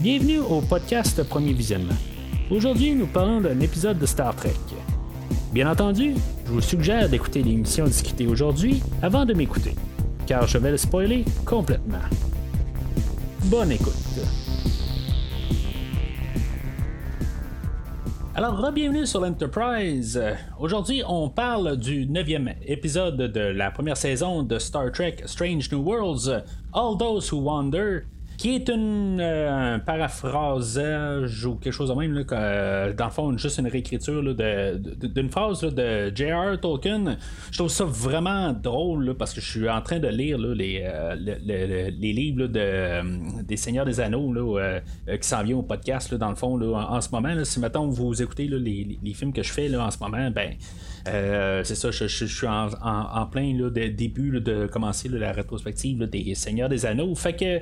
Bienvenue 0.00 0.38
au 0.38 0.60
podcast 0.60 1.20
Premier 1.24 1.52
Visionnement. 1.52 1.96
Aujourd'hui, 2.52 2.94
nous 2.94 3.08
parlons 3.08 3.40
d'un 3.40 3.58
épisode 3.58 3.98
de 3.98 4.06
Star 4.06 4.32
Trek. 4.36 4.54
Bien 5.52 5.68
entendu, 5.68 6.14
je 6.46 6.52
vous 6.52 6.60
suggère 6.60 7.08
d'écouter 7.08 7.42
l'émission 7.42 7.84
discutée 7.84 8.28
aujourd'hui 8.28 8.80
avant 9.02 9.24
de 9.24 9.34
m'écouter, 9.34 9.74
car 10.24 10.46
je 10.46 10.56
vais 10.58 10.70
le 10.70 10.76
spoiler 10.76 11.24
complètement. 11.44 11.98
Bonne 13.46 13.72
écoute. 13.72 13.92
Alors, 18.36 18.70
bienvenue 18.70 19.04
sur 19.04 19.20
l'Enterprise. 19.20 20.22
Aujourd'hui, 20.60 21.02
on 21.08 21.28
parle 21.28 21.76
du 21.76 22.06
neuvième 22.06 22.54
épisode 22.64 23.16
de 23.16 23.40
la 23.40 23.72
première 23.72 23.96
saison 23.96 24.44
de 24.44 24.60
Star 24.60 24.92
Trek 24.92 25.16
Strange 25.26 25.72
New 25.72 25.82
Worlds, 25.82 26.44
All 26.72 26.96
Those 26.96 27.32
Who 27.32 27.40
Wander, 27.40 28.02
qui 28.38 28.54
est 28.54 28.68
une, 28.68 29.18
euh, 29.20 29.74
un 29.74 29.78
paraphrasage 29.80 31.44
ou 31.44 31.56
quelque 31.56 31.72
chose 31.72 31.88
de 31.90 31.94
même, 31.94 32.12
là, 32.14 32.22
euh, 32.32 32.92
dans 32.92 33.06
le 33.06 33.10
fond, 33.10 33.36
juste 33.36 33.58
une 33.58 33.66
réécriture 33.66 34.22
de- 34.22 34.80
d'une 35.08 35.28
phrase 35.28 35.60
de 35.62 36.12
J.R. 36.14 36.58
Tolkien. 36.60 37.16
Je 37.50 37.58
trouve 37.58 37.68
ça 37.68 37.84
vraiment 37.84 38.52
drôle 38.52 39.14
parce 39.18 39.34
que 39.34 39.40
je 39.40 39.50
suis 39.50 39.68
en 39.68 39.80
train 39.82 39.98
de 39.98 40.08
lire 40.08 40.38
les, 40.38 40.82
euh, 40.84 41.16
le- 41.16 41.36
le- 41.44 41.66
le- 41.66 41.90
les 41.90 42.12
livres 42.12 42.46
de, 42.46 42.60
euh, 42.60 43.02
des 43.42 43.56
Seigneurs 43.56 43.84
des 43.84 43.98
Anneaux 44.00 44.56
qui 45.20 45.28
s'en 45.28 45.42
vient 45.42 45.56
au 45.56 45.62
podcast, 45.62 46.14
dans 46.14 46.30
le 46.30 46.36
fond, 46.36 46.60
en, 46.74 46.96
en 46.96 47.00
ce 47.00 47.10
moment. 47.10 47.34
Si 47.44 47.58
mettons 47.60 47.88
vous 47.88 48.22
écoutez 48.22 48.46
les, 48.46 48.98
les- 49.02 49.14
films 49.14 49.32
que 49.32 49.42
je 49.42 49.52
fais 49.52 49.74
en 49.76 49.90
ce 49.90 49.98
moment, 49.98 50.30
ben. 50.30 50.52
Euh, 51.14 51.64
c'est 51.64 51.74
ça, 51.74 51.90
je, 51.90 52.06
suis 52.06 52.46
en, 52.46 53.26
plein 53.26 53.54
là, 53.54 53.70
de, 53.70 53.88
début 53.88 54.40
de 54.40 54.66
commencer 54.66 55.08
la 55.08 55.32
rétrospective 55.32 56.04
des 56.04 56.34
Seigneurs 56.34 56.68
des 56.68 56.86
Anneaux. 56.86 57.14
Fait 57.14 57.34
que 57.34 57.60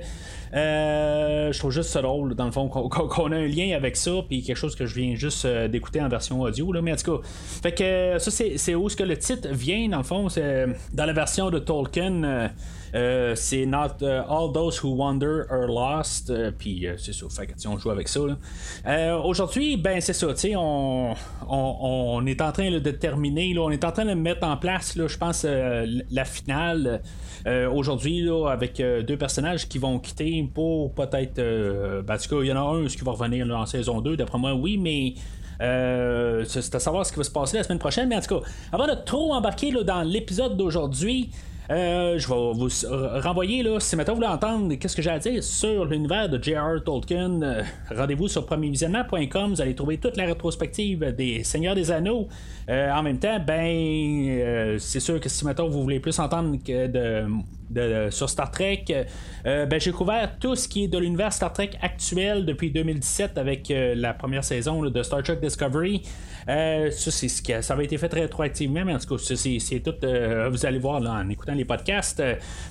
euh, 0.56 1.52
je 1.52 1.58
trouve 1.58 1.72
juste 1.72 1.90
ça 1.90 2.02
drôle, 2.02 2.34
dans 2.34 2.46
le 2.46 2.52
fond, 2.52 2.68
qu'on, 2.68 2.88
qu'on- 2.88 3.32
a 3.32 3.36
un 3.36 3.46
lien 3.46 3.74
avec 3.76 3.96
ça, 3.96 4.12
puis 4.28 4.42
quelque 4.42 4.56
chose 4.56 4.76
que 4.76 4.86
je 4.86 4.94
viens 4.94 5.14
juste 5.14 5.44
euh, 5.44 5.68
d'écouter 5.68 6.00
en 6.00 6.08
version 6.08 6.40
audio. 6.40 6.72
Mais 6.82 6.92
en 6.92 6.96
tout 6.96 7.18
cas, 7.18 7.28
fait 7.62 7.72
que 7.72 8.18
ça, 8.18 8.30
c'est, 8.30 8.58
c'est 8.58 8.74
où 8.74 8.88
ce 8.88 8.96
que 8.96 9.04
le 9.04 9.16
titre 9.16 9.48
vient, 9.50 9.88
dans 9.88 9.98
le 9.98 10.04
fond, 10.04 10.28
c'est 10.28 10.66
dans 10.92 11.06
la 11.06 11.12
version 11.12 11.50
de 11.50 11.58
Tolkien. 11.58 12.50
Euh, 12.94 13.32
euh, 13.32 13.34
c'est 13.34 13.66
Not 13.66 14.02
uh, 14.02 14.22
All 14.28 14.52
Those 14.52 14.82
Who 14.82 14.94
Wander 14.94 15.42
Are 15.50 15.66
Lost. 15.66 16.30
euh, 16.30 16.50
Puis 16.56 16.86
euh, 16.86 16.94
c'est 16.98 17.12
ça. 17.12 17.26
Fait 17.30 17.46
que 17.46 17.52
on 17.68 17.78
joue 17.78 17.90
avec 17.90 18.08
ça. 18.08 18.20
Euh, 18.86 19.16
Aujourd'hui, 19.18 19.76
ben 19.76 20.00
c'est 20.00 20.12
ça. 20.12 20.28
On, 20.56 21.14
on, 21.48 21.76
on 21.80 22.26
est 22.26 22.40
en 22.40 22.52
train 22.52 22.70
de 22.70 22.90
terminer. 22.90 23.54
Là, 23.54 23.62
on 23.62 23.70
est 23.70 23.84
en 23.84 23.92
train 23.92 24.04
de 24.04 24.14
mettre 24.14 24.46
en 24.46 24.56
place, 24.56 24.94
je 24.96 25.16
pense, 25.18 25.44
euh, 25.44 25.86
la 26.10 26.24
finale. 26.24 27.00
euh, 27.46 27.70
Aujourd'hui, 27.70 28.28
avec 28.48 28.80
euh, 28.80 29.02
deux 29.02 29.16
personnages 29.16 29.68
qui 29.68 29.78
vont 29.78 29.98
quitter 29.98 30.48
pour 30.52 30.92
peut-être. 30.94 31.38
euh, 31.38 32.02
ben, 32.02 32.14
en 32.14 32.18
tout 32.18 32.28
cas, 32.36 32.42
il 32.42 32.48
y 32.48 32.52
en 32.52 32.56
a 32.56 32.76
un 32.76 32.86
qui 32.86 33.04
va 33.04 33.12
revenir 33.12 33.46
en 33.56 33.66
saison 33.66 34.00
2, 34.00 34.16
d'après 34.16 34.38
moi, 34.38 34.54
oui, 34.54 34.78
mais. 34.78 35.14
Euh, 35.62 36.44
c'est 36.46 36.60
c'est 36.60 36.74
à 36.74 36.78
savoir 36.80 37.06
ce 37.06 37.12
qui 37.12 37.16
va 37.18 37.24
se 37.24 37.30
passer 37.30 37.56
la 37.56 37.62
semaine 37.62 37.78
prochaine, 37.78 38.08
mais 38.10 38.16
en 38.16 38.20
tout 38.20 38.40
cas, 38.40 38.46
avant 38.72 38.86
de 38.86 38.92
trop 39.06 39.32
embarquer 39.32 39.70
là, 39.70 39.82
dans 39.84 40.02
l'épisode 40.02 40.54
d'aujourd'hui, 40.58 41.30
euh, 41.70 42.18
je 42.18 42.28
vais 42.28 42.34
vous 42.34 43.20
renvoyer, 43.20 43.62
là, 43.62 43.80
si 43.80 43.96
maintenant 43.96 44.14
vous 44.14 44.20
voulez 44.20 44.32
entendre 44.32 44.74
qu'est-ce 44.74 44.94
que 44.94 45.02
j'ai 45.02 45.10
à 45.10 45.18
dire 45.18 45.42
sur 45.42 45.84
l'univers 45.84 46.28
de 46.28 46.42
J.R. 46.42 46.82
Tolkien, 46.84 47.42
euh, 47.42 47.62
rendez-vous 47.90 48.28
sur 48.28 48.46
premiervisionnement.com, 48.46 49.50
vous 49.50 49.60
allez 49.60 49.74
trouver 49.74 49.98
toute 49.98 50.16
la 50.16 50.26
rétrospective 50.26 51.14
des 51.16 51.42
Seigneurs 51.42 51.74
des 51.74 51.90
Anneaux. 51.90 52.28
Euh, 52.68 52.90
en 52.92 53.02
même 53.02 53.18
temps, 53.18 53.40
ben, 53.44 54.78
c'est 54.78 55.00
sûr 55.00 55.20
que 55.20 55.28
si 55.28 55.44
maintenant 55.44 55.68
vous 55.68 55.82
voulez 55.82 55.98
plus 55.98 56.18
entendre 56.18 56.56
que 56.64 56.86
de, 56.86 57.26
sur 58.10 58.28
Star 58.28 58.50
Trek, 58.50 58.84
euh, 59.46 59.66
ben, 59.66 59.80
j'ai 59.80 59.92
couvert 59.92 60.38
tout 60.38 60.56
ce 60.56 60.68
qui 60.68 60.84
est 60.84 60.88
de 60.88 60.98
l'univers 60.98 61.32
Star 61.32 61.52
Trek 61.52 61.70
actuel 61.80 62.44
depuis 62.44 62.70
2017 62.70 63.38
avec 63.38 63.70
euh, 63.70 63.94
la 63.94 64.14
première 64.14 64.44
saison 64.44 64.82
de 64.82 65.02
Star 65.02 65.22
Trek 65.22 65.36
Discovery. 65.36 66.02
Euh, 66.48 66.90
ça, 66.90 67.10
c'est 67.10 67.28
ce 67.28 67.42
qui 67.42 67.52
ça 67.60 67.74
avait 67.74 67.84
été 67.84 67.98
fait 67.98 68.12
rétroactivement, 68.12 68.84
mais 68.84 68.94
en 68.94 68.98
tout 68.98 69.16
cas, 69.16 69.34
c'est, 69.34 69.80
tout. 69.80 69.94
euh, 70.04 70.48
vous 70.50 70.64
allez 70.66 70.78
voir 70.78 71.00
là, 71.00 71.12
en 71.12 71.28
écoutant 71.28 71.54
les 71.54 71.64
podcasts. 71.64 72.22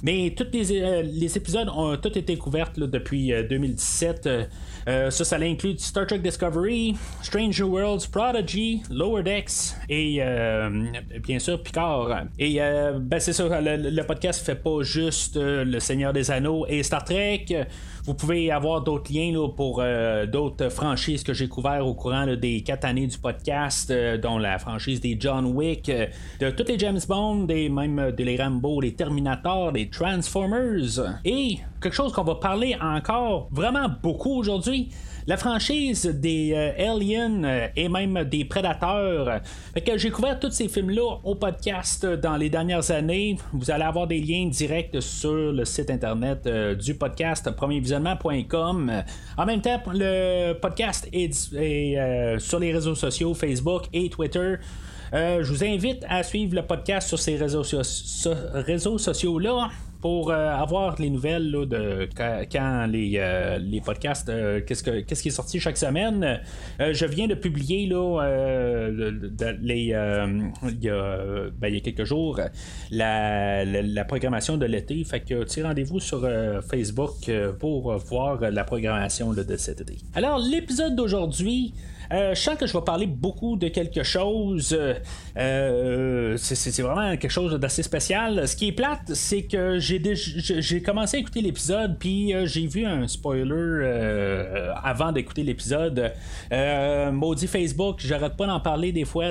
mais 0.03 0.34
tous 0.36 0.47
les, 0.53 1.38
épisodes 1.38 1.70
ont 1.70 1.97
tous 1.97 2.18
été 2.18 2.38
couverts 2.38 2.72
depuis 2.75 3.34
euh, 3.34 3.44
2017. 3.44 4.28
Euh, 4.28 4.44
euh, 4.88 5.09
ça, 5.09 5.25
ça 5.25 5.38
inclut 5.38 5.78
Star 5.78 6.06
Trek 6.08 6.20
Discovery, 6.20 6.96
Stranger 7.22 7.64
Worlds, 7.64 8.08
Prodigy, 8.12 8.84
Lower 8.90 9.24
Decks 9.24 9.75
et 9.90 10.22
bien 11.24 11.40
sûr 11.40 11.62
Picard. 11.62 12.25
Et 12.38 12.59
ben, 12.59 13.20
c'est 13.20 13.34
ça, 13.34 13.62
le, 13.62 13.90
le 13.90 14.03
podcast 14.03 14.46
fait 14.46 14.56
pas 14.56 14.84
juste 14.85 15.35
euh, 15.35 15.66
Le 15.66 15.79
Seigneur 15.81 16.13
des 16.13 16.31
Anneaux 16.31 16.66
et 16.69 16.81
Star 16.84 17.03
Trek. 17.03 17.68
Vous 18.06 18.13
pouvez 18.13 18.51
avoir 18.51 18.81
d'autres 18.81 19.12
liens 19.12 19.31
là, 19.34 19.50
pour 19.50 19.79
euh, 19.81 20.28
d'autres 20.28 20.69
franchises 20.69 21.23
que 21.23 21.34
j'ai 21.34 21.47
couvertes 21.47 21.81
au 21.81 21.96
courant 21.96 22.28
des 22.35 22.62
quatre 22.62 22.85
années 22.85 23.07
du 23.07 23.18
podcast, 23.18 23.90
euh, 23.90 24.19
dont 24.19 24.38
la 24.38 24.59
franchise 24.59 25.01
des 25.01 25.18
John 25.19 25.47
Wick, 25.47 25.91
de 26.40 26.51
tous 26.51 26.68
les 26.68 26.78
James 26.78 27.00
Bond, 27.07 27.46
des, 27.46 27.68
même 27.68 27.97
euh, 27.97 28.12
de 28.12 28.23
les 28.23 28.38
Rambo, 28.38 28.79
les 28.79 28.94
Terminator, 28.94 29.72
les 29.72 29.90
Transformers. 29.90 31.17
Et 31.25 31.57
quelque 31.85 31.94
chose 31.94 32.13
qu'on 32.13 32.23
va 32.23 32.34
parler 32.34 32.75
encore 32.81 33.47
vraiment 33.51 33.88
beaucoup 34.01 34.40
aujourd'hui. 34.40 34.90
La 35.28 35.38
franchise 35.38 36.07
des 36.07 36.51
euh, 36.51 36.91
Aliens 36.91 37.44
euh, 37.44 37.68
et 37.75 37.88
même 37.90 38.23
des 38.23 38.44
Prédateurs. 38.44 39.41
Fait 39.75 39.97
j'ai 40.00 40.09
couvert 40.09 40.40
tous 40.40 40.50
ces 40.50 40.68
films-là 40.68 41.19
au 41.23 41.35
podcast 41.35 42.03
dans 42.03 42.38
les 42.38 42.50
dernières 42.50 42.90
années. 42.90 43.38
Vous 43.53 43.69
allez 43.69 43.84
avoir 43.84 44.07
des 44.07 44.19
liens 44.19 44.47
directs 44.47 45.00
sur 45.00 45.51
le 45.51 45.63
site 45.63 45.91
internet 45.91 46.47
euh, 46.47 46.73
du 46.73 46.96
podcast 46.96 47.51
premiervisionnement.com. 47.51 49.03
En 49.38 49.46
même 49.46 49.62
temps, 49.62 49.79
le 49.94 50.53
podcast 50.53 51.07
est, 51.13 52.40
sur 52.40 52.57
les 52.59 52.73
réseaux 52.73 52.96
sociaux 52.96 53.35
Facebook 53.35 53.84
et 53.94 54.09
Twitter. 54.09 54.56
Je 55.13 55.47
vous 55.47 55.63
invite 55.63 56.03
à 56.09 56.23
suivre 56.23 56.56
le 56.56 56.63
podcast 56.63 57.07
sur 57.07 57.19
ces 57.19 57.38
réseaux 57.38 58.97
sociaux-là 58.97 59.69
pour 60.06 60.30
euh, 60.30 60.50
avoir 60.50 61.02
les 61.02 61.10
nouvelles 61.10 61.52
de 61.52 62.08
quand, 62.16 62.86
les, 62.86 63.14
euh, 63.16 63.58
les 63.58 63.82
podcasts, 63.82 64.30
euh, 64.30 64.62
qu'est-ce, 64.64 64.84
que, 64.84 65.00
qu'est-ce 65.00 65.24
qui 65.24 65.30
est 65.30 65.32
sorti 65.42 65.60
chaque 65.60 65.78
semaine. 65.78 66.42
Je 66.80 67.06
viens 67.08 67.26
de 67.26 67.34
publier 67.34 67.80
il, 67.80 67.90
y 70.80 70.92
a, 70.92 71.82
quelques 71.82 72.04
jours 72.04 72.40
la, 72.92 73.66
la, 73.66 74.06
programmation 74.06 74.58
de 74.58 74.68
l'été. 74.68 75.04
Fait 75.06 75.22
que 75.22 75.44
rendez-vous 75.64 76.00
sur 76.00 76.30
Facebook 76.70 77.32
pour 77.58 77.98
voir 77.98 78.52
la 78.52 78.64
programmation 78.64 79.34
de 79.34 79.58
cet 79.58 79.82
été. 79.82 79.98
Alors, 80.14 80.38
l'épisode 80.38 80.96
d'aujourd'hui. 80.96 81.74
Euh, 82.12 82.36
je 82.36 82.40
sens 82.40 82.56
que 82.56 82.68
je 82.68 82.74
vais 82.74 82.84
parler 82.84 83.08
beaucoup 83.08 83.56
de 83.58 83.68
quelque 83.68 84.04
chose. 84.04 84.74
euh, 84.74 84.96
euh, 85.38 86.38
c'est, 86.38 86.82
vraiment 86.82 87.16
quelque 87.18 87.32
chose 87.32 87.54
d'assez 87.60 87.84
spécial. 87.84 88.48
Ce 88.48 88.56
qui 88.56 88.68
est 88.68 88.72
plate, 88.72 89.14
c'est 89.14 89.44
que 89.44 89.80
j'ai, 89.80 90.82
commencé 90.82 91.18
à 91.18 91.20
écouter 91.20 91.42
l'épisode, 91.42 91.98
puis 92.00 92.34
j'ai 92.46 92.68
vu 92.68 92.86
un 92.86 93.08
spoiler 93.08 94.74
avant 94.84 95.12
d'écouter 95.12 95.44
l'épisode. 95.44 96.14
Maudit 97.12 97.48
Facebook, 97.48 97.98
j'arrête 98.00 98.36
pas 98.36 98.48
d'en 98.48 98.60
parler 98.60 98.92
des 98.92 99.06
fois. 99.06 99.26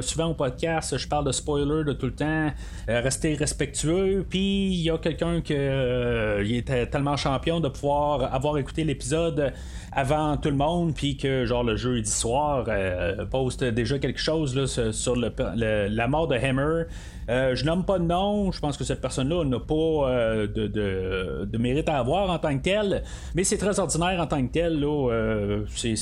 Souvent 0.00 0.26
au 0.26 0.34
podcast, 0.34 0.96
je 0.96 1.08
parle 1.08 1.26
de 1.26 1.32
spoiler 1.32 1.84
de 1.84 1.92
tout 1.92 2.06
le 2.06 2.14
temps. 2.14 2.52
Rester 2.88 3.34
respectueux. 3.34 4.26
Puis 4.28 4.68
il 4.68 4.82
y 4.82 4.90
a 4.90 4.98
quelqu'un 4.98 5.40
qui 5.40 5.54
était 5.54 6.86
tellement 6.86 7.16
champion 7.16 7.60
de 7.60 7.68
pouvoir 7.68 8.32
avoir 8.34 8.58
écouté 8.58 8.84
l'épisode 8.84 9.52
avant 9.92 10.36
tout 10.36 10.50
le 10.50 10.56
monde, 10.56 10.94
puis 10.94 11.16
que 11.16 11.44
genre 11.44 11.64
le 11.64 11.76
soir 12.06 12.64
euh, 12.68 13.24
poste 13.26 13.64
déjà 13.64 13.98
quelque 13.98 14.20
chose 14.20 14.54
là, 14.56 14.66
sur 14.92 15.16
le- 15.16 15.88
la 15.88 16.08
mort 16.08 16.28
de 16.28 16.36
Hammer. 16.36 16.84
Euh, 17.28 17.54
je 17.54 17.64
nomme 17.66 17.84
pas 17.84 17.98
de 17.98 18.04
nom, 18.04 18.52
je 18.52 18.58
pense 18.60 18.78
que 18.78 18.84
cette 18.84 19.02
personne-là 19.02 19.44
n'a 19.44 19.60
pas 19.60 19.74
euh, 19.74 20.46
de, 20.46 20.66
de- 20.66 21.58
mérite 21.58 21.88
à 21.90 21.98
avoir 21.98 22.30
en 22.30 22.38
tant 22.38 22.56
que 22.56 22.62
tel, 22.62 23.02
mais 23.34 23.44
c'est 23.44 23.58
très 23.58 23.78
ordinaire 23.78 24.18
en 24.20 24.26
tant 24.26 24.46
que 24.46 24.50
tel. 24.50 24.82
Euh, 24.82 25.64
c'est, 25.74 25.94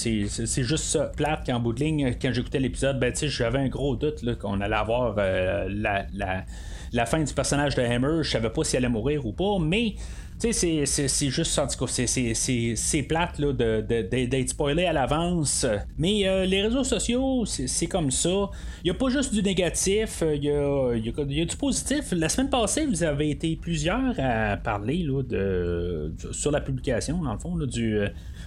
juste 0.62 0.98
plate 1.16 1.44
qu'en 1.44 1.58
bout 1.58 1.72
de 1.72 1.80
ligne, 1.80 2.14
quand 2.20 2.32
j'écoutais 2.32 2.60
l'épisode, 2.60 3.00
ben, 3.00 3.12
j'avais 3.14 3.58
un 3.58 3.68
gros 3.68 3.96
doute 3.96 4.38
qu'on 4.38 4.60
allait 4.60 4.76
avoir 4.76 5.16
la, 5.16 5.66
la, 6.14 6.44
la 6.92 7.06
fin 7.06 7.20
du 7.20 7.34
personnage 7.34 7.74
de 7.74 7.82
Hammer. 7.82 8.22
Je 8.22 8.30
savais 8.30 8.50
pas 8.50 8.62
si 8.62 8.76
elle 8.76 8.84
allait 8.84 8.92
mourir 8.92 9.26
ou 9.26 9.32
pas, 9.32 9.58
mais 9.60 9.94
tu 10.40 10.52
sais, 10.52 10.84
c'est- 10.86 11.30
juste, 11.30 11.58
en 11.58 11.66
tout 11.66 11.84
cas, 11.84 11.90
c'est- 11.90 13.02
plate 13.02 13.38
là, 13.38 13.52
de- 13.52 13.80
d'être 14.26 14.48
spoilé 14.50 14.84
à 14.84 14.92
l'avance. 14.92 15.64
Mais 15.98 16.28
euh, 16.28 16.44
les 16.44 16.62
réseaux 16.62 16.84
sociaux, 16.84 17.44
c'est 17.46 17.86
comme 17.86 18.10
ça. 18.10 18.50
Il 18.84 18.86
n'y 18.86 18.90
a 18.90 18.94
pas 18.94 19.08
juste 19.08 19.32
du 19.34 19.42
négatif, 19.42 20.22
euh, 20.22 20.34
il 20.36 20.44
y 20.44 20.50
a, 20.50 20.94
y 20.96 21.40
a- 21.40 21.44
du 21.44 21.56
positif. 21.56 22.12
La 22.12 22.28
semaine 22.28 22.50
passée, 22.50 22.86
vous 22.86 23.02
avez 23.02 23.30
été 23.30 23.56
plusieurs 23.56 24.14
à 24.18 24.56
parler 24.56 24.98
là, 25.04 25.22
de, 25.22 26.12
sur 26.32 26.50
la 26.50 26.60
publication, 26.60 27.22
dans 27.22 27.32
le 27.32 27.38
fond, 27.38 27.56
là, 27.56 27.66
du. 27.66 27.98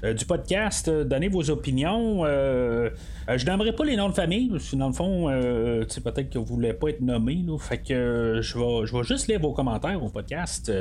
Euh, 0.03 0.13
du 0.13 0.25
podcast, 0.25 0.87
euh, 0.87 1.03
donnez 1.03 1.27
vos 1.27 1.49
opinions. 1.49 2.25
Euh, 2.25 2.89
je 3.35 3.45
n'aimerais 3.45 3.73
pas 3.73 3.83
les 3.83 3.95
noms 3.95 4.09
de 4.09 4.13
famille, 4.13 4.49
parce 4.49 4.69
que 4.69 4.75
dans 4.75 4.87
le 4.87 4.93
fond, 4.93 5.27
peut-être 5.27 6.29
que 6.29 6.37
vous 6.37 6.45
ne 6.45 6.49
voulez 6.49 6.73
pas 6.73 6.89
être 6.89 7.01
nommé. 7.01 7.43
Là, 7.45 7.57
fait 7.57 7.77
que 7.77 8.39
je, 8.41 8.57
vais, 8.57 9.03
juste 9.03 9.27
lire 9.27 9.39
vos 9.39 9.53
commentaires 9.53 10.01
au 10.03 10.09
podcast. 10.09 10.71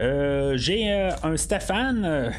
J'ai 0.00 1.10
un 1.22 1.36
Stéphane, 1.36 2.32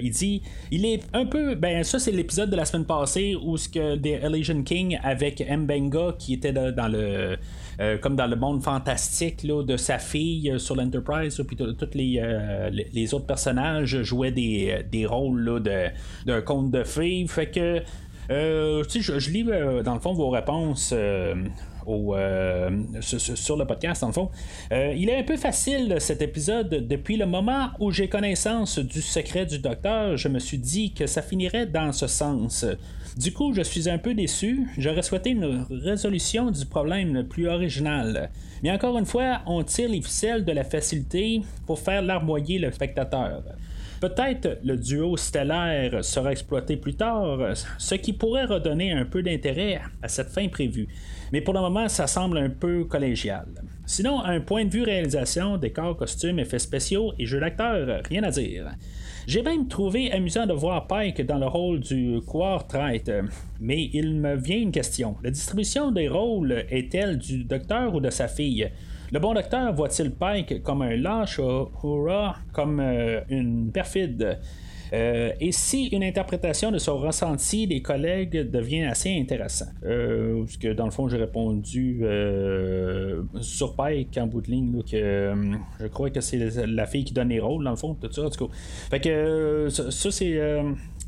il 0.00 0.10
dit 0.10 0.42
il 0.70 0.84
est 0.84 1.02
un 1.12 1.26
peu. 1.26 1.54
Ben, 1.54 1.84
ça, 1.84 1.98
c'est 1.98 2.12
l'épisode 2.12 2.50
de 2.50 2.56
la 2.56 2.64
semaine 2.64 2.86
passée 2.86 3.36
où 3.40 3.56
ce 3.56 3.68
que 3.68 3.96
des 3.96 4.18
Elysian 4.22 4.62
King 4.62 4.98
avec 5.02 5.40
Mbenga 5.48 6.16
qui 6.18 6.34
était 6.34 6.52
dans 6.52 6.88
le. 6.90 7.36
Comme 8.00 8.16
dans 8.16 8.26
le 8.26 8.36
monde 8.36 8.62
fantastique 8.62 9.42
là, 9.42 9.62
de 9.62 9.76
sa 9.76 9.98
fille 9.98 10.54
sur 10.58 10.76
l'Enterprise, 10.76 11.42
puis 11.46 11.56
tous 11.56 11.76
les, 11.94 12.22
les, 12.92 13.14
autres 13.14 13.26
personnages 13.26 14.02
jouaient 14.02 14.30
des, 14.30 14.84
des 14.90 15.06
rôles 15.06 15.62
d'un 16.26 16.42
conte 16.42 16.70
de 16.70 16.84
fées. 16.84 17.24
Fait 17.28 17.50
que 17.50 17.82
euh, 18.30 18.84
je, 18.88 19.18
je, 19.18 19.30
lis 19.30 19.44
euh, 19.48 19.82
dans 19.82 19.94
le 19.94 20.00
fond 20.00 20.12
vos 20.12 20.30
réponses. 20.30 20.92
Euh, 20.92 21.34
au, 21.84 22.14
sur, 23.00 23.56
le 23.56 23.64
podcast, 23.64 24.04
fond. 24.12 24.30
il 24.70 25.08
est 25.08 25.18
un 25.18 25.24
peu 25.24 25.36
facile 25.36 25.96
cet 25.98 26.22
épisode. 26.22 26.68
Depuis 26.68 27.16
le 27.16 27.26
moment 27.26 27.70
où 27.80 27.90
j'ai 27.90 28.08
connaissance 28.08 28.78
du 28.78 29.02
secret 29.02 29.46
du 29.46 29.58
docteur, 29.58 30.16
je 30.16 30.28
me 30.28 30.38
suis 30.38 30.58
dit 30.58 30.92
que 30.92 31.08
ça 31.08 31.22
finirait 31.22 31.66
dans 31.66 31.90
ce 31.90 32.06
sens. 32.06 32.64
Du 33.16 33.30
coup, 33.32 33.52
je 33.52 33.60
suis 33.60 33.90
un 33.90 33.98
peu 33.98 34.14
déçu. 34.14 34.66
J'aurais 34.78 35.02
souhaité 35.02 35.30
une 35.30 35.66
résolution 35.70 36.50
du 36.50 36.64
problème 36.64 37.24
plus 37.28 37.46
original. 37.46 38.30
Mais 38.62 38.70
encore 38.70 38.96
une 38.98 39.04
fois, 39.04 39.42
on 39.46 39.62
tire 39.62 39.90
les 39.90 40.00
ficelles 40.00 40.44
de 40.46 40.52
la 40.52 40.64
facilité 40.64 41.42
pour 41.66 41.78
faire 41.78 42.00
larmoyer 42.00 42.58
le 42.58 42.72
spectateur. 42.72 43.42
Peut-être 44.00 44.58
le 44.64 44.78
duo 44.78 45.16
stellaire 45.16 46.02
sera 46.02 46.32
exploité 46.32 46.76
plus 46.76 46.94
tard, 46.94 47.38
ce 47.78 47.94
qui 47.96 48.14
pourrait 48.14 48.46
redonner 48.46 48.92
un 48.92 49.04
peu 49.04 49.22
d'intérêt 49.22 49.80
à 50.00 50.08
cette 50.08 50.30
fin 50.30 50.48
prévue. 50.48 50.88
Mais 51.32 51.42
pour 51.42 51.54
le 51.54 51.60
moment, 51.60 51.88
ça 51.88 52.06
semble 52.06 52.38
un 52.38 52.50
peu 52.50 52.84
collégial. 52.84 53.46
Sinon, 53.84 54.22
un 54.22 54.40
point 54.40 54.64
de 54.64 54.70
vue 54.70 54.84
réalisation, 54.84 55.56
décor, 55.56 55.96
costumes, 55.96 56.38
effets 56.38 56.58
spéciaux 56.58 57.12
et 57.18 57.26
jeu 57.26 57.40
d'acteur, 57.40 58.02
rien 58.08 58.22
à 58.22 58.30
dire. 58.30 58.70
J'ai 59.26 59.42
même 59.42 59.68
trouvé 59.68 60.10
amusant 60.12 60.46
de 60.46 60.52
voir 60.52 60.86
Pike 60.86 61.24
dans 61.26 61.38
le 61.38 61.46
rôle 61.46 61.80
du 61.80 62.20
Quartrite, 62.26 63.10
mais 63.60 63.90
il 63.92 64.14
me 64.14 64.36
vient 64.36 64.58
une 64.58 64.72
question. 64.72 65.16
La 65.22 65.30
distribution 65.30 65.90
des 65.90 66.08
rôles 66.08 66.64
est-elle 66.70 67.18
du 67.18 67.44
docteur 67.44 67.94
ou 67.94 68.00
de 68.00 68.10
sa 68.10 68.28
fille? 68.28 68.70
Le 69.12 69.18
bon 69.18 69.34
docteur 69.34 69.72
voit-il 69.74 70.12
Pike 70.12 70.62
comme 70.62 70.82
un 70.82 70.96
lâche 70.96 71.38
Hurrah 71.38 72.36
comme 72.52 72.80
euh, 72.80 73.20
une 73.28 73.70
perfide? 73.70 74.38
Euh, 74.92 75.32
et 75.40 75.52
si 75.52 75.86
une 75.86 76.04
interprétation 76.04 76.70
de 76.70 76.78
son 76.78 76.98
ressenti 76.98 77.66
des 77.66 77.80
collègues 77.80 78.50
devient 78.50 78.84
assez 78.84 79.18
intéressant. 79.18 79.66
Euh, 79.84 80.42
parce 80.44 80.56
que 80.56 80.72
dans 80.72 80.84
le 80.84 80.90
fond, 80.90 81.08
j'ai 81.08 81.16
répondu 81.16 82.04
sur 83.40 83.74
Pike 83.74 84.18
en 84.18 84.26
bout 84.26 84.40
de 84.40 84.50
ligne 84.50 84.82
que 84.82 85.34
je 85.80 85.86
crois 85.86 86.10
que 86.10 86.20
c'est 86.20 86.66
la 86.66 86.86
fille 86.86 87.04
qui 87.04 87.14
donne 87.14 87.28
les 87.28 87.40
rôles, 87.40 87.64
dans 87.64 87.70
le 87.70 87.76
fond, 87.76 87.94
tout 87.94 88.12
ça, 88.12 88.22
en 88.22 88.30
tout. 88.30 88.50
Fait 88.90 89.00
que 89.00 89.68
ça, 89.70 90.10
c'est 90.10 90.38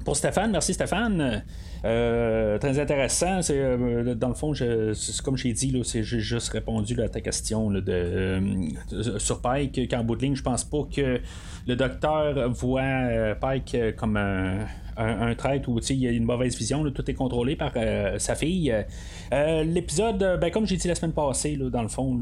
pour 0.04 0.16
Stéphane. 0.16 0.52
Merci 0.52 0.74
Stéphane. 0.74 1.42
Euh, 1.84 2.58
très 2.58 2.78
intéressant. 2.78 3.42
C'est 3.42 3.58
euh, 3.58 4.14
dans 4.14 4.28
le 4.28 4.34
fond, 4.34 4.54
je, 4.54 5.22
comme 5.22 5.36
j'ai 5.36 5.52
dit, 5.52 5.82
j'ai 5.84 6.02
juste 6.02 6.50
répondu 6.50 7.00
à 7.02 7.08
ta 7.08 7.20
question 7.20 7.70
de, 7.70 7.82
euh, 7.88 9.18
sur 9.18 9.40
Pike. 9.40 9.88
Qu'en 9.90 10.04
bout 10.04 10.16
de 10.16 10.22
ligne, 10.22 10.36
je 10.36 10.42
pense 10.42 10.64
pas 10.64 10.86
que 10.94 11.20
le 11.66 11.76
docteur 11.76 12.50
voit 12.50 13.34
Pike 13.40 13.96
comme 13.96 14.16
un, 14.16 14.66
un, 14.96 15.34
traître 15.34 15.68
où 15.68 15.78
il 15.90 15.96
y 15.96 16.06
a 16.06 16.10
une 16.10 16.24
mauvaise 16.24 16.56
vision, 16.56 16.88
tout 16.90 17.10
est 17.10 17.14
contrôlé 17.14 17.56
par 17.56 17.72
sa 18.18 18.34
fille. 18.34 18.74
L'épisode, 19.32 20.38
ben, 20.40 20.50
comme 20.50 20.66
j'ai 20.66 20.76
dit 20.76 20.88
la 20.88 20.94
semaine 20.94 21.12
passée, 21.12 21.56
dans 21.56 21.82
le 21.82 21.88
fond, 21.88 22.18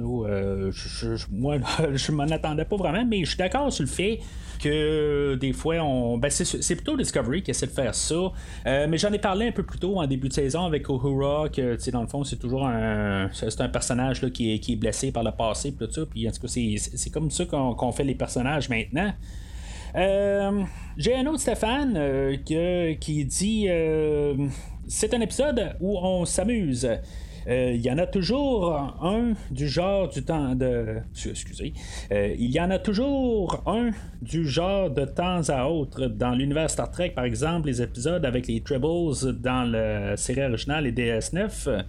je, 0.71 1.27
moi, 1.31 1.57
je 1.95 2.13
m'en 2.13 2.25
attendais 2.25 2.65
pas 2.65 2.77
vraiment, 2.77 3.05
mais 3.05 3.25
je 3.25 3.31
suis 3.31 3.39
d'accord 3.39 3.73
sur 3.73 3.85
le 3.85 3.91
fait 3.91 4.21
que 4.63 5.35
des 5.35 5.53
fois, 5.53 5.77
on. 5.83 6.19
Ben, 6.19 6.31
c'est 6.31 6.77
plutôt 6.77 6.97
Discovery 6.97 7.43
qui 7.43 7.51
essaie 7.51 7.67
de 7.67 7.73
faire 7.73 7.95
ça. 7.95 8.15
Euh, 8.15 8.87
mais 8.89 8.97
j'en 8.97 9.13
ai 9.13 9.19
parlé 9.19 9.49
un 9.49 9.53
peu 9.53 9.65
plus 9.65 9.79
tôt 9.79 10.01
en 10.01 10.07
début 10.07 10.29
de 10.29 10.33
saison 10.33 10.65
avec 10.65 10.89
Uhura, 10.89 11.49
que 11.49 11.91
dans 11.91 12.03
le 12.03 12.07
fond, 12.07 12.25
c'est 12.25 12.37
toujours 12.37 12.67
un. 12.67 13.29
C'est 13.33 13.61
un 13.61 13.69
personnage 13.69 14.23
là, 14.23 14.31
qui, 14.31 14.55
est, 14.55 14.59
qui 14.61 14.75
est 14.75 14.77
blessé 14.77 15.11
par 15.13 15.25
le 15.25 15.33
passé, 15.33 15.73
tout 15.73 15.91
ça. 15.91 16.03
Puis 16.07 16.29
en 16.29 16.33
tout 16.33 16.41
cas, 16.41 16.49
c'est 16.49 17.11
comme 17.11 17.31
ça 17.31 17.45
qu'on 17.45 17.93
fait 17.93 18.05
les 18.05 18.15
personnages 18.15 18.69
maintenant. 18.69 19.13
Euh, 19.95 20.63
j'ai 20.97 21.17
un 21.17 21.27
autre 21.27 21.41
Stéphane 21.41 21.95
euh, 21.97 22.37
qui 22.37 23.25
dit 23.25 23.69
c'est 24.89 25.15
un 25.15 25.21
épisode 25.21 25.77
où 25.81 25.97
on 25.99 26.25
s'amuse. 26.25 26.89
Euh, 27.49 27.73
il 27.75 27.81
y 27.81 27.91
en 27.91 27.99
a 27.99 28.07
toujours 28.07 28.73
un 29.03 29.33
du 29.51 29.69
genre 29.69 30.09
du 30.09 30.23
temps 30.23 30.55
de. 30.55 30.99
Excusez. 31.27 31.73
Euh, 32.13 32.35
il 32.39 32.51
y 32.51 32.61
en 32.61 32.71
a 32.71 32.79
toujours 32.79 33.63
un 33.67 33.91
du 34.21 34.47
genre 34.47 34.91
de 34.91 35.05
temps 35.05 35.41
à 35.49 35.67
autre. 35.67 36.07
Dans 36.07 36.33
l'univers 36.33 36.71
Star 36.71 36.91
Trek, 36.91 37.11
par 37.11 37.25
exemple, 37.25 37.69
les 37.69 37.83
épisodes 37.83 38.25
avec 38.25 38.47
les 38.47 38.61
Tribbles 38.61 39.41
dans 39.41 39.65
la 39.65 40.17
série 40.17 40.45
originale 40.45 40.87
et 40.87 40.93
DS9. 40.93 41.85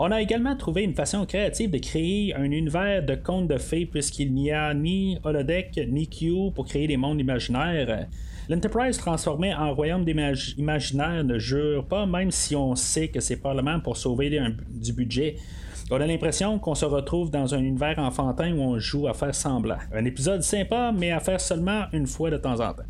On 0.00 0.10
a 0.10 0.20
également 0.20 0.56
trouvé 0.56 0.82
une 0.82 0.94
façon 0.94 1.24
créative 1.24 1.70
de 1.70 1.78
créer 1.78 2.34
un 2.34 2.50
univers 2.50 3.04
de 3.04 3.14
contes 3.14 3.46
de 3.46 3.58
fées 3.58 3.86
puisqu'il 3.86 4.34
n'y 4.34 4.50
a 4.50 4.74
ni 4.74 5.18
holodeck 5.22 5.78
ni 5.88 6.08
Q 6.08 6.50
pour 6.52 6.66
créer 6.66 6.88
des 6.88 6.96
mondes 6.96 7.20
imaginaires. 7.20 8.08
L'Enterprise 8.48 8.98
transformée 8.98 9.54
en 9.54 9.72
royaume 9.72 10.04
imaginaire 10.58 11.22
ne 11.22 11.38
jure 11.38 11.86
pas, 11.86 12.06
même 12.06 12.32
si 12.32 12.56
on 12.56 12.74
sait 12.74 13.08
que 13.08 13.20
c'est 13.20 13.36
probablement 13.36 13.78
pour 13.78 13.96
sauver 13.96 14.36
du 14.68 14.92
budget. 14.92 15.36
On 15.90 16.00
a 16.00 16.06
l'impression 16.06 16.58
qu'on 16.58 16.74
se 16.74 16.84
retrouve 16.84 17.30
dans 17.30 17.54
un 17.54 17.60
univers 17.60 17.98
enfantin 17.98 18.52
où 18.52 18.62
on 18.62 18.78
joue 18.78 19.06
à 19.06 19.14
faire 19.14 19.34
semblant. 19.34 19.78
Un 19.94 20.04
épisode 20.04 20.42
sympa, 20.42 20.92
mais 20.92 21.12
à 21.12 21.20
faire 21.20 21.40
seulement 21.40 21.84
une 21.92 22.06
fois 22.06 22.30
de 22.30 22.36
temps 22.36 22.60
en 22.60 22.72
temps 22.74 22.82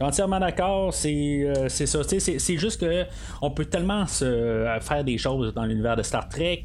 entièrement 0.00 0.40
d'accord. 0.40 0.94
C'est 0.94 1.44
euh, 1.44 1.68
ça. 1.68 2.02
C'est 2.04 2.56
juste 2.56 2.80
que 2.80 3.04
on 3.42 3.50
peut 3.50 3.66
tellement 3.66 4.06
se, 4.06 4.24
euh, 4.24 4.80
faire 4.80 5.04
des 5.04 5.18
choses 5.18 5.52
dans 5.52 5.64
l'univers 5.64 5.96
de 5.96 6.02
Star 6.02 6.28
Trek. 6.28 6.62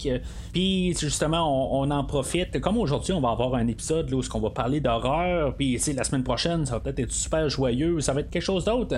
Puis 0.53 0.95
justement, 0.97 1.79
on, 1.79 1.91
en 1.91 2.03
profite. 2.05 2.59
Comme 2.61 2.77
aujourd'hui, 2.77 3.13
on 3.13 3.21
va 3.21 3.31
avoir 3.31 3.55
un 3.55 3.67
épisode 3.67 4.09
là, 4.09 4.17
où 4.17 4.21
on 4.33 4.39
va 4.39 4.49
parler 4.51 4.79
d'horreur. 4.79 5.55
Puis 5.55 5.79
la 5.95 6.03
semaine 6.03 6.23
prochaine, 6.23 6.65
ça 6.65 6.75
va 6.75 6.79
peut-être 6.79 6.99
être 6.99 7.11
super 7.11 7.49
joyeux. 7.49 7.99
Ça 7.99 8.13
va 8.13 8.21
être 8.21 8.29
quelque 8.29 8.41
chose 8.41 8.65
d'autre. 8.65 8.95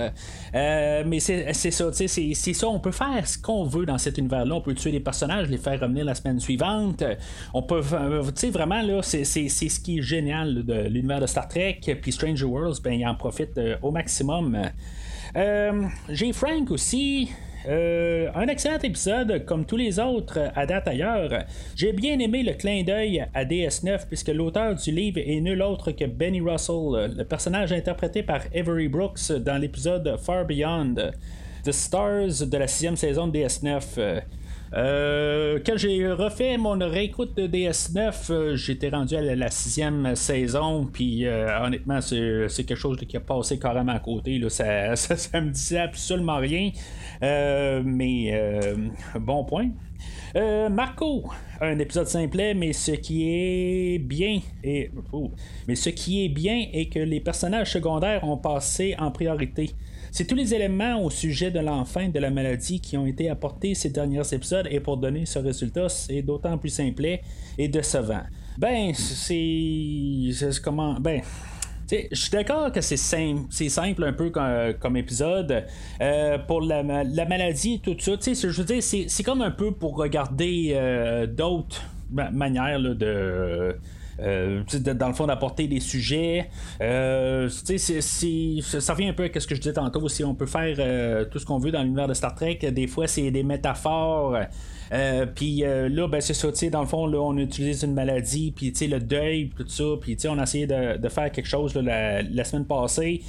Euh, 0.54 1.02
mais 1.06 1.18
c'est 1.20 1.52
ça. 1.52 1.90
C'est 1.92 2.52
ça. 2.54 2.68
On 2.68 2.80
peut 2.80 2.92
faire 2.92 3.26
ce 3.26 3.38
qu'on 3.38 3.64
veut 3.64 3.86
dans 3.86 3.98
cet 3.98 4.18
univers-là. 4.18 4.54
On 4.54 4.60
peut 4.60 4.74
tuer 4.74 4.92
les 4.92 5.00
personnages, 5.00 5.48
les 5.48 5.58
faire 5.58 5.80
revenir 5.80 6.04
la 6.04 6.14
semaine 6.14 6.38
suivante. 6.38 7.02
On 7.54 7.62
peut. 7.62 7.80
Tu 7.82 8.32
sais, 8.36 8.50
vraiment, 8.50 8.82
c'est 9.02 9.24
ce 9.24 9.80
qui 9.80 9.98
est 9.98 10.02
génial 10.02 10.64
de 10.64 10.88
l'univers 10.88 11.20
de 11.20 11.26
Star 11.26 11.48
Trek. 11.48 11.80
Puis 12.00 12.12
Stranger 12.12 12.44
Worlds, 12.44 12.80
ben, 12.82 12.92
il 12.92 13.06
en 13.06 13.16
profite 13.16 13.58
au 13.82 13.90
maximum. 13.90 14.27
Euh, 15.36 15.84
j'ai 16.08 16.32
Frank 16.32 16.70
aussi. 16.70 17.30
Euh, 17.66 18.28
un 18.34 18.46
excellent 18.46 18.78
épisode, 18.78 19.44
comme 19.44 19.66
tous 19.66 19.76
les 19.76 19.98
autres 19.98 20.38
à 20.54 20.64
date 20.64 20.88
ailleurs. 20.88 21.44
J'ai 21.74 21.92
bien 21.92 22.18
aimé 22.18 22.42
le 22.42 22.52
clin 22.54 22.82
d'œil 22.82 23.26
à 23.34 23.44
DS9, 23.44 24.06
puisque 24.06 24.28
l'auteur 24.28 24.74
du 24.74 24.90
livre 24.92 25.18
est 25.18 25.40
nul 25.40 25.60
autre 25.62 25.90
que 25.90 26.04
Benny 26.04 26.40
Russell, 26.40 27.14
le 27.16 27.24
personnage 27.24 27.72
interprété 27.72 28.22
par 28.22 28.40
Avery 28.54 28.88
Brooks 28.88 29.32
dans 29.32 29.58
l'épisode 29.58 30.16
Far 30.18 30.46
Beyond 30.46 30.94
The 31.64 31.72
Stars 31.72 32.46
de 32.46 32.56
la 32.56 32.68
sixième 32.68 32.96
saison 32.96 33.26
de 33.26 33.38
DS9. 33.38 34.22
Euh, 34.74 35.58
quand 35.64 35.76
j'ai 35.76 36.10
refait 36.10 36.58
mon 36.58 36.78
réécoute 36.78 37.36
de 37.36 37.46
DS9, 37.46 38.30
euh, 38.30 38.56
j'étais 38.56 38.90
rendu 38.90 39.16
à 39.16 39.22
la, 39.22 39.50
sixième 39.50 40.14
saison, 40.14 40.86
puis 40.92 41.26
euh, 41.26 41.48
honnêtement, 41.62 42.00
c'est, 42.00 42.48
quelque 42.66 42.74
chose 42.74 42.98
qui 43.08 43.16
a 43.16 43.20
passé 43.20 43.58
carrément 43.58 43.92
à 43.92 44.00
côté. 44.00 44.38
Là. 44.38 44.50
Ça, 44.50 44.96
ça, 44.96 45.40
me 45.40 45.50
disait 45.50 45.78
absolument 45.78 46.36
rien. 46.36 46.70
mais 47.22 48.74
bon 49.18 49.44
point. 49.44 49.70
Marco, 50.70 51.24
un 51.60 51.78
épisode 51.78 52.06
simplet, 52.06 52.54
mais 52.54 52.72
ce 52.72 52.92
qui 52.92 53.28
est 53.28 53.98
bien 53.98 54.40
et 54.62 54.90
oh, 55.12 55.30
mais 55.66 55.74
ce 55.74 55.88
qui 55.90 56.24
est 56.24 56.28
bien 56.28 56.66
est 56.72 56.92
que 56.92 57.00
les 57.00 57.20
personnages 57.20 57.72
secondaires 57.72 58.22
ont 58.24 58.36
passé 58.36 58.94
en 58.98 59.10
priorité. 59.10 59.70
C'est 60.10 60.26
tous 60.26 60.34
les 60.34 60.54
éléments 60.54 61.02
au 61.02 61.10
sujet 61.10 61.50
de 61.50 61.60
l'enfant 61.60 62.08
de 62.08 62.18
la 62.18 62.30
maladie 62.30 62.80
qui 62.80 62.96
ont 62.96 63.06
été 63.06 63.28
apportés 63.30 63.74
ces 63.74 63.90
derniers 63.90 64.22
épisodes 64.32 64.66
et 64.70 64.80
pour 64.80 64.96
donner 64.96 65.26
ce 65.26 65.38
résultat, 65.38 65.88
c'est 65.88 66.22
d'autant 66.22 66.56
plus 66.58 66.70
simplet 66.70 67.22
et 67.56 67.68
décevant. 67.68 68.22
Ben, 68.56 68.92
c'est. 68.94 70.60
comment. 70.62 70.98
Ben. 71.00 71.22
Je 71.90 72.20
suis 72.20 72.30
d'accord 72.30 72.70
que 72.70 72.82
c'est 72.82 72.98
simple, 72.98 73.44
c'est 73.48 73.70
simple 73.70 74.04
un 74.04 74.12
peu 74.12 74.30
comme, 74.30 74.96
épisode. 74.98 75.64
Euh, 76.02 76.36
pour 76.36 76.60
la, 76.60 76.82
maladie 76.82 77.74
et 77.74 77.78
tout 77.78 77.96
ça, 77.98 78.12
je 78.20 78.46
veux 78.48 78.64
dire, 78.64 78.82
c'est, 78.82 79.22
comme 79.22 79.40
un 79.40 79.50
peu 79.50 79.72
pour 79.72 79.96
regarder 79.96 80.72
euh, 80.74 81.26
d'autres 81.26 81.82
manières 82.10 82.80
de 82.80 83.74
dans 84.18 85.08
le 85.08 85.14
fond, 85.14 85.26
d'apporter 85.26 85.68
des 85.68 85.80
sujets. 85.80 86.48
ça 86.80 86.84
revient 88.94 89.08
un 89.08 89.12
peu 89.12 89.30
à 89.32 89.40
ce 89.40 89.46
que 89.46 89.54
je 89.54 89.60
disais 89.60 89.74
tantôt. 89.74 90.08
Si 90.08 90.24
on 90.24 90.34
peut 90.34 90.46
faire 90.46 91.28
tout 91.28 91.38
ce 91.38 91.46
qu'on 91.46 91.58
veut 91.58 91.70
dans 91.70 91.82
l'univers 91.82 92.08
de 92.08 92.14
Star 92.14 92.34
Trek, 92.34 92.58
des 92.72 92.86
fois, 92.86 93.06
c'est 93.06 93.30
des 93.30 93.42
métaphores. 93.42 94.36
Euh, 94.92 95.26
puis 95.26 95.64
euh, 95.64 95.88
là, 95.88 96.08
ben, 96.08 96.20
c'est 96.20 96.34
ça, 96.34 96.48
dans 96.70 96.80
le 96.80 96.86
fond, 96.86 97.06
là, 97.06 97.18
on 97.20 97.36
utilise 97.36 97.82
une 97.82 97.94
maladie, 97.94 98.52
puis 98.52 98.72
le 98.86 98.98
deuil, 98.98 99.50
tout 99.56 99.68
ça, 99.68 99.84
puis 100.00 100.16
on 100.26 100.38
a 100.38 100.44
essayé 100.44 100.66
de, 100.66 101.08
faire 101.08 101.30
quelque 101.30 101.48
chose 101.48 101.74
la, 101.74 102.44
semaine 102.44 102.64
passée. 102.64 103.22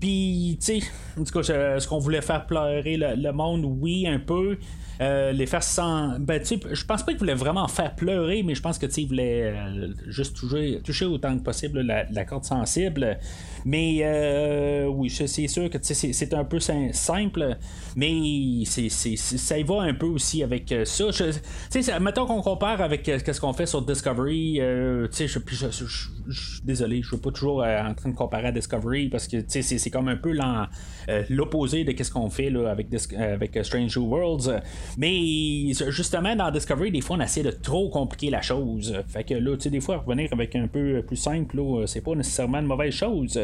Puis, 0.00 0.58
tu 0.60 0.80
sais, 0.80 0.86
en 1.18 1.24
tout 1.24 1.40
cas, 1.40 1.78
ce 1.78 1.86
qu'on 1.86 1.98
voulait 1.98 2.22
faire 2.22 2.46
pleurer 2.46 2.96
le, 2.96 3.32
monde, 3.32 3.64
oui, 3.64 4.06
un 4.06 4.18
peu. 4.18 4.58
Euh, 5.00 5.32
les 5.32 5.46
faire 5.46 5.62
sans. 5.62 6.18
Ben, 6.20 6.40
je 6.44 6.84
pense 6.84 7.02
pas 7.02 7.12
qu'il 7.12 7.18
voulait 7.18 7.34
vraiment 7.34 7.66
faire 7.66 7.94
pleurer, 7.94 8.42
mais 8.44 8.54
je 8.54 8.62
pense 8.62 8.78
que 8.78 8.86
il 8.96 9.08
voulait 9.08 9.42
euh, 9.42 9.88
juste 10.06 10.36
toucher, 10.36 10.80
toucher, 10.84 11.04
autant 11.06 11.36
que 11.36 11.42
possible 11.42 11.80
la, 11.80 12.24
corde 12.24 12.44
sensible. 12.44 13.18
Mais 13.64 14.00
euh, 14.02 14.86
oui, 14.86 15.10
c'est 15.10 15.48
sûr 15.48 15.68
que 15.70 15.78
c'est 15.80 16.34
un 16.34 16.44
peu 16.44 16.60
simple, 16.60 17.56
mais 17.96 18.62
ça 18.66 19.58
y 19.58 19.62
va 19.62 19.82
un 19.82 19.94
peu 19.94 20.06
aussi 20.06 20.42
avec 20.42 20.72
ça. 20.84 21.04
Mettons 21.98 22.26
qu'on 22.26 22.42
compare 22.42 22.80
avec 22.80 23.06
ce 23.06 23.40
qu'on 23.40 23.52
fait 23.52 23.66
sur 23.66 23.82
Discovery. 23.82 24.56
je, 24.58 25.38
désolé, 26.62 27.02
je 27.02 27.08
suis 27.08 27.16
pas 27.16 27.30
toujours 27.30 27.64
en 27.64 27.94
train 27.94 28.10
de 28.10 28.14
comparer 28.14 28.48
à 28.48 28.52
Discovery 28.52 29.08
parce 29.08 29.26
que 29.26 29.38
c'est 29.48 29.90
comme 29.90 30.08
un 30.08 30.16
peu 30.16 30.36
l'opposé 31.30 31.84
de 31.84 32.02
ce 32.02 32.10
qu'on 32.10 32.30
fait 32.30 32.50
là, 32.50 32.70
avec, 32.70 32.88
avec 33.18 33.58
Strange 33.64 33.96
New 33.96 34.06
Worlds. 34.06 34.50
Mais 34.98 35.72
justement, 35.88 36.36
dans 36.36 36.50
Discovery, 36.50 36.90
des 36.90 37.00
fois, 37.00 37.16
on 37.16 37.20
essaie 37.20 37.42
de 37.42 37.50
trop 37.50 37.88
compliquer 37.88 38.30
la 38.30 38.42
chose. 38.42 38.94
Fait 39.08 39.24
que 39.24 39.34
là, 39.34 39.56
tu 39.56 39.62
sais, 39.62 39.70
des 39.70 39.80
fois, 39.80 39.98
revenir 39.98 40.28
avec 40.32 40.54
un 40.56 40.66
peu 40.66 41.02
plus 41.02 41.16
simple, 41.16 41.58
c'est 41.86 42.00
pas 42.02 42.14
nécessairement 42.14 42.58
une 42.58 42.66
mauvaise 42.66 42.94
chose. 42.94 43.38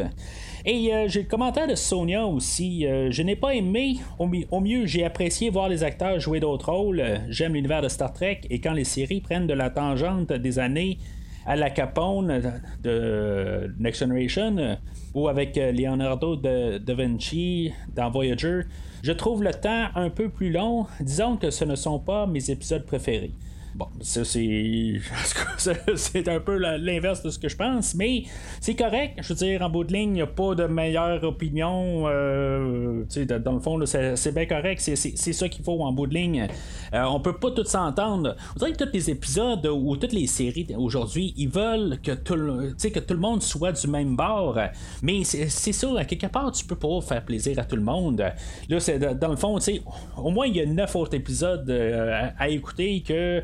Et 0.65 0.93
euh, 0.93 1.07
j'ai 1.07 1.23
le 1.23 1.27
commentaire 1.27 1.67
de 1.67 1.75
Sonia 1.75 2.25
aussi. 2.25 2.85
Euh, 2.85 3.09
je 3.11 3.23
n'ai 3.23 3.35
pas 3.35 3.55
aimé, 3.55 3.97
au, 4.19 4.27
mieux, 4.59 4.85
j'ai 4.85 5.03
apprécié 5.03 5.49
voir 5.49 5.69
les 5.69 5.83
acteurs 5.83 6.19
jouer 6.19 6.39
d'autres 6.39 6.71
rôles. 6.71 7.03
J'aime 7.29 7.53
l'univers 7.53 7.81
de 7.81 7.89
Star 7.89 8.13
Trek 8.13 8.41
et 8.49 8.59
quand 8.59 8.73
les 8.73 8.83
séries 8.83 9.21
prennent 9.21 9.47
de 9.47 9.53
la 9.53 9.69
tangente 9.69 10.31
des 10.31 10.59
années 10.59 10.99
à 11.45 11.55
la 11.55 11.69
Capone 11.69 12.61
de 12.83 13.73
Next 13.79 14.01
Generation 14.01 14.77
ou 15.13 15.27
avec 15.27 15.55
Leonardo 15.55 16.35
da 16.35 16.93
Vinci 16.93 17.71
dans 17.95 18.09
Voyager, 18.09 18.61
je 19.03 19.11
trouve 19.11 19.43
le 19.43 19.53
temps 19.53 19.87
un 19.95 20.09
peu 20.09 20.29
plus 20.29 20.51
long. 20.51 20.85
Disons 20.99 21.37
que 21.37 21.49
ce 21.49 21.65
ne 21.65 21.75
sont 21.75 21.99
pas 21.99 22.27
mes 22.27 22.51
épisodes 22.51 22.85
préférés. 22.85 23.33
Bon, 23.75 23.87
ça 24.01 24.25
c'est. 24.25 24.99
c'est 25.95 26.27
un 26.27 26.39
peu 26.39 26.57
l'inverse 26.57 27.23
de 27.23 27.29
ce 27.29 27.39
que 27.39 27.47
je 27.47 27.55
pense, 27.55 27.95
mais 27.95 28.23
c'est 28.59 28.75
correct. 28.75 29.19
Je 29.21 29.29
veux 29.29 29.35
dire, 29.35 29.61
en 29.61 29.69
bout 29.69 29.83
de 29.83 29.93
ligne, 29.93 30.09
il 30.09 30.13
n'y 30.13 30.21
a 30.21 30.27
pas 30.27 30.55
de 30.55 30.65
meilleure 30.65 31.23
opinion. 31.23 32.03
Euh, 32.07 33.03
dans 33.39 33.53
le 33.53 33.59
fond, 33.59 33.79
c'est 33.85 34.33
bien 34.33 34.45
correct. 34.45 34.79
C'est 34.81 35.33
ça 35.33 35.49
qu'il 35.49 35.63
faut 35.63 35.81
en 35.81 35.91
bout 35.91 36.07
de 36.07 36.13
ligne. 36.13 36.47
Euh, 36.93 37.03
on 37.03 37.19
peut 37.19 37.37
pas 37.37 37.51
tout 37.51 37.63
s'entendre. 37.63 38.35
Vous 38.53 38.59
savez 38.59 38.73
que 38.73 38.83
tous 38.83 38.93
les 38.93 39.09
épisodes 39.09 39.65
ou 39.65 39.95
toutes 39.95 40.13
les 40.13 40.27
séries 40.27 40.67
aujourd'hui, 40.77 41.33
ils 41.37 41.49
veulent 41.49 41.99
que 42.01 42.11
tout, 42.11 42.35
le, 42.35 42.73
que 42.73 42.99
tout 42.99 43.13
le 43.13 43.19
monde 43.19 43.41
soit 43.41 43.71
du 43.71 43.87
même 43.87 44.15
bord. 44.15 44.59
Mais 45.01 45.23
c'est 45.23 45.47
ça, 45.47 45.87
à 45.97 46.05
quelque 46.05 46.27
part, 46.27 46.51
tu 46.51 46.65
peux 46.65 46.75
pas 46.75 46.99
faire 47.01 47.23
plaisir 47.23 47.57
à 47.59 47.63
tout 47.63 47.75
le 47.77 47.81
monde. 47.83 48.21
Là, 48.69 49.13
dans 49.13 49.29
le 49.29 49.37
fond, 49.37 49.57
au 50.17 50.29
moins 50.31 50.47
il 50.47 50.57
y 50.57 50.61
a 50.61 50.65
neuf 50.65 50.95
autres 50.95 51.15
épisodes 51.15 51.69
euh, 51.69 52.29
à 52.37 52.49
écouter 52.49 53.01
que 53.01 53.43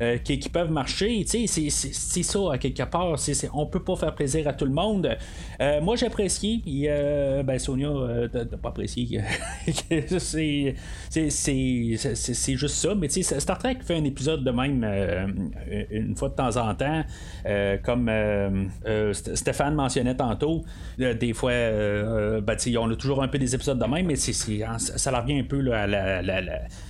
euh, 0.00 0.18
qui, 0.18 0.38
peuvent 0.48 0.70
marcher. 0.70 1.24
C'est 1.26 1.68
ça, 2.22 2.38
à 2.52 2.58
quelque 2.58 2.84
part. 2.84 3.16
on 3.54 3.66
peut 3.66 3.82
pas 3.82 3.96
faire 3.96 4.14
plaisir 4.14 4.46
à 4.48 4.52
tout 4.52 4.64
le 4.64 4.72
monde. 4.72 5.16
Euh, 5.60 5.80
moi, 5.80 5.96
j'apprécie. 5.96 6.62
Euh, 6.88 7.42
ben, 7.42 7.58
Sonia 7.58 7.90
n'a 8.32 8.44
pas 8.56 8.68
apprécié. 8.68 9.20
c'est 9.70 10.74
juste 12.56 12.74
ça. 12.74 12.94
Mais 12.94 13.08
Star 13.08 13.58
Trek 13.58 13.78
fait 13.82 13.96
un 13.96 14.04
épisode 14.04 14.44
de 14.44 14.50
même 14.50 14.84
une 15.90 16.14
fois 16.16 16.28
de 16.28 16.34
temps 16.34 16.56
en 16.56 16.74
temps. 16.74 17.02
comme 17.82 18.10
Stéphane 19.12 19.74
mentionnait 19.74 20.16
tantôt. 20.16 20.64
des 20.98 21.32
fois, 21.32 21.52
ben, 21.52 22.56
on 22.78 22.90
a 22.90 22.96
toujours 22.96 23.22
un 23.22 23.28
peu 23.28 23.38
des 23.38 23.54
épisodes 23.54 23.78
de 23.78 23.86
même, 23.86 24.06
mais 24.06 24.16
ça 24.16 25.20
revient 25.20 25.40
un 25.40 25.44
peu 25.44 25.72
à 25.72 25.86
la, 25.86 26.22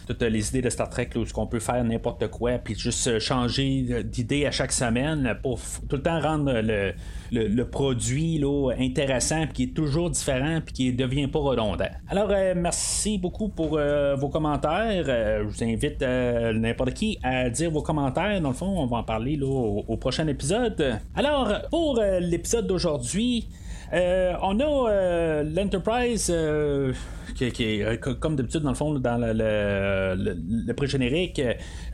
toutes 0.07 0.23
les 0.23 0.49
idées 0.49 0.63
de 0.63 0.71
Star 0.71 0.89
Trek, 0.89 1.11
où 1.17 1.25
qu'on 1.33 1.47
peut 1.47 1.59
faire 1.59 1.83
n'importe 1.85 2.29
quoi, 2.29 2.59
puis 2.59 2.75
juste 2.75 2.98
changer 3.19 4.03
d'idée 4.05 4.47
à 4.47 4.51
chaque 4.51 4.73
semaine 4.73 5.37
pour 5.43 5.61
tout 5.89 5.97
le 5.97 6.03
temps 6.03 6.21
rendre 6.21 6.53
le, 7.31 7.63
produit 7.65 8.39
là, 8.39 8.73
intéressant, 8.79 9.45
puis 9.45 9.53
qui 9.53 9.63
est 9.65 9.75
toujours 9.75 10.11
différent, 10.11 10.61
puis 10.65 10.75
qui 10.75 10.93
ne 10.93 10.97
devient 10.97 11.27
pas 11.27 11.39
redondant. 11.39 11.89
Alors, 12.09 12.31
euh, 12.31 12.55
merci 12.57 13.19
beaucoup 13.19 13.49
pour 13.49 13.77
euh, 13.77 14.15
vos 14.17 14.29
commentaires. 14.29 15.05
Euh, 15.09 15.45
je 15.45 15.45
vous 15.45 15.65
invite 15.65 16.03
n'importe 16.03 16.95
qui 16.95 17.19
à 17.23 17.51
dire 17.51 17.71
vos 17.71 17.83
commentaires. 17.83 18.41
Dans 18.41 18.49
le 18.49 18.55
fond, 18.55 18.67
on 18.67 18.87
va 18.87 18.99
en 18.99 19.03
parler 19.03 19.39
au, 19.43 19.97
prochain 19.97 20.27
épisode. 20.29 20.99
Alors, 21.17 21.53
pour 21.71 22.01
l'épisode 22.21 22.67
d'aujourd'hui, 22.67 23.49
on 23.93 24.61
a 24.61 25.43
l'Enterprise 25.45 26.33
qui, 27.35 27.65
est 27.65 27.83
euh, 27.83 27.97
comme 27.97 28.37
d'habitude 28.37 28.63
dans 28.63 28.71
le 28.71 28.75
fond 28.75 28.95
dans 28.95 29.19
le, 29.19 30.35
le, 30.37 30.75
pré-générique. 30.75 31.41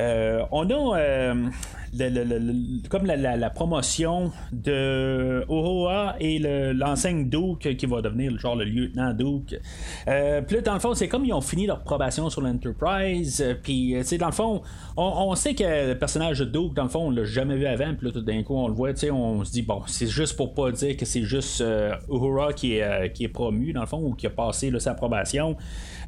Euh, 0.01 0.43
on 0.51 0.69
a 0.71 1.35
euh, 2.01 2.39
comme 2.89 3.07
la, 3.07 3.51
promotion 3.51 4.33
de 4.53 5.45
Ohoa 5.49 6.17
et 6.21 6.39
l'enseigne 6.75 7.29
Duke 7.29 7.77
qui 7.77 7.87
va 7.87 8.03
devenir 8.03 8.39
genre 8.39 8.57
le 8.57 8.65
lieutenant 8.65 9.13
Duke. 9.13 9.61
puis 10.07 10.57
là, 10.57 10.63
dans 10.65 10.75
le 10.75 10.81
fond, 10.81 10.95
c'est 10.95 11.09
comme 11.09 11.25
ils 11.25 11.33
ont 11.33 11.41
fini 11.41 11.67
leur 11.67 11.83
probation 11.83 12.31
sur 12.31 12.41
l'Enterprise. 12.41 13.45
Puis, 13.63 13.95
tu 13.99 14.05
sais, 14.05 14.19
dans 14.19 14.27
le 14.27 14.33
fond, 14.33 14.63
on, 14.97 15.35
sait 15.35 15.55
que 15.55 15.89
le 15.89 15.99
personnage 15.99 16.41
de 16.41 16.45
Duke, 16.45 16.75
dans 16.75 16.85
le 16.85 16.89
fond, 16.89 17.07
on 17.07 17.11
l'a 17.11 17.25
jamais 17.25 17.57
vu 17.57 17.67
avant. 17.67 17.95
Puis 17.95 18.07
là, 18.07 18.13
tout 18.13 18.21
d'un 18.21 18.43
coup, 18.43 18.55
on 18.55 18.69
le 18.69 18.75
voit, 18.75 18.93
tu 18.93 19.01
sais, 19.01 19.11
on 19.11 19.45
se 19.45 19.53
dit, 19.53 19.63
bon, 19.63 19.83
c'est 19.87 20.07
juste 20.07 20.37
pour 20.37 20.55
pas 20.55 20.71
dire 20.73 20.97
que 20.97 21.05
c'est 21.05 21.23
juste 21.23 21.63
Uhura 22.09 22.53
qui 22.53 22.77
est, 22.77 23.13
qui 23.13 23.25
est 23.25 23.29
promu, 23.29 23.73
dans 23.73 23.83
le 23.83 23.87
fond, 23.87 24.01
ou 24.01 24.15
qui 24.15 24.27
a 24.27 24.31
passé 24.31 24.73
sa 24.79 24.95
probation 24.95 25.57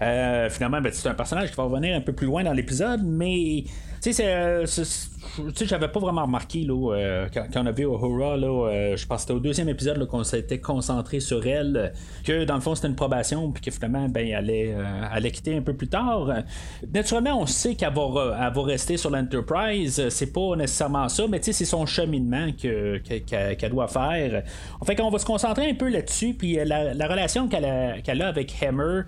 euh, 0.02 0.50
finalement, 0.50 0.80
ben, 0.80 0.92
c'est 0.92 1.08
un 1.08 1.14
personnage 1.14 1.50
qui 1.50 1.56
va 1.56 1.64
revenir 1.64 1.96
un 1.96 2.00
peu 2.00 2.12
plus 2.12 2.26
loin 2.26 2.44
dans 2.44 2.52
l'épisode, 2.52 3.02
mais 3.04 3.64
tu 4.02 4.12
sais, 4.12 4.64
euh, 5.38 5.50
j'avais 5.64 5.88
pas 5.88 6.00
vraiment 6.00 6.22
remarqué 6.22 6.60
là, 6.60 6.94
euh, 6.94 7.28
quand, 7.32 7.46
on 7.56 7.66
a 7.66 7.72
vu 7.72 7.84
Uhura, 7.84 8.36
là, 8.36 8.94
je 8.96 9.06
pense 9.06 9.18
que 9.18 9.20
c'était 9.22 9.32
au 9.34 9.40
deuxième 9.40 9.68
épisode 9.68 10.06
qu'on 10.06 10.24
s'était 10.24 10.60
concentré 10.60 11.20
sur 11.20 11.46
elle, 11.46 11.92
que 12.24 12.44
dans 12.44 12.54
le 12.54 12.60
fond 12.60 12.74
c'était 12.74 12.88
une 12.88 12.96
probation, 12.96 13.50
puis 13.52 13.62
que 13.62 13.70
finalement 13.70 14.08
ben, 14.08 14.26
elle, 14.26 14.34
allait, 14.34 14.76
allait 15.10 15.30
quitter 15.30 15.56
un 15.56 15.62
peu 15.62 15.74
plus 15.74 15.88
tard. 15.88 16.28
Naturellement, 16.92 17.40
on 17.40 17.46
sait 17.46 17.74
qu'elle 17.74 17.94
va, 17.94 18.52
rester 18.56 18.96
sur 18.96 19.10
l'Enterprise, 19.10 20.08
c'est 20.08 20.32
pas 20.32 20.56
nécessairement 20.56 21.08
ça, 21.08 21.24
mais 21.28 21.40
c'est 21.42 21.52
son 21.64 21.86
cheminement 21.86 22.48
qu'elle 22.56 23.70
doit 23.70 23.88
faire. 23.88 24.42
En 24.80 24.84
fait, 24.84 25.00
on 25.00 25.10
va 25.10 25.18
se 25.18 25.26
concentrer 25.26 25.70
un 25.70 25.74
peu 25.74 25.88
là-dessus, 25.88 26.34
puis 26.34 26.58
la, 26.64 27.06
relation 27.06 27.48
qu'elle 27.48 27.64
a, 27.64 28.00
qu'elle 28.00 28.22
a 28.22 28.28
avec 28.28 28.54
Hammer. 28.62 29.02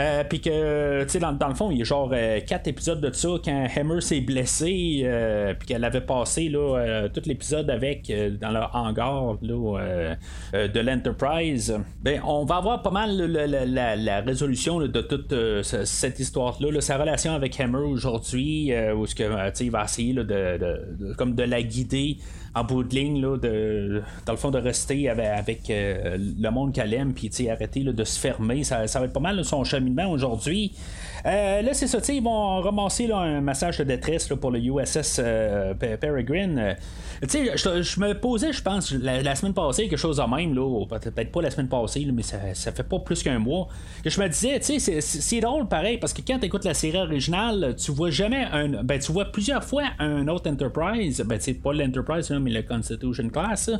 Euh, 0.00 0.24
puis 0.24 0.40
que, 0.40 1.04
tu 1.04 1.10
sais, 1.10 1.18
dans, 1.20 1.48
le 1.48 1.54
fond, 1.54 1.70
il 1.70 1.78
y 1.78 1.82
a 1.82 1.84
genre 1.84 2.10
4 2.10 2.16
euh, 2.16 2.70
épisodes 2.70 3.00
de 3.00 3.12
ça 3.12 3.28
quand 3.44 3.66
Hammer 3.76 4.00
s'est 4.00 4.20
blessé, 4.20 5.02
euh, 5.04 5.54
qu'elle 5.66 5.84
avait 5.84 6.00
passé 6.00 6.48
là, 6.48 7.08
tout 7.12 7.22
l'épisode 7.26 7.70
avec 7.70 8.12
dans 8.40 8.50
le 8.50 8.60
hangar 8.72 9.36
là, 9.42 10.16
de 10.52 10.80
l'Enterprise. 10.80 11.78
Ben, 12.02 12.20
on 12.24 12.44
va 12.44 12.56
avoir 12.56 12.82
pas 12.82 12.90
mal 12.90 13.16
la, 13.16 14.20
résolution 14.20 14.78
de 14.78 15.00
toute 15.00 15.34
cette 15.62 16.18
histoire-là, 16.18 16.80
sa 16.80 16.98
relation 16.98 17.34
avec 17.34 17.58
Hammer 17.60 17.78
aujourd'hui, 17.78 18.72
où 18.94 19.06
ce 19.06 19.14
que, 19.14 19.62
il 19.62 19.70
va 19.70 19.84
essayer 19.84 20.14
de, 20.14 21.14
comme 21.16 21.34
de 21.34 21.42
la 21.42 21.62
guider 21.62 22.18
en 22.54 22.64
bout 22.64 22.84
de 22.84 22.94
ligne, 22.94 23.20
là, 23.20 23.36
de, 23.36 24.02
dans 24.26 24.32
le 24.32 24.38
fond, 24.38 24.50
de 24.50 24.58
rester 24.58 25.08
avec, 25.08 25.70
euh, 25.70 26.16
le 26.18 26.50
monde 26.50 26.72
qu'elle 26.72 26.94
aime, 26.94 27.12
puis 27.12 27.30
arrêter 27.48 27.82
de 27.82 28.04
se 28.04 28.18
fermer. 28.18 28.62
Ça, 28.64 28.86
ça 28.86 29.00
va 29.00 29.06
être 29.06 29.12
pas 29.12 29.20
mal 29.20 29.44
son 29.44 29.64
cheminement 29.64 30.10
aujourd'hui. 30.10 30.72
Euh, 31.26 31.62
là, 31.62 31.74
c'est 31.74 31.86
ça, 31.86 31.98
ils 32.12 32.22
vont 32.22 32.60
ramasser 32.60 33.10
un 33.10 33.40
massage 33.40 33.78
de 33.78 33.84
détresse 33.84 34.28
pour 34.28 34.50
le 34.50 34.60
USS 34.60 35.16
euh, 35.18 35.74
Peregrine. 35.74 36.76
Sais, 37.26 37.56
je, 37.56 38.00
me 38.00 38.12
posais, 38.12 38.52
je 38.52 38.62
pense, 38.62 38.92
la, 38.92 39.34
semaine 39.34 39.54
passée, 39.54 39.88
quelque 39.88 39.98
chose 39.98 40.18
de 40.18 40.36
même, 40.36 40.54
là, 40.54 40.84
peut-être 40.86 41.32
pas 41.32 41.42
la 41.42 41.50
semaine 41.50 41.68
passée, 41.68 42.06
mais 42.12 42.22
ça, 42.22 42.36
ça, 42.52 42.72
fait 42.72 42.82
pas 42.82 42.98
plus 42.98 43.22
qu'un 43.22 43.38
mois, 43.38 43.68
je 44.04 44.20
me 44.20 44.28
disais, 44.28 44.58
c'est 44.60 45.40
drôle 45.40 45.66
pareil, 45.66 45.98
parce 45.98 46.12
que 46.12 46.20
quand 46.26 46.38
tu 46.38 46.46
écoutes 46.46 46.64
la 46.64 46.74
série 46.74 46.98
originale, 46.98 47.74
tu 47.76 47.90
vois 47.92 48.10
jamais 48.10 48.46
un. 48.52 48.82
Ben, 48.82 48.98
tu 48.98 49.12
vois 49.12 49.26
plusieurs 49.26 49.64
fois 49.64 49.84
un 49.98 50.28
autre 50.28 50.50
Enterprise, 50.50 51.24
ben, 51.26 51.38
pas 51.62 51.72
l'Enterprise, 51.72 52.30
mais 52.44 52.50
le 52.50 52.62
Constitution 52.62 53.28
Class. 53.28 53.70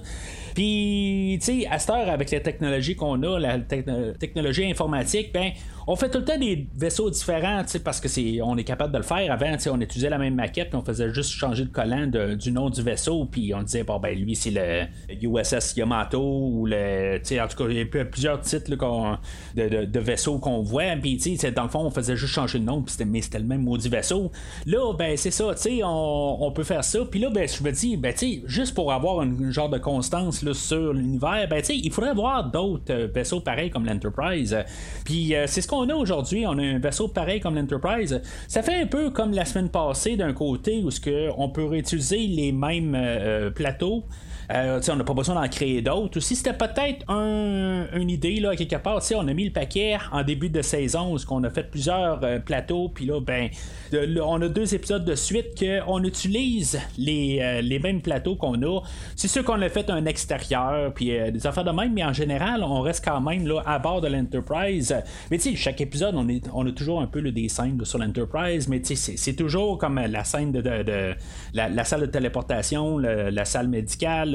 Puis, 0.55 1.39
tu 1.41 1.61
sais, 1.61 1.67
à 1.67 1.79
cette 1.79 1.91
heure, 1.91 2.09
avec 2.09 2.31
la 2.31 2.41
technologie 2.41 2.97
qu'on 2.97 3.23
a, 3.23 3.39
la 3.39 3.59
technologie 3.61 4.71
informatique, 4.71 5.33
ben, 5.33 5.53
on 5.87 5.97
fait 5.97 6.11
tout 6.11 6.19
le 6.19 6.25
temps 6.25 6.39
des 6.39 6.69
vaisseaux 6.77 7.11
différents, 7.11 7.63
parce 7.85 8.01
que 8.01 8.09
c'est, 8.09 8.41
on 8.43 8.57
est 8.57 8.65
capable 8.65 8.93
de 8.93 8.99
le 8.99 9.05
faire. 9.05 9.31
Avant, 9.31 9.55
on 9.71 9.81
utilisait 9.81 10.11
la 10.11 10.19
même 10.19 10.35
maquette, 10.35 10.75
on 10.75 10.83
faisait 10.83 11.13
juste 11.13 11.31
changer 11.31 11.65
le 11.65 11.71
collant 11.71 12.07
du 12.07 12.53
nom 12.53 12.71
du 12.71 12.83
vaisseau, 12.83 13.27
puis 13.27 13.55
on 13.55 13.63
disait, 13.63 13.85
bon, 13.85 13.99
ben, 13.99 14.17
lui, 14.19 14.35
c'est 14.35 14.51
le 14.51 14.87
USS 15.23 15.77
Yamato, 15.77 16.21
ou 16.21 16.67
le. 16.67 17.17
En 17.17 17.49
tout 17.49 17.57
cas, 17.57 17.65
il 17.69 17.77
y 17.77 17.81
a 17.81 18.05
plusieurs 18.05 18.41
titres 18.41 18.71
de, 19.55 19.99
vaisseaux 19.99 20.39
qu'on 20.39 20.63
voit, 20.63 20.97
puis, 21.01 21.19
dans 21.55 21.63
le 21.63 21.69
fond, 21.69 21.81
on 21.81 21.91
faisait 21.91 22.17
juste 22.17 22.33
changer 22.33 22.59
le 22.59 22.65
nom, 22.65 22.83
puis 22.83 22.93
c'était, 22.93 23.05
mais 23.05 23.21
c'était 23.21 23.39
le 23.39 23.45
même 23.45 23.63
maudit 23.63 23.89
vaisseau. 23.89 24.31
Là, 24.67 24.93
ben, 24.95 25.17
c'est 25.17 25.31
ça, 25.31 25.55
on, 25.85 26.37
on, 26.41 26.53
peut 26.53 26.65
faire 26.65 26.85
ça, 26.85 27.01
puis 27.11 27.21
là, 27.21 27.31
ben, 27.31 27.49
je 27.49 27.63
me 27.63 27.71
dis, 27.73 27.97
ben, 27.97 28.15
juste 28.47 28.75
pour 28.75 28.93
avoir 28.93 29.21
un 29.21 29.51
genre 29.51 29.69
de 29.69 29.79
constance 29.79 30.43
là, 30.43 30.55
sur 30.55 30.93
l'univers, 30.93 31.47
ben, 31.49 31.63
il 31.69 31.93
faudrait 31.93 32.11
avoir 32.11 32.51
d'autres 32.51 32.93
euh, 32.93 33.09
vaisseaux 33.13 33.41
pareils 33.41 33.71
comme 33.71 33.85
l'Enterprise. 33.85 34.57
Puis, 35.05 35.35
euh, 35.35 35.47
c'est 35.47 35.61
ce 35.61 35.69
on 35.75 35.89
a 35.89 35.95
aujourd'hui, 35.95 36.47
on 36.47 36.59
a 36.59 36.63
un 36.63 36.79
vaisseau 36.79 37.09
pareil 37.09 37.41
comme 37.41 37.55
l'Enterprise. 37.55 38.21
Ça 38.49 38.63
fait 38.63 38.83
un 38.83 38.87
peu 38.87 39.11
comme 39.11 39.33
la 39.33 39.45
semaine 39.45 39.69
passée 39.69 40.17
d'un 40.17 40.33
côté 40.33 40.83
où 40.83 40.91
on 41.37 41.49
peut 41.49 41.65
réutiliser 41.65 42.19
les 42.19 42.53
mêmes 42.53 42.95
euh, 42.97 43.51
plateaux. 43.51 44.05
Euh, 44.53 44.81
on 44.89 44.97
n'a 44.97 45.05
pas 45.05 45.15
besoin 45.15 45.35
d'en 45.35 45.49
créer 45.49 45.83
d'autres. 45.83 46.19
Aussi, 46.19 46.37
c'était 46.37 46.53
peut-être 46.53 47.05
une 47.11 48.11
idée, 48.11 48.41
là, 48.41 48.55
quelque 48.57 48.77
part. 48.77 49.01
On 49.15 49.29
a 49.29 49.33
mis 49.33 49.45
le 49.47 49.53
paquet 49.53 49.97
en 50.13 50.23
début 50.23 50.49
de 50.49 50.63
saison 50.63 51.15
où 51.15 51.19
on 51.31 51.45
a 51.45 51.51
fait 51.51 51.71
plusieurs 51.71 52.23
euh, 52.23 52.39
plateaux. 52.39 52.89
Puis 52.89 53.07
là, 53.07 53.21
ben, 53.21 53.49
on 53.93 54.41
a 54.43 54.49
deux 54.49 54.75
épisodes 54.75 55.05
de 55.05 55.15
suite 55.15 55.59
qu'on 55.59 56.03
utilise 56.05 56.81
les, 56.99 57.39
euh, 57.41 57.61
les, 57.61 57.79
mêmes 57.79 58.01
plateaux 58.01 58.37
qu'on 58.37 58.61
a. 58.63 58.81
C'est 59.17 59.29
sûr 59.29 59.45
qu'on 59.45 59.61
a 59.61 59.69
fait 59.69 59.91
un 59.91 60.07
extérieur, 60.07 60.93
puis 60.95 61.07
des 61.07 61.47
affaires 61.47 61.65
de 61.65 61.71
même, 61.71 61.93
mais 61.93 62.05
en 62.05 62.13
général, 62.13 62.63
on 62.63 62.81
reste 62.81 63.05
quand 63.05 63.21
même 63.21 63.51
à 63.65 63.79
bord 63.79 64.01
de 64.01 64.09
l'Enterprise. 64.09 64.95
Mais 65.31 65.39
tu 65.39 65.51
sais, 65.51 65.57
chaque 65.57 65.81
épisode, 65.81 66.15
on, 66.17 66.29
est, 66.29 66.45
on 66.53 66.67
a 66.67 66.73
toujours 66.73 67.01
un 67.01 67.07
peu 67.07 67.21
le 67.21 67.33
des 67.33 67.49
scènes 67.49 67.83
sur 67.85 67.99
l'Enterprise, 67.99 68.69
mais 68.69 68.83
c'est 68.85 69.35
toujours 69.35 69.79
comme 69.79 70.01
la 70.01 70.25
scène 70.25 70.53
de, 70.53 71.15
la, 71.53 71.85
salle 71.85 72.03
de 72.03 72.07
téléportation, 72.07 72.99
la 72.99 73.45
salle 73.45 73.69
médicale 73.69 74.34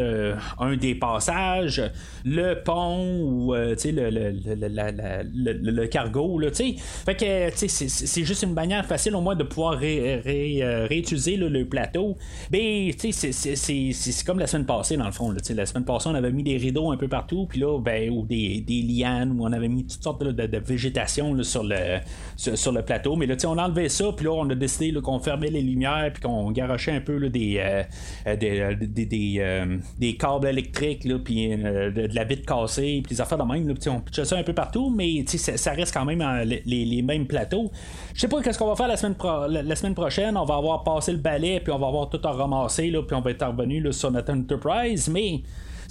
un 0.60 0.76
des 0.78 0.96
passages, 0.96 1.82
le 2.26 2.56
pont 2.64 3.22
ou 3.22 3.54
euh, 3.54 3.76
le, 3.86 4.10
le, 4.10 5.72
le, 5.72 5.88
cargo. 5.88 6.40
Là, 6.40 6.50
fait 6.52 7.16
que 7.16 7.68
c'est 7.68 8.24
juste 8.24 8.44
une 8.44 8.54
manière 8.54 8.86
facile 8.86 9.16
au 9.16 9.22
moins 9.22 9.36
de 9.36 9.44
pouvoir 9.44 9.80
euh, 9.82 10.88
réutiliser 10.90 11.38
le 11.38 11.66
plateau. 11.66 12.18
Mais 12.52 12.92
c'est 12.98 14.26
comme 14.26 14.40
la 14.40 14.48
semaine 14.48 14.66
passée 14.66 14.98
dans 14.98 15.06
le 15.06 15.12
fond. 15.12 15.32
la 15.32 15.66
semaine 15.66 15.86
passée, 15.86 16.10
on 16.10 16.16
avait 16.16 16.32
mis 16.32 16.44
des 16.44 16.58
rideaux 16.58 16.92
un 16.92 16.98
peu 16.98 17.08
partout, 17.08 17.46
puis 17.48 17.60
là, 17.60 17.80
ben, 17.80 18.10
ou 18.10 18.26
des, 18.26 18.62
des 18.62 18.82
lianes, 18.82 19.40
où 19.40 19.46
on 19.46 19.52
avait 19.52 19.68
mis 19.68 19.86
toutes 19.86 20.04
sortes 20.04 20.24
de, 20.24 20.60
végétation 20.60 21.42
sur, 21.44 21.64
le, 21.64 22.00
sur, 22.36 22.72
le 22.72 22.82
plateau. 22.82 23.16
Mais 23.16 23.26
là, 23.26 23.36
on 23.46 23.58
a 23.58 23.66
enlevé 23.66 23.90
ça, 23.90 24.12
puis 24.16 24.26
là, 24.26 24.34
on 24.34 24.50
a 24.50 24.56
décidé 24.56 24.94
qu'on 25.02 25.20
fermait 25.20 25.50
les 25.50 25.62
lumières, 25.62 26.12
puis 26.14 26.22
qu'on 26.22 26.52
garochait 26.52 26.92
un 26.92 27.02
peu 27.02 27.20
euh, 27.22 27.30
des, 27.30 29.06
des 29.06 29.70
câbles 30.18 30.48
électriques, 30.48 31.08
puis 31.24 31.54
euh, 31.54 31.92
de, 31.92 32.10
la 32.14 32.24
vitre 32.24 32.46
cassée, 32.46 33.02
puis 33.04 33.16
des 33.16 33.22
affaires 33.22 33.38
de 33.38 33.44
même. 33.44 33.68
Là, 33.68 33.74
on 33.88 34.00
pitche 34.00 34.24
ça 34.24 34.38
un 34.38 34.44
peu 34.44 34.54
partout, 34.54 34.90
mais 34.90 35.24
ça, 35.28 35.58
ça, 35.58 35.72
reste 35.72 35.94
quand 35.94 36.06
même 36.06 36.24
les, 36.66 37.02
mêmes 37.02 37.28
plateaux. 37.28 37.72
Je 38.14 38.22
sais 38.22 38.28
pas 38.28 38.42
qu'est-ce 38.42 38.60
qu'on 38.60 38.68
va 38.68 38.76
faire 38.76 38.88
la 38.88 38.98
semaine, 38.98 39.16
la, 39.50 39.76
semaine 39.76 39.96
prochaine. 39.96 40.38
On 40.38 40.46
va 40.46 40.56
avoir 40.56 40.84
passé 40.84 41.12
le 41.12 41.18
balai, 41.18 41.60
puis 41.60 41.72
on 41.72 41.80
va 41.80 41.88
avoir 41.88 42.10
tout 42.10 42.22
à 42.24 42.32
ramasser, 42.32 42.92
puis 42.92 43.16
on 43.16 43.22
va 43.22 43.32
être 43.32 43.46
revenu 43.46 43.92
sur 43.92 44.12
notre 44.12 44.34
Enterprise, 44.34 45.10
mais 45.10 45.42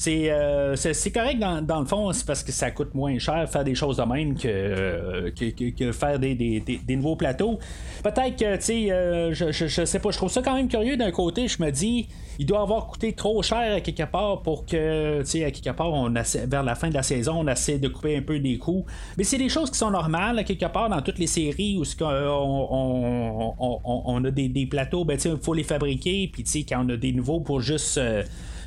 euh, 0.06 0.76
c'est 0.76 1.10
correct 1.10 1.38
dans, 1.40 1.80
le 1.80 1.86
fond, 1.86 2.12
c'est 2.12 2.26
parce 2.26 2.44
que 2.44 2.52
ça 2.52 2.70
coûte 2.70 2.94
moins 2.94 3.18
cher 3.18 3.48
faire 3.50 3.64
des 3.64 3.74
choses 3.74 3.96
de 3.96 4.02
même 4.02 4.36
que, 4.36 4.46
euh, 4.46 5.30
que, 5.32 5.92
faire 5.92 6.18
des, 6.18 6.34
des, 6.34 6.96
nouveaux 6.96 7.16
plateaux. 7.16 7.58
Peut-être 8.02 8.36
que, 8.36 8.56
tu 8.56 8.62
sais, 8.62 8.92
euh, 8.92 9.32
je, 9.32 9.50
je, 9.50 9.84
sais 9.84 9.98
pas, 9.98 10.10
je 10.10 10.16
trouve 10.16 10.30
ça 10.30 10.40
quand 10.40 10.54
même 10.54 10.68
curieux 10.68 10.96
d'un 10.96 11.10
côté. 11.10 11.48
Je 11.48 11.60
me 11.62 11.70
dis, 11.70 12.08
il 12.38 12.46
doit 12.46 12.60
avoir 12.60 12.86
coûté 12.86 13.12
trop 13.12 13.42
cher 13.42 13.74
à 13.74 13.80
quelque 13.80 14.04
part 14.04 14.42
pour 14.42 14.66
que, 14.66 15.20
tu 15.22 15.26
sais, 15.26 15.44
à 15.44 15.50
quelque 15.50 15.74
part, 15.76 15.92
on 15.92 16.12
vers 16.12 16.62
la 16.62 16.74
fin 16.76 16.88
de 16.90 16.94
la 16.94 17.02
saison, 17.02 17.40
on 17.40 17.48
essaie 17.48 17.78
de 17.78 17.88
couper 17.88 18.16
un 18.16 18.22
peu 18.22 18.38
des 18.38 18.56
coûts. 18.56 18.86
Mais 19.16 19.24
c'est 19.24 19.38
des 19.38 19.48
choses 19.48 19.70
qui 19.70 19.78
sont 19.78 19.90
normales 19.90 20.38
à 20.38 20.44
quelque 20.44 20.66
part 20.66 20.88
dans 20.88 21.02
toutes 21.02 21.18
les 21.18 21.26
séries 21.26 21.76
où 21.76 21.82
on, 22.04 23.54
on, 23.58 23.80
on, 23.84 24.24
a 24.24 24.30
des, 24.30 24.66
plateaux, 24.66 25.04
ben, 25.04 25.18
il 25.24 25.36
faut 25.42 25.54
les 25.54 25.64
fabriquer, 25.64 26.30
puis 26.32 26.44
tu 26.44 26.50
sais, 26.50 26.62
quand 26.62 26.84
on 26.86 26.88
a 26.90 26.96
des 26.96 27.12
nouveaux 27.12 27.40
pour 27.40 27.60
juste. 27.60 28.00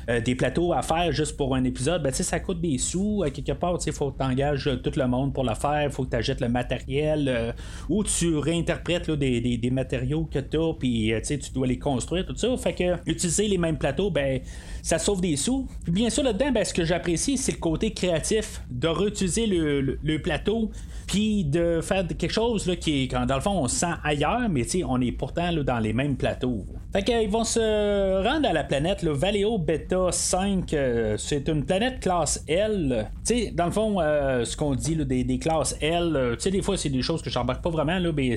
Euh, 0.08 0.20
des 0.20 0.34
plateaux 0.34 0.72
à 0.72 0.82
faire 0.82 1.12
juste 1.12 1.36
pour 1.36 1.54
un 1.54 1.64
épisode, 1.64 2.02
ben, 2.02 2.12
ça 2.12 2.40
coûte 2.40 2.60
des 2.60 2.78
sous. 2.78 3.22
À 3.24 3.30
quelque 3.30 3.52
part, 3.52 3.78
il 3.84 3.92
faut 3.92 4.10
que 4.10 4.18
tu 4.18 4.24
engages 4.24 4.66
euh, 4.66 4.76
tout 4.76 4.92
le 4.96 5.06
monde 5.06 5.32
pour 5.32 5.44
le 5.44 5.54
faire, 5.54 5.84
il 5.84 5.90
faut 5.90 6.04
que 6.04 6.10
tu 6.10 6.16
achètes 6.16 6.40
le 6.40 6.48
matériel, 6.48 7.28
euh, 7.28 7.52
ou 7.88 8.02
tu 8.02 8.36
réinterprètes 8.36 9.10
des, 9.10 9.70
matériaux 9.70 10.28
que 10.30 10.38
tu 10.38 10.56
as, 10.58 10.74
puis 10.74 11.12
tu 11.22 11.52
dois 11.52 11.66
les 11.66 11.78
construire, 11.78 12.26
tout 12.26 12.36
ça. 12.36 12.56
Fait 12.56 12.72
que 12.72 13.10
utiliser 13.10 13.48
les 13.48 13.58
mêmes 13.58 13.78
plateaux, 13.78 14.10
ben, 14.10 14.40
ça 14.82 14.98
sauve 14.98 15.20
des 15.20 15.36
sous. 15.36 15.66
Puis 15.84 15.92
bien 15.92 16.10
sûr, 16.10 16.22
là-dedans, 16.22 16.52
ben, 16.52 16.64
ce 16.64 16.74
que 16.74 16.84
j'apprécie, 16.84 17.38
c'est 17.38 17.52
le 17.52 17.58
côté 17.58 17.92
créatif 17.92 18.60
de 18.70 18.88
réutiliser 18.88 19.46
le, 19.46 20.18
plateau 20.22 20.70
puis 21.06 21.44
de 21.44 21.80
faire 21.80 22.06
quelque 22.06 22.32
chose 22.32 22.66
là, 22.66 22.76
qui 22.76 23.08
dans 23.08 23.34
le 23.34 23.40
fond, 23.40 23.50
on 23.50 23.66
se 23.66 23.76
sent 23.76 23.94
ailleurs, 24.04 24.48
mais 24.48 24.64
on 24.84 25.00
est 25.00 25.12
pourtant 25.12 25.50
là, 25.50 25.62
dans 25.62 25.78
les 25.78 25.92
mêmes 25.92 26.16
plateaux. 26.16 26.64
Fait 26.92 27.02
qu'ils 27.02 27.28
vont 27.30 27.44
se 27.44 28.22
rendre 28.22 28.48
à 28.48 28.52
la 28.52 28.64
planète, 28.64 29.02
le 29.02 29.12
Valeo 29.12 29.58
Beta 29.58 29.91
5. 30.10 30.74
Euh, 30.74 31.16
c'est 31.18 31.48
une 31.48 31.64
planète 31.64 32.00
classe 32.00 32.42
L. 32.48 33.10
sais 33.24 33.52
dans 33.54 33.66
le 33.66 33.72
fond, 33.72 34.00
euh, 34.00 34.44
ce 34.44 34.56
qu'on 34.56 34.74
dit 34.74 34.96
des, 34.96 35.38
classes 35.38 35.76
L, 35.80 36.16
euh, 36.16 36.34
tu 36.34 36.42
sais, 36.42 36.50
des 36.50 36.62
fois, 36.62 36.76
c'est 36.76 36.88
des 36.88 37.02
choses 37.02 37.22
que 37.22 37.30
j'embarque 37.30 37.62
pas 37.62 37.70
vraiment, 37.70 38.00
mais 38.16 38.36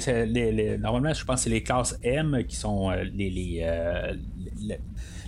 normalement, 0.78 1.14
je 1.14 1.26
pense 1.26 1.38
que 1.38 1.44
c'est 1.44 1.50
les 1.50 1.64
classes 1.64 1.98
M 2.04 2.44
qui 2.48 2.56
sont 2.56 2.90
les 2.92 3.66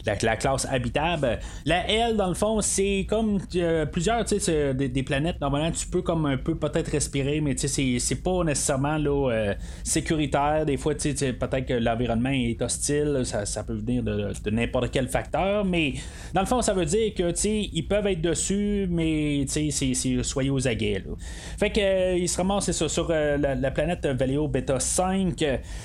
la, 0.08 0.36
classe 0.36 0.66
habitable. 0.70 1.40
La 1.66 1.90
L, 1.90 2.16
dans 2.16 2.28
le 2.28 2.34
fond, 2.34 2.62
c'est 2.62 3.06
comme 3.10 3.40
euh, 3.56 3.86
plusieurs 3.86 4.24
des, 4.26 4.90
des, 4.90 5.04
planètes. 5.04 5.40
Normalement, 5.42 5.72
tu 5.72 5.88
peux 5.88 6.02
comme 6.02 6.26
un 6.26 6.38
peu 6.38 6.56
peut-être 6.56 6.92
respirer, 6.92 7.42
mais 7.42 7.56
c'est, 7.58 8.00
c'est 8.00 8.24
pas 8.24 8.44
nécessairement 8.44 8.98
là, 8.98 9.32
euh, 9.32 9.54
sécuritaire. 9.84 10.66
Des 10.66 10.78
fois, 10.78 10.94
peut-être 10.94 11.66
que 11.66 11.74
l'environnement 11.74 12.30
est 12.30 12.62
hostile. 12.62 13.22
Ça, 13.24 13.64
peut 13.64 13.76
venir 13.76 14.04
de, 14.04 14.50
n'importe 14.50 14.92
quel 14.92 15.08
facteur. 15.08 15.66
Mais 15.66 15.94
dans 16.34 16.42
le 16.42 16.48
fond, 16.48 16.62
ça 16.62 16.74
veut 16.74 16.86
dire 16.86 17.14
que 17.14 17.28
ils 17.48 17.88
peuvent 17.88 18.08
être 18.08 18.22
dessus, 18.22 18.88
mais 18.90 19.46
c'est, 19.48 19.72
soyez 20.24 20.50
aux 20.50 20.68
aguets. 20.68 21.04
Fait 21.60 21.70
que 21.70 21.80
euh, 21.80 22.18
il 22.18 22.28
se 22.28 22.38
ramassent 22.38 22.72
ça, 22.72 22.90
sur 22.90 23.10
la, 23.10 23.72
planète 23.72 24.06
Valeo 24.06 24.48
Beta 24.48 24.80
5. 24.80 25.44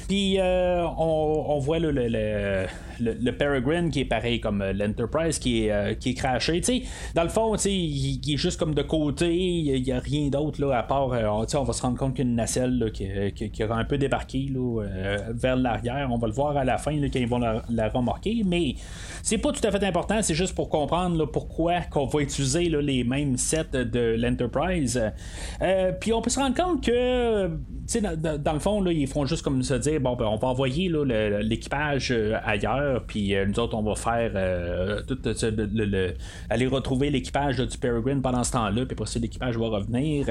Puis 0.08 0.38
on, 0.40 1.50
on, 1.50 1.58
voit 1.58 1.78
le, 1.78 1.90
le, 1.90 2.66
le, 3.00 3.32
Peregrine 3.32 3.90
qui 3.90 4.00
est 4.00 4.11
pareil 4.12 4.40
comme 4.40 4.60
euh, 4.60 4.74
l'Enterprise 4.74 5.38
qui 5.38 5.64
est, 5.64 5.72
euh, 5.72 5.94
qui 5.94 6.10
est 6.10 6.14
craché. 6.14 6.60
dans 7.14 7.22
le 7.22 7.30
fond, 7.30 7.56
il, 7.64 8.20
est 8.34 8.36
juste 8.36 8.58
comme 8.58 8.74
de 8.74 8.82
côté, 8.82 9.34
il 9.34 9.82
n'y 9.82 9.90
a, 9.90 10.00
rien 10.00 10.28
d'autre 10.28 10.70
à 10.70 10.82
part. 10.82 11.12
Euh, 11.14 11.44
on 11.54 11.64
va 11.64 11.72
se 11.72 11.80
rendre 11.80 11.96
compte 11.96 12.16
qu'une 12.16 12.34
nacelle 12.34 12.90
qui, 12.92 13.08
qui, 13.34 13.50
qui, 13.50 13.64
aura 13.64 13.76
un 13.76 13.84
peu 13.84 13.96
débarqué 13.96 14.50
là, 14.52 14.82
vers 15.30 15.56
l'arrière. 15.56 16.08
On 16.10 16.18
va 16.18 16.26
le 16.26 16.34
voir 16.34 16.56
à 16.58 16.64
la 16.64 16.76
fin 16.76 16.92
quand 16.92 17.18
ils 17.18 17.26
vont 17.26 17.38
la, 17.38 17.88
remorquer. 17.88 18.42
Mais 18.44 18.74
c'est 19.22 19.38
pas 19.38 19.52
tout 19.52 19.66
à 19.66 19.70
fait 19.70 19.82
important, 19.84 20.20
c'est 20.20 20.34
juste 20.34 20.54
pour 20.54 20.68
comprendre 20.68 21.24
pourquoi 21.26 21.80
qu'on 21.90 22.06
va 22.06 22.20
utiliser 22.20 22.68
les 22.68 23.04
mêmes 23.04 23.38
sets 23.38 23.64
de 23.72 24.16
l'Enterprise. 24.18 25.00
Puis 26.00 26.12
on 26.12 26.20
peut 26.20 26.30
se 26.30 26.38
rendre 26.38 26.56
compte 26.56 26.84
que 26.84 27.48
dans, 28.00 28.38
dans, 28.38 28.52
le 28.52 28.58
fond, 28.58 28.84
ils 28.86 29.06
font 29.06 29.24
juste 29.24 29.42
comme 29.42 29.62
se 29.62 29.74
dire 29.74 30.00
bon, 30.00 30.16
ben, 30.16 30.26
on 30.26 30.36
va 30.36 30.48
envoyer 30.48 30.90
l'équipage 31.42 32.14
ailleurs, 32.44 33.04
puis 33.06 33.34
nous 33.46 33.58
autres, 33.58 33.74
on 33.74 33.82
va 33.82 33.94
faire 34.02 34.32
euh, 34.34 35.00
aller 36.50 36.66
retrouver 36.66 37.10
l'équipage 37.10 37.58
du 37.58 37.78
Peregrine 37.78 38.20
pendant 38.20 38.44
ce 38.44 38.52
temps-là, 38.52 38.84
puis 38.84 38.94
après 38.94 39.06
ça, 39.06 39.18
l'équipage 39.18 39.56
va 39.56 39.68
revenir. 39.68 40.26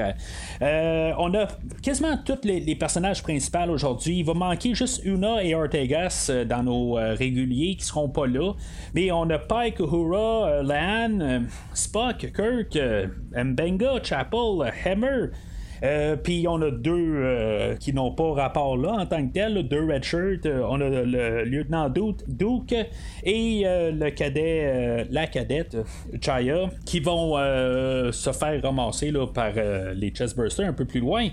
Euh, 0.60 1.12
on 1.18 1.34
a 1.34 1.46
quasiment 1.82 2.16
tous 2.24 2.44
les, 2.44 2.74
personnages 2.76 3.22
principaux 3.22 3.70
aujourd'hui. 3.70 4.18
Il 4.18 4.24
va 4.24 4.34
manquer 4.34 4.74
juste 4.74 5.02
Una 5.04 5.42
et 5.42 5.54
Ortegas 5.54 6.28
euh, 6.30 6.44
dans 6.44 6.62
nos 6.62 6.94
réguliers 6.94 7.76
qui 7.76 7.84
seront 7.84 8.08
pas 8.08 8.26
là. 8.26 8.52
Mais 8.94 9.10
on 9.10 9.28
a 9.30 9.38
Pike, 9.38 9.80
Uhura, 9.80 10.62
Lan, 10.62 11.42
Spock, 11.74 12.32
Kirk, 12.34 12.78
Mbenga, 13.34 14.02
Chapel, 14.02 14.72
Hammer. 14.84 15.30
Puis 16.22 16.46
on 16.48 16.62
a 16.62 16.70
deux 16.70 17.76
qui 17.80 17.92
n'ont 17.92 18.12
pas 18.12 18.32
rapport 18.32 18.76
là 18.76 18.92
en 18.92 19.06
tant 19.06 19.26
que 19.26 19.32
tel, 19.32 19.66
deux 19.66 19.84
red 19.84 20.04
shirts. 20.04 20.46
on 20.46 20.80
a 20.80 20.88
le 20.88 21.44
lieutenant 21.44 21.88
Duke 21.88 22.74
et 23.24 23.62
le 23.64 24.10
cadet, 24.10 25.06
la 25.10 25.26
cadette 25.26 25.76
Chaya, 26.20 26.70
qui 26.84 27.00
vont 27.00 27.36
se 28.12 28.32
faire 28.32 28.62
ramasser 28.62 29.10
là, 29.10 29.26
par 29.26 29.52
les 29.94 30.10
chestbursters 30.10 30.68
un 30.68 30.72
peu 30.72 30.84
plus 30.84 31.00
loin. 31.00 31.28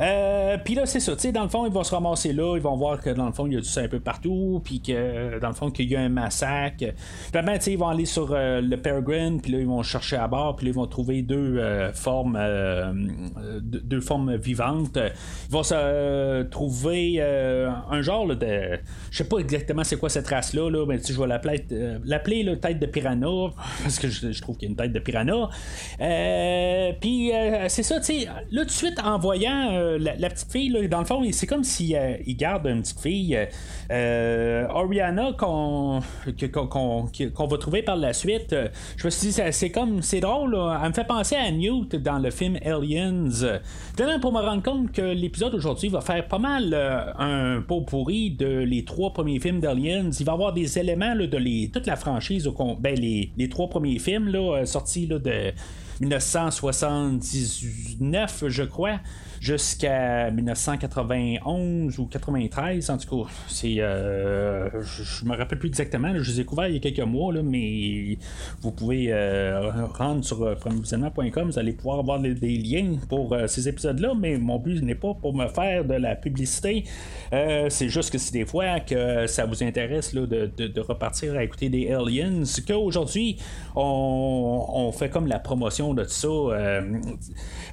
Euh, 0.00 0.56
puis 0.64 0.74
là, 0.74 0.86
c'est 0.86 1.00
ça. 1.00 1.14
Tu 1.14 1.22
sais, 1.22 1.32
dans 1.32 1.42
le 1.42 1.48
fond, 1.48 1.66
ils 1.66 1.72
vont 1.72 1.84
se 1.84 1.94
ramasser 1.94 2.32
là. 2.32 2.56
Ils 2.56 2.62
vont 2.62 2.76
voir 2.76 3.00
que 3.00 3.10
dans 3.10 3.26
le 3.26 3.32
fond, 3.32 3.46
il 3.46 3.54
y 3.54 3.56
a 3.56 3.60
du 3.60 3.68
sang 3.68 3.82
un 3.82 3.88
peu 3.88 4.00
partout. 4.00 4.60
Puis 4.64 4.80
que 4.80 5.38
dans 5.38 5.48
le 5.48 5.54
fond, 5.54 5.70
qu'il 5.70 5.90
y 5.90 5.96
a 5.96 6.00
un 6.00 6.08
massacre. 6.08 6.76
Puis 6.78 6.92
ben, 7.32 7.54
tu 7.54 7.60
sais, 7.60 7.72
ils 7.72 7.78
vont 7.78 7.88
aller 7.88 8.04
sur 8.04 8.32
euh, 8.32 8.60
le 8.60 8.76
Peregrine. 8.76 9.40
Puis 9.40 9.52
là, 9.52 9.58
ils 9.58 9.66
vont 9.66 9.82
chercher 9.82 10.16
à 10.16 10.28
bord. 10.28 10.56
Puis 10.56 10.66
là, 10.66 10.70
ils 10.70 10.74
vont 10.74 10.86
trouver 10.86 11.22
deux 11.22 11.58
euh, 11.58 11.92
formes 11.92 12.38
deux 13.62 14.00
formes 14.00 14.36
vivantes. 14.36 14.96
Ils 14.96 15.52
vont 15.52 15.62
se 15.62 16.42
trouver 16.44 17.20
un 17.20 18.02
genre 18.02 18.26
de. 18.26 18.78
Je 19.10 19.18
sais 19.18 19.28
pas 19.28 19.38
exactement 19.38 19.84
c'est 19.84 19.98
quoi 19.98 20.08
cette 20.08 20.28
race-là. 20.28 20.70
Là, 20.70 20.86
mais 20.86 20.98
je 21.04 21.18
vais 21.18 21.26
l'appeler, 21.26 21.64
l'appeler 22.04 22.58
tête 22.60 22.78
de 22.78 22.86
piranha. 22.86 23.50
Parce 23.82 23.98
que 23.98 24.08
je, 24.08 24.40
trouve 24.40 24.56
qu'il 24.56 24.68
y 24.68 24.70
a 24.70 24.72
une 24.72 24.76
tête 24.76 24.92
de 24.92 24.98
piranha. 24.98 25.48
Puis 27.00 27.32
c'est 27.68 27.82
ça, 27.82 27.98
tu 28.00 28.04
sais. 28.04 28.28
Là, 28.50 28.62
tout 28.62 28.66
de 28.66 28.70
suite, 28.70 28.98
en 29.02 29.18
voyant 29.18 29.81
euh, 29.82 29.98
la, 29.98 30.30
petite 30.30 30.50
fille, 30.50 30.88
dans 30.88 31.00
le 31.00 31.04
fond, 31.04 31.22
c'est 31.32 31.46
comme 31.46 31.64
s'il 31.64 31.96
euh, 31.96 32.16
garde 32.28 32.66
une 32.66 32.82
petite 32.82 33.00
fille. 33.00 33.48
Euh, 33.92 34.66
Oriana 34.70 35.32
qu'on 35.36 36.00
qu'on 36.50 37.46
va 37.46 37.58
trouver 37.58 37.82
par 37.82 37.96
la 37.96 38.14
suite. 38.14 38.56
je 38.96 39.04
me 39.04 39.10
suis 39.10 39.28
dit, 39.28 39.40
c'est 39.50 39.70
comme, 39.70 40.00
c'est 40.00 40.20
drôle. 40.20 40.56
Elle 40.82 40.88
me 40.88 40.94
fait 40.94 41.06
penser 41.06 41.36
à 41.36 41.50
Newt 41.50 41.96
dans 41.96 42.18
le 42.18 42.30
film 42.30 42.56
Aliens. 42.64 43.28
Finalement, 43.94 44.20
pour 44.20 44.32
me 44.32 44.40
rendre 44.40 44.62
compte 44.62 44.92
que 44.92 45.02
l'épisode 45.02 45.54
aujourd'hui 45.54 45.90
va 45.90 46.00
faire 46.00 46.26
pas 46.26 46.38
mal 46.38 46.74
un 47.18 47.60
pot 47.60 47.82
pourri 47.82 48.30
de 48.30 48.46
les 48.46 48.84
trois 48.84 49.12
premiers 49.12 49.40
films 49.40 49.60
d'Aliens. 49.60 50.10
Il 50.18 50.24
va 50.24 50.32
y 50.32 50.34
avoir 50.34 50.52
des 50.54 50.78
éléments 50.78 51.14
de 51.14 51.36
les, 51.36 51.70
toute 51.70 51.86
la 51.86 51.96
franchise, 51.96 52.48
ben, 52.80 52.98
les, 52.98 53.30
les 53.36 53.48
trois 53.48 53.68
premiers 53.68 53.98
films 53.98 54.28
là, 54.28 54.64
sortis 54.64 55.06
là, 55.06 55.18
de 55.18 55.52
1979, 56.00 58.44
je 58.48 58.62
crois 58.64 58.98
jusqu'à 59.40 60.30
1991 60.30 61.98
ou 61.98 62.06
93, 62.06 62.90
en 62.90 62.98
tout 62.98 63.24
cas. 63.24 63.30
C'est, 63.48 63.80
euh, 63.82 64.68
je, 64.82 65.24
me 65.24 65.36
rappelle 65.36 65.58
plus 65.58 65.68
exactement, 65.68 66.08
je 66.14 66.30
les 66.30 66.40
ai 66.40 66.44
couverts 66.44 66.68
il 66.68 66.74
y 66.74 66.76
a 66.76 66.80
quelques 66.80 67.06
mois, 67.06 67.32
là, 67.32 67.42
mais 67.42 68.16
vous 68.60 68.72
pouvez 68.72 69.12
euh, 69.12 69.86
rendre 69.94 70.24
sur 70.24 70.42
euh, 70.42 70.54
premiervisionnement.com, 70.54 71.50
vous 71.50 71.58
allez 71.58 71.72
pouvoir 71.72 71.98
avoir 71.98 72.18
des, 72.20 72.34
liens 72.34 72.96
pour 73.08 73.36
ces 73.46 73.68
épisodes-là, 73.68 74.14
mais 74.18 74.36
mon 74.38 74.58
but 74.58 74.82
n'est 74.82 74.94
pas 74.94 75.14
pour 75.14 75.34
me 75.34 75.48
faire 75.48 75.84
de 75.84 75.94
la 75.94 76.16
publicité, 76.16 76.84
c'est 77.30 77.88
juste 77.88 78.10
que 78.10 78.18
c'est 78.18 78.32
des 78.32 78.44
fois 78.44 78.80
que 78.80 79.26
ça 79.26 79.46
vous 79.46 79.62
intéresse 79.62 80.12
là, 80.12 80.26
de, 80.26 80.80
repartir 80.80 81.34
à 81.36 81.44
écouter 81.44 81.68
des 81.68 81.92
Aliens, 81.92 82.42
qu'aujourd'hui, 82.66 83.36
on, 83.74 84.66
on 84.74 84.92
fait 84.92 85.08
comme 85.08 85.26
la 85.26 85.38
promotion 85.38 85.94
de 85.94 86.04
tout 86.04 86.10
ça. 86.10 86.28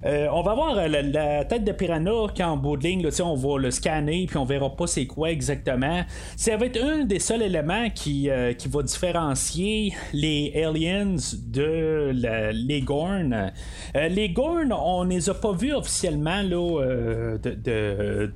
on 0.06 0.42
va 0.42 0.54
voir 0.56 0.88
la, 0.88 1.46
tête 1.46 1.64
de 1.64 1.72
piranha, 1.72 2.28
quand 2.36 2.52
en 2.52 2.58
bout 2.58 2.78
de 2.78 2.84
ligne, 2.84 3.10
on 3.24 3.36
va 3.36 3.60
le 3.60 3.72
scanner, 3.72 4.26
puis 4.28 4.38
on 4.38 4.46
verra 4.46 4.76
pas 4.76 4.88
c'est 4.88 5.06
quoi 5.06 5.32
exactement. 5.32 5.99
Ça 6.36 6.58
va 6.58 6.66
être 6.66 6.82
un 6.82 7.06
des 7.06 7.20
seuls 7.20 7.42
éléments 7.42 7.90
qui, 7.90 8.30
euh, 8.30 8.54
qui 8.54 8.68
va 8.68 8.84
différencier 8.84 9.94
les 10.14 10.54
aliens 10.64 11.16
de 11.48 12.12
les 12.54 12.82
Gorn. 12.82 13.52
Euh, 13.96 14.08
les 14.08 14.30
Gorn, 14.30 14.72
on 14.74 15.04
les 15.04 15.30
a 15.30 15.34
pas 15.34 15.54
vus 15.54 15.74
officiellement 15.74 16.42
là, 16.42 16.82
euh, 16.82 17.38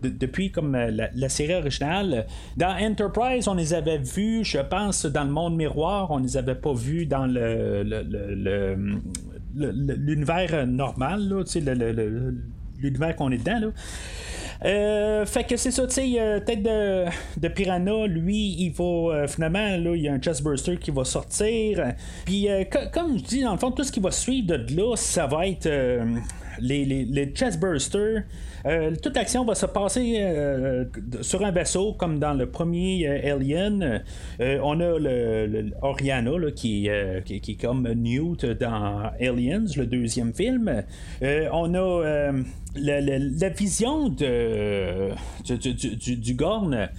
depuis 0.02 0.52
comme 0.52 0.76
la, 0.76 1.30
série 1.30 1.56
originale. 1.56 2.26
Dans 2.58 2.76
Enterprise, 2.80 3.48
on 3.48 3.56
les 3.56 3.74
avait 3.74 3.98
vus, 3.98 4.44
je 4.44 4.60
pense, 4.60 5.06
dans 5.06 5.24
le 5.24 5.32
monde 5.32 5.56
miroir, 5.56 6.12
on 6.12 6.18
les 6.20 6.38
avait 6.38 6.56
pas 6.56 6.74
vus 6.74 7.06
dans 7.06 7.26
l'univers 9.56 10.68
normal, 10.68 11.44
l'univers 12.80 13.16
qu'on 13.16 13.32
est 13.32 13.38
dedans. 13.38 13.60
Là. 13.60 13.68
Euh, 14.66 15.26
fait 15.26 15.44
que 15.44 15.58
c'est 15.58 15.72
ça, 15.72 15.86
tu 15.88 15.94
sais, 15.94 16.42
tête 16.46 16.64
de, 16.64 17.06
de, 17.38 17.48
Piranha, 17.50 18.08
lui, 18.08 18.56
il 18.60 18.72
va 18.72 18.84
euh, 18.84 19.28
finalement, 19.28 19.78
là, 19.78 19.96
il 19.96 20.02
y 20.02 20.08
a 20.08 20.14
un 20.14 20.22
chestburster 20.22 20.78
qui 20.78 20.92
va 20.92 21.04
sortir. 21.04 21.94
Puis, 22.26 22.50
euh, 22.50 22.64
comme 22.94 23.18
je 23.18 23.24
dis, 23.24 23.42
dans 23.42 23.54
le 23.54 23.58
fond, 23.58 23.72
tout 23.72 23.84
ce 23.84 23.92
qui 23.92 24.00
va 24.00 24.12
suivre 24.12 24.56
de 24.56 24.76
là, 24.76 24.96
ça 24.96 25.28
va 25.28 25.48
être 25.48 25.70
les, 26.60 26.86
les, 26.86 27.06
les 27.06 27.34
toute 29.02 29.18
l'action 29.18 29.44
va 29.44 29.56
se 29.56 29.66
passer 29.66 30.24
sur 31.20 31.44
un 31.44 31.52
vaisseau, 31.52 31.94
comme 31.94 32.18
dans 32.20 32.34
le 32.34 32.46
premier 32.46 33.06
Alien. 33.30 34.02
on 34.40 34.80
a 34.80 35.00
le, 35.00 35.72
Oriana 35.82 36.32
qui, 36.56 36.90
qui, 37.26 37.52
est 37.52 37.62
comme 37.62 37.92
Newt 37.92 38.46
dans 38.46 39.12
Aliens, 39.20 39.66
le 39.76 39.86
deuxième 39.86 40.34
film. 40.34 40.84
on 41.22 41.76
a 41.76 42.32
la, 42.76 43.50
vision 43.50 44.10
de, 44.10 44.53
du, 45.44 46.16
du, 46.18 46.34
Gorn 46.34 46.90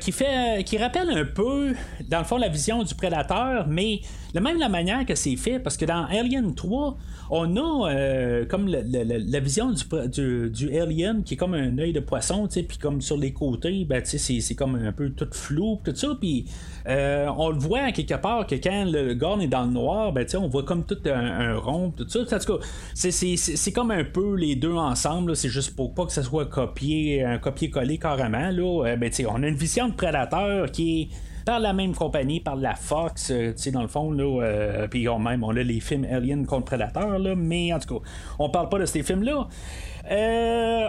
qui 0.00 0.12
fait 0.12 0.64
qui 0.64 0.78
rappelle 0.78 1.10
un 1.10 1.24
peu 1.24 1.74
dans 2.08 2.18
le 2.18 2.24
fond 2.24 2.36
la 2.36 2.48
vision 2.48 2.82
du 2.82 2.94
prédateur 2.94 3.66
mais 3.68 4.00
de 4.34 4.40
même 4.40 4.58
la 4.58 4.68
manière 4.68 5.04
que 5.06 5.14
c'est 5.14 5.36
fait 5.36 5.58
parce 5.58 5.76
que 5.76 5.84
dans 5.84 6.04
Alien 6.06 6.54
3 6.54 6.96
on 7.30 7.56
a 7.56 7.90
euh, 7.90 8.44
comme 8.46 8.68
la 8.68 9.40
vision 9.40 9.72
du, 9.72 10.50
du, 10.50 10.78
alien 10.78 11.22
qui 11.24 11.34
est 11.34 11.36
comme 11.36 11.54
un 11.54 11.78
œil 11.78 11.92
de 11.92 12.00
poisson, 12.00 12.46
puis 12.48 12.78
comme 12.80 13.00
sur 13.00 13.16
les 13.16 13.32
côtés, 13.32 13.84
ben, 13.84 14.02
c'est 14.04 14.54
comme 14.54 14.76
un 14.76 14.92
peu 14.92 15.10
tout 15.10 15.28
flou, 15.32 15.80
tout 15.84 15.94
ça, 15.94 16.08
puis 16.18 16.46
euh, 16.86 17.28
on 17.36 17.50
le 17.50 17.58
voit 17.58 17.92
quelque 17.92 18.14
part 18.14 18.46
que 18.46 18.54
quand 18.56 18.84
le 18.86 19.14
Gorn 19.14 19.40
est 19.40 19.48
dans 19.48 19.64
le 19.64 19.70
noir, 19.70 20.12
ben, 20.12 20.26
on 20.36 20.48
voit 20.48 20.64
comme 20.64 20.84
tout 20.84 20.98
un, 21.06 21.56
rond, 21.56 21.90
tout 21.90 22.08
ça. 22.08 22.20
En 22.20 22.38
tout 22.38 22.58
cas, 22.58 22.66
c'est 22.94 23.72
comme 23.72 23.90
un 23.90 24.04
peu 24.04 24.34
les 24.34 24.54
deux 24.54 24.74
ensemble, 24.74 25.34
c'est 25.36 25.48
juste 25.48 25.74
pour 25.74 25.94
pas 25.94 26.06
que 26.06 26.12
ça 26.12 26.22
soit 26.22 26.46
copié, 26.74 27.22
un 27.22 27.38
copier-coller 27.38 27.98
carrément. 27.98 28.50
Là, 28.50 28.86
euh, 28.86 28.96
ben, 28.96 29.10
on 29.28 29.42
a 29.42 29.46
une 29.46 29.54
vision 29.54 29.88
de 29.88 29.94
prédateur 29.94 30.70
qui 30.72 31.02
est 31.02 31.08
par 31.46 31.60
la 31.60 31.74
même 31.74 31.94
compagnie, 31.94 32.40
par 32.40 32.56
la 32.56 32.74
Fox, 32.74 33.30
euh, 33.30 33.52
dans 33.72 33.82
le 33.82 33.88
fond, 33.88 34.10
là, 34.10 34.42
euh, 34.42 34.88
puis 34.88 35.06
on, 35.10 35.18
même, 35.18 35.44
on 35.44 35.50
a 35.50 35.62
les 35.62 35.78
films 35.78 36.06
Alien 36.10 36.46
contre 36.46 36.64
Predator, 36.64 37.18
là, 37.18 37.34
mais 37.36 37.72
en 37.72 37.78
tout 37.78 37.98
cas, 37.98 38.04
on 38.38 38.48
parle 38.48 38.70
pas 38.70 38.78
de 38.78 38.86
ces 38.86 39.02
films-là. 39.02 39.46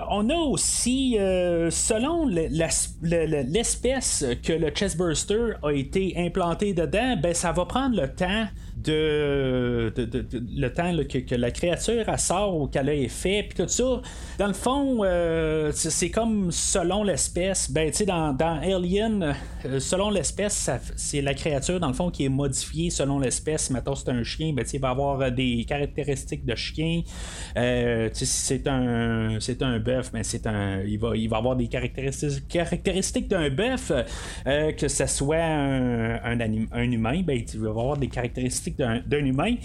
On 0.10 0.30
a 0.30 0.36
aussi, 0.36 1.17
selon 1.19 2.26
l'espèce 2.26 4.26
que 4.43 4.54
le 4.54 4.69
chestburster 4.69 5.56
a 5.62 5.71
été 5.71 6.13
implanté 6.17 6.74
dedans, 6.74 7.17
ben 7.21 7.34
ça 7.34 7.52
va 7.52 7.65
prendre 7.65 8.02
le 8.02 8.08
temps 8.08 8.45
de, 8.86 9.93
le 10.56 10.67
temps 10.69 10.91
que, 11.10 11.36
la 11.36 11.52
créature 11.52 12.04
elle 12.08 12.19
sort 12.19 12.56
ou 12.60 12.67
qu'elle 12.67 12.89
a 12.89 12.93
effet 12.93 13.45
puis 13.50 13.63
tout 13.63 13.69
ça 13.69 14.02
dans 14.38 14.48
le 14.48 14.54
fond 14.54 15.00
euh, 15.04 15.71
c'est 15.74 16.10
comme 16.10 16.52
selon 16.52 17.04
l'espèce 17.04 17.71
ben 17.71 17.89
tu 17.89 17.98
sais 17.98 18.06
dans, 18.06 18.34
dans, 18.34 18.60
Alien 18.62 19.36
euh, 19.65 19.80
selon 19.80 20.10
l'espèce 20.10 20.69
c'est 20.95 21.21
la 21.21 21.34
créature 21.34 21.80
dans 21.80 21.88
le 21.88 21.93
fond 21.93 22.10
qui 22.10 22.26
est 22.26 22.30
modifiée 22.30 22.89
selon 22.89 23.19
l'espèce. 23.19 23.69
Mettons 23.69 23.95
c'est 23.95 24.10
un 24.10 24.24
chien 24.24 24.54
ben 24.54 24.65
il 24.71 24.80
va 24.80 24.89
avoir 24.89 25.21
euh, 25.21 25.30
des 25.30 25.65
caractéristiques 25.67 26.45
de 26.45 26.56
chien. 26.56 27.02
Si 28.13 28.26
c'est 28.26 28.67
un 28.67 29.38
c'est 29.39 29.62
un 29.62 29.80
bœuf 29.80 30.12
ben 30.12 30.24
c'est 30.24 30.45
un 30.48 30.82
il 30.82 31.00
va 31.00 31.15
il 31.15 31.30
va 31.30 31.38
avoir 31.38 31.56
des 31.56 31.67
caractéristiques 31.67 32.48
caractéristiques 32.48 33.28
d'un 33.28 33.50
bœuf 33.50 33.91
que 34.45 34.88
ce 34.88 35.06
soit 35.08 35.38
un, 35.38 36.15
un, 36.24 36.39
un 36.71 36.91
humain 36.91 37.21
ben 37.24 37.41
il 37.54 37.60
va 37.60 37.69
avoir 37.69 37.98
des 37.98 38.08
caractéristiques 38.08 38.74
d'un 38.77 39.25
humain. 39.25 39.55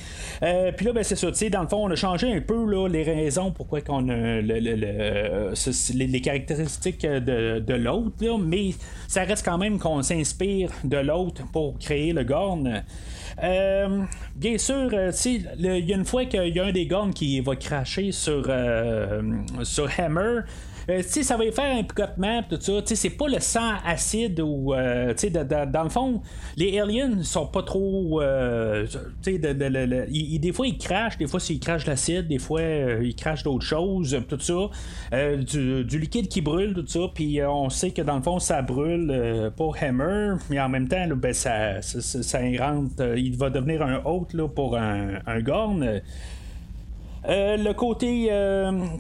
Euh, 0.43 0.73
puis 0.77 0.87
là, 0.87 0.93
ben, 0.93 1.03
c'est 1.03 1.17
ça, 1.17 1.31
dans 1.51 1.63
le 1.63 1.69
fond, 1.69 1.87
on 1.87 1.91
a 1.91 1.97
changé 1.97 2.33
un 2.33 2.41
peu 2.41 2.65
là, 2.71 2.89
les 2.89 3.03
raisons 3.03 3.51
pourquoi 3.51 3.81
qu'on 3.81 4.09
a 4.09 4.41
les, 4.41 6.21
caractéristiques 6.21 7.03
de, 7.03 7.75
l'autre, 7.75 8.39
mais 8.39 8.71
ça 9.09 9.23
reste 9.23 9.45
quand 9.45 9.59
même 9.59 9.79
qu'on 9.79 10.03
s'inspire 10.03 10.71
de 10.85 10.99
l'autre 10.99 11.43
pour 11.53 11.79
créer 11.79 12.13
le 12.13 12.25
Gorn. 12.25 12.83
Euh, 13.43 14.03
bien 14.35 14.59
sûr, 14.59 14.91
euh, 14.93 15.13
il 15.25 15.89
y 15.89 15.93
a 15.93 15.97
une 15.97 16.05
fois 16.05 16.25
qu'il 16.27 16.55
y 16.55 16.61
a 16.61 16.65
un 16.65 16.73
des 16.73 16.87
Gorn 16.87 17.13
qui 17.13 17.41
va 17.41 17.57
cracher 17.57 18.13
sur, 18.13 18.51
sur 19.63 19.89
Hammer, 19.99 20.41
euh, 20.89 21.03
ça 21.03 21.37
va 21.37 21.45
y 21.45 21.53
faire 21.53 21.77
un 21.77 21.83
picotement, 21.83 22.43
tout 22.49 22.59
ça. 22.61 22.73
C'est 22.85 23.11
pas 23.11 23.29
le 23.29 23.41
sang 23.41 23.75
acide 23.85 24.41
ou. 24.41 24.75
Euh, 24.75 25.15
dans 25.71 25.83
le 25.83 25.89
fond, 25.89 26.23
les 26.57 26.79
aliens 26.81 27.23
sont 27.23 27.47
pas 27.47 27.63
trop. 27.63 28.21
Euh, 28.23 28.87
des 29.25 30.53
fois, 30.53 30.67
ils 30.67 30.79
crachent, 30.79 31.19
des 31.19 31.27
fois, 31.27 31.41
ils 31.49 31.61
crachent 31.61 31.87
l'acide, 31.87 32.29
des 32.29 32.39
fois, 32.39 32.63
ils 32.63 33.15
crachent 33.15 33.43
d'autres 33.43 33.65
choses, 33.65 34.19
tout 34.29 34.41
ça. 34.41 34.71
Du, 35.37 35.99
liquide 35.99 36.29
qui 36.29 36.41
brûle, 36.41 36.75
tout 36.75 36.87
ça. 36.87 37.01
Puis 37.15 37.43
on 37.43 37.69
sait 37.69 37.91
que 37.91 38.03
dans 38.03 38.17
le 38.17 38.23
fond, 38.23 38.39
ça 38.39 38.63
brûle 38.63 39.51
pour 39.57 39.77
Hammer, 39.81 40.35
mais 40.49 40.61
en 40.61 40.69
même 40.69 40.89
temps, 40.89 41.07
ben, 41.15 41.33
ça, 41.33 41.83
ça, 41.83 42.39
rentre. 42.59 43.17
il 43.17 43.37
va 43.37 43.51
devenir 43.51 43.83
un 43.83 44.03
hôte 44.05 44.33
là, 44.35 44.49
pour 44.49 44.77
un, 44.77 45.21
un 45.27 45.41
Gorn. 47.23 47.63
le 47.63 47.73
côté 47.73 48.31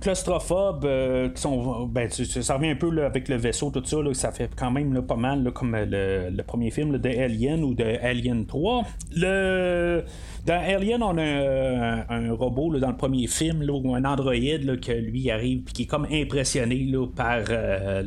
claustrophobe, 0.00 0.87
qui 1.35 1.40
sont, 1.40 1.87
ben, 1.87 2.09
ça 2.11 2.56
revient 2.56 2.70
un 2.70 2.76
peu 2.76 3.04
avec 3.04 3.28
le 3.28 3.37
vaisseau, 3.37 3.70
tout 3.70 3.85
ça, 3.85 3.96
ça 4.14 4.33
fait 4.33 4.50
quand 4.56 4.70
même 4.70 5.02
pas 5.02 5.16
mal 5.16 5.50
comme 5.52 5.76
le, 5.76 6.42
premier 6.42 6.70
film 6.70 6.98
de 6.98 7.09
Alien 7.09 7.62
ou 7.64 7.74
de 7.74 7.85
Alien 8.02 8.46
3. 8.46 8.85
Le 9.16 10.04
dans 10.46 10.54
Alien, 10.54 11.02
on 11.02 11.18
a 11.18 12.04
un, 12.09 12.33
robot 12.33 12.78
dans 12.78 12.90
le 12.90 12.96
premier 12.96 13.26
film, 13.26 13.64
ou 13.68 13.94
un 13.94 14.04
androïde 14.04 14.80
que 14.80 14.92
lui 14.92 15.30
arrive 15.30 15.64
et 15.68 15.72
qui 15.72 15.83
est 15.83 15.87
comme 15.87 16.06
impressionné 16.11 16.90
par 17.14 17.40
euh, 17.50 18.02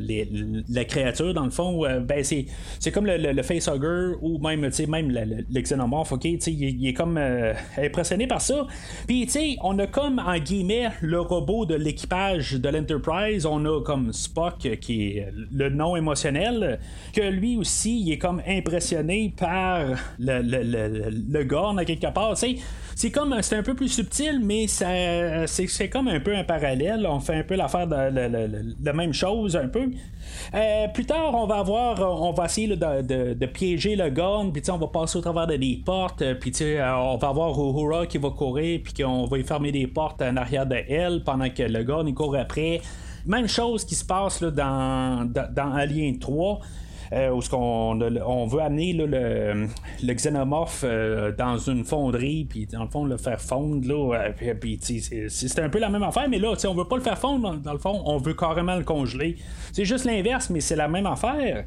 la 0.70 0.86
créature. 0.86 1.34
Dans 1.34 1.46
le 1.46 1.52
fond, 1.52 1.86
euh, 1.86 2.00
ben, 2.00 2.24
c'est, 2.24 2.92
comme 2.92 3.06
le, 3.06 3.44
facehugger 3.44 4.16
ou 4.22 4.40
même, 4.40 4.70
même 4.88 5.12
le, 5.12 5.46
le, 5.50 5.62
xénomorphe. 5.62 6.14
ok 6.14 6.26
il, 6.26 6.88
est 6.88 6.94
comme 6.94 7.18
euh, 7.18 7.54
impressionné 7.78 8.26
par 8.28 8.42
ça. 8.42 8.66
Puis 9.08 9.28
on 9.62 9.78
a 9.80 9.88
comme 9.88 10.03
en 10.04 10.38
guillemets 10.38 10.90
le 11.02 11.22
robot 11.22 11.66
de 11.66 11.76
l'équipage 11.76 12.54
de 12.54 12.70
l'Enterprise. 12.70 13.46
On 13.46 13.64
a 13.66 13.82
comme 13.82 14.12
Spock 14.12 14.68
qui 14.82 15.18
est 15.18 15.28
le 15.52 15.70
nom 15.70 15.96
émotionnel. 15.96 16.80
Que 17.14 17.22
lui 17.22 17.58
aussi, 17.58 18.02
il 18.02 18.12
est 18.12 18.18
comme 18.18 18.42
impressionné 18.48 19.34
par 19.38 19.80
le, 20.20 20.42
le, 20.42 21.10
le 21.10 21.44
Gorn 21.44 21.80
à 21.80 21.86
quelque 21.86 22.12
part 22.14 22.36
c'est 22.96 23.12
comme 23.12 23.36
c'est 23.42 23.58
un 23.58 23.64
peu 23.64 23.74
plus 23.74 23.90
subtil, 23.90 24.40
mais 24.42 24.68
ça, 24.68 24.88
c'est, 25.48 25.90
comme 25.90 26.08
un 26.08 26.20
peu 26.20 26.36
un 26.36 26.44
parallèle. 26.44 27.08
On 27.10 27.20
fait 27.20 27.36
un 27.36 27.44
peu 27.44 27.56
l'affaire 27.56 27.88
de 27.88 28.86
la 28.86 28.94
même 28.94 29.14
chose 29.14 29.56
un 29.56 29.68
peu. 29.68 29.90
Euh, 30.54 30.88
plus 30.88 31.06
tard, 31.06 31.34
on 31.34 31.46
va 31.46 31.58
avoir, 31.58 32.22
on 32.22 32.32
va 32.32 32.46
essayer 32.46 32.68
de, 32.68 33.46
piéger 33.46 33.96
le 33.96 34.10
gun, 34.10 34.50
puis 34.52 34.64
on 34.70 34.78
va 34.78 34.88
passer 34.88 35.18
au 35.18 35.22
travers 35.22 35.48
de 35.48 35.56
des 35.56 35.82
portes, 35.86 36.24
puis 36.40 36.52
euh, 36.62 36.96
on 36.96 37.18
va 37.18 37.28
avoir 37.30 37.58
Uhura 37.58 38.06
qui 38.08 38.18
va 38.18 38.30
courir, 38.32 38.82
puis 38.84 38.94
qu'on 38.94 39.26
va 39.26 39.38
y 39.38 39.44
fermer 39.44 39.72
des 39.72 39.88
portes 39.88 40.22
en 40.22 40.36
arrière 40.38 40.66
de 40.66 40.78
elle 40.90 41.24
pendant 41.24 41.50
que 41.50 41.64
le 41.64 41.84
gun 41.84 42.06
il 42.06 42.14
court 42.14 42.36
après. 42.36 42.82
Même 43.26 43.48
chose 43.48 43.86
qui 43.86 43.96
se 43.96 44.04
passe 44.04 44.42
là, 44.42 44.52
dans, 44.52 45.32
dans 45.32 45.72
Alien 45.74 46.20
3. 46.20 46.60
Euh, 47.14 47.30
où 47.30 47.42
on, 47.56 48.00
on, 48.26 48.48
veut 48.48 48.62
amener 48.62 48.94
le, 48.94 49.06
le, 49.06 50.14
xénomorphe 50.14 50.84
euh, 50.84 51.32
dans 51.32 51.58
une 51.58 51.84
fonderie, 51.84 52.46
puis 52.50 52.66
dans 52.66 52.84
le 52.84 52.90
fond, 52.90 53.06
le 53.06 53.18
faire 53.18 53.40
fondre. 53.40 53.88
Là, 53.88 54.32
euh, 54.42 54.54
puis, 54.60 54.80
c'est 54.82 55.60
un 55.60 55.70
peu 55.70 55.78
la 55.80 55.90
même 55.90 56.02
affaire, 56.02 56.28
mais 56.28 56.40
là, 56.40 56.54
on 56.68 56.74
veut 56.74 56.86
pas 56.86 56.96
le 56.96 57.04
faire 57.04 57.18
fondre, 57.18 57.58
dans, 57.58 57.74
le 57.74 57.78
fond, 57.78 58.02
on 58.06 58.18
veut 58.18 58.34
carrément 58.34 58.76
le 58.76 58.84
congeler. 58.84 59.36
C'est 59.74 59.86
juste 59.86 60.06
l'inverse, 60.06 60.50
mais 60.50 60.60
c'est 60.60 60.76
la 60.76 60.88
même 60.88 61.06
affaire. 61.06 61.66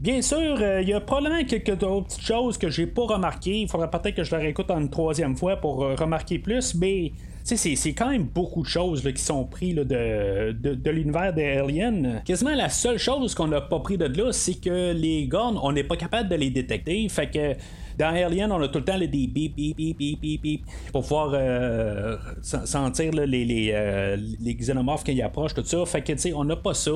Bien 0.00 0.20
sûr, 0.20 0.60
il 0.80 0.88
y 0.88 0.92
a 0.92 1.00
probablement 1.00 1.44
quelques 1.44 1.82
autres 1.82 2.20
choses 2.20 2.58
que 2.58 2.68
j'ai 2.68 2.86
pas 2.86 3.02
remarquées. 3.02 3.60
Il 3.60 3.68
faudrait 3.68 3.90
peut-être 3.90 4.16
que 4.16 4.24
je 4.24 4.32
la 4.32 4.38
réécoute 4.38 4.70
une 4.70 4.90
troisième 4.90 5.36
fois 5.36 5.56
pour 5.56 5.78
remarquer 5.78 6.38
plus, 6.38 6.74
mais 6.74 7.12
c'est 7.56 7.94
quand 7.94 8.10
même 8.10 8.24
beaucoup 8.24 8.62
de 8.62 8.68
choses 8.68 9.02
qui 9.02 9.22
sont 9.22 9.44
prises 9.44 9.74
de, 9.74 10.90
l'univers 10.90 11.32
des 11.32 11.58
aliens. 11.58 12.20
Quasiment 12.24 12.54
la 12.54 12.68
seule 12.68 12.98
chose 12.98 13.34
qu'on 13.34 13.48
n'a 13.48 13.60
pas 13.60 13.80
pris 13.80 13.96
de 13.96 14.06
là, 14.06 14.32
c'est 14.32 14.60
que 14.60 14.92
les 14.92 15.26
guns, 15.26 15.54
on 15.62 15.72
n'est 15.72 15.84
pas 15.84 15.96
capable 15.96 16.28
de 16.28 16.36
les 16.36 16.50
détecter. 16.50 17.08
Fait 17.08 17.30
que 17.30 17.54
dans 17.98 18.14
Alien, 18.14 18.52
on 18.52 18.62
a 18.62 18.68
tout 18.68 18.78
le 18.78 18.84
temps 18.84 18.96
des 18.96 19.08
bip, 19.08 19.32
bip, 19.34 19.76
bip, 19.76 19.76
bip, 19.76 20.20
bip, 20.20 20.40
bip, 20.40 20.62
pour 20.92 21.02
pouvoir 21.02 21.32
euh, 21.34 22.16
sentir 22.42 23.12
les, 23.12 23.44
les, 23.44 23.72
euh, 23.74 24.16
les, 24.40 24.54
xénomorphes 24.54 25.02
qui 25.02 25.20
approchent, 25.20 25.54
tout 25.54 25.64
ça. 25.64 25.84
Fait 25.84 26.02
que, 26.02 26.12
tu 26.12 26.18
sais, 26.18 26.32
on 26.32 26.44
n'a 26.44 26.54
pas 26.54 26.74
ça. 26.74 26.92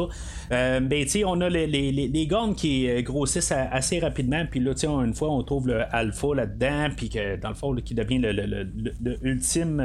Euh, 0.52 0.80
ben, 0.80 1.02
tu 1.02 1.10
sais, 1.10 1.24
on 1.24 1.40
a 1.40 1.48
les, 1.48 1.66
les, 1.66 1.90
les 1.90 2.26
guns 2.26 2.54
qui 2.54 2.88
grossissent 3.02 3.52
assez 3.52 3.98
rapidement, 3.98 4.44
puis 4.48 4.60
là, 4.60 4.74
tu 4.74 4.80
sais, 4.80 4.86
une 4.86 5.12
fois, 5.12 5.30
on 5.30 5.42
trouve 5.42 5.68
le 5.68 5.82
alpha 5.92 6.34
là-dedans, 6.36 6.90
puis 6.96 7.08
que, 7.08 7.36
dans 7.36 7.48
le 7.48 7.54
fond, 7.56 7.74
qui 7.74 7.94
devient 7.94 8.18
le, 8.18 8.30
le, 8.32 9.18
ultime 9.22 9.82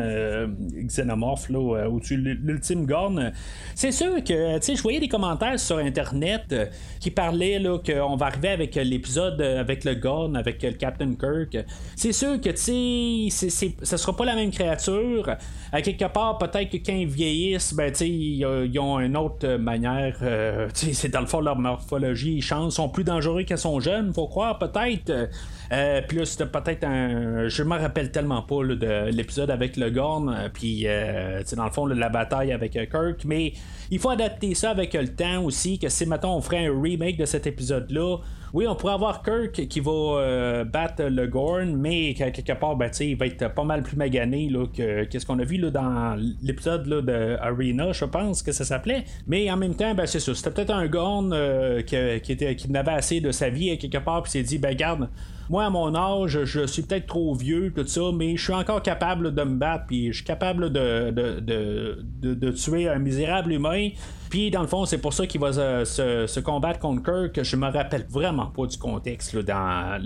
xénomorphe, 0.86 1.50
là, 1.50 1.90
au-dessus, 1.90 2.18
l'ultime 2.18 2.86
gun. 2.86 3.32
C'est 3.74 3.92
sûr 3.92 4.24
que, 4.24 4.58
tu 4.58 4.64
sais, 4.64 4.76
je 4.76 4.84
voyais 4.84 5.00
des 5.00 5.08
commentaires 5.08 5.60
sur 5.60 5.78
Internet 5.78 6.54
qui 7.00 7.10
parlaient, 7.10 7.58
là, 7.58 7.80
qu'on 7.80 8.16
va 8.18 8.28
arriver 8.28 8.50
avec 8.50 8.76
l'épisode 8.76 9.42
avec 9.42 9.84
le 9.84 9.96
gun, 9.96 10.36
avec 10.36 10.62
le 10.62 10.74
Captain 10.74 11.07
Kirk. 11.16 11.66
C'est 11.96 12.12
sûr 12.12 12.42
que, 12.42 12.50
tu 12.50 13.30
sais, 13.30 13.76
ce 13.82 13.98
sera 13.98 14.16
pas 14.16 14.26
la 14.26 14.36
même 14.36 14.52
créature. 14.52 15.30
À 15.72 15.82
quelque 15.82 16.06
part, 16.06 16.38
peut-être 16.38 16.70
que 16.70 16.78
quand 16.78 16.96
ils 16.96 17.08
vieillissent, 17.08 17.74
ben, 17.74 17.92
tu 17.92 18.06
ils 18.06 18.80
ont 18.80 19.00
une 19.00 19.18
autre 19.18 19.58
manière. 19.58 20.18
Euh, 20.22 20.68
c'est 20.74 21.10
dans 21.10 21.22
le 21.22 21.28
fond, 21.28 21.42
leur 21.42 21.58
morphologie, 21.58 22.36
ils 22.36 22.42
changent, 22.42 22.74
sont 22.74 22.90
plus 22.90 23.04
dangereux 23.04 23.44
qu'elles 23.44 23.58
sont 23.58 23.80
jeunes, 23.80 24.14
faut 24.14 24.28
croire, 24.28 24.58
peut-être. 24.58 25.30
Euh, 25.72 26.02
puis 26.08 26.18
peut-être 26.18 26.84
un. 26.84 27.48
Je 27.48 27.64
me 27.64 27.78
rappelle 27.78 28.12
tellement 28.12 28.42
pas 28.42 28.64
de 28.64 29.10
l'épisode 29.10 29.52
avec 29.52 29.78
le 29.78 29.90
Gorn, 29.90 30.30
euh, 30.30 30.50
puis 30.52 30.84
euh, 30.86 31.42
dans 31.56 31.66
le 31.66 31.72
fond, 31.72 31.86
la 31.86 32.10
bataille 32.10 32.52
avec 32.52 32.74
Kirk, 32.74 33.26
mais 33.26 33.54
il 33.92 34.00
faut 34.00 34.10
adapter 34.10 34.54
ça 34.56 34.72
avec 34.72 34.94
le 34.94 35.08
temps 35.08 35.44
aussi, 35.44 35.80
que 35.80 35.90
si, 35.90 36.06
mettons, 36.06 36.36
on 36.36 36.42
ferait 36.42 36.68
un 36.68 36.82
remake 36.82 37.18
de 37.18 37.26
cet 37.26 37.48
épisode-là, 37.48 38.18
oui, 38.54 38.66
on 38.66 38.76
pourrait 38.76 38.94
avoir 38.94 39.24
Kirk 39.24 39.68
qui 39.68 39.80
va 39.82 40.64
battre 40.64 41.04
le 41.04 41.28
Gorn, 41.28 41.76
mais 41.76 42.14
quelque 42.14 42.54
part, 42.54 42.78
ben, 42.78 42.90
il 43.02 43.18
va 43.18 43.26
être 43.26 43.54
pas 43.54 43.64
mal 43.66 43.84
plus 43.84 43.98
magané 43.98 44.50
là, 44.50 44.66
que 44.68 45.04
qu'est-ce 45.04 45.26
qu'on 45.26 45.40
a 45.40 45.44
vu 45.44 45.58
dans 45.58 46.16
l'épisode 46.42 46.88
de 46.88 47.38
Arena, 47.42 47.92
je 47.92 48.06
pense 48.06 48.42
que 48.42 48.54
ça 48.54 48.64
s'appelait. 48.64 49.04
Mais 49.28 49.52
en 49.52 49.58
même 49.58 49.76
temps, 49.76 49.94
ben, 49.94 50.06
c'est 50.06 50.22
ça. 50.22 50.34
C'était 50.34 50.52
peut-être 50.52 50.74
un 50.74 50.88
Gorn 50.88 51.36
qui, 51.86 51.98
qui, 52.22 52.32
était, 52.32 52.56
qui 52.56 52.72
n'avait 52.72 52.92
assez 52.92 53.20
de 53.20 53.32
sa 53.32 53.50
vie 53.50 53.78
quelque 53.78 53.98
part, 53.98 54.24
puis 54.24 54.32
s'est 54.32 54.44
dit, 54.44 54.58
ben, 54.58 54.74
garde, 54.74 55.10
moi, 55.50 55.66
à 55.66 55.70
mon 55.70 55.96
âge, 55.96 56.44
je 56.44 56.66
suis 56.66 56.82
peut-être 56.82 57.08
trop 57.08 57.34
vieux, 57.34 57.72
tout 57.74 57.88
ça, 57.88 58.12
mais 58.14 58.36
je 58.36 58.44
suis 58.44 58.54
encore 58.54 58.82
capable 58.82 59.34
de 59.34 59.44
me 59.44 59.56
battre, 59.56 59.86
puis 59.88 60.12
je 60.12 60.18
suis 60.18 60.26
capable 60.26 60.72
de, 60.72 61.12
de, 61.12 62.34
de 62.34 62.52
tuer 62.52 62.90
un 62.90 63.00
misérable 63.00 63.54
humain. 63.54 63.90
Puis 64.30 64.52
dans 64.52 64.62
le 64.62 64.68
fond, 64.68 64.86
c'est 64.86 64.98
pour 64.98 65.14
ça 65.14 65.28
qu'il 65.28 65.42
va 65.42 65.52
se, 65.54 66.40
combattre 66.40 66.80
contre 66.80 67.04
Kirk. 67.04 67.44
Je 67.44 67.56
me 67.56 67.68
rappelle 67.68 68.06
vraiment 68.10 68.48
pas 68.48 68.66
du 68.66 68.78
contexte 68.78 69.36
dans 69.38 70.02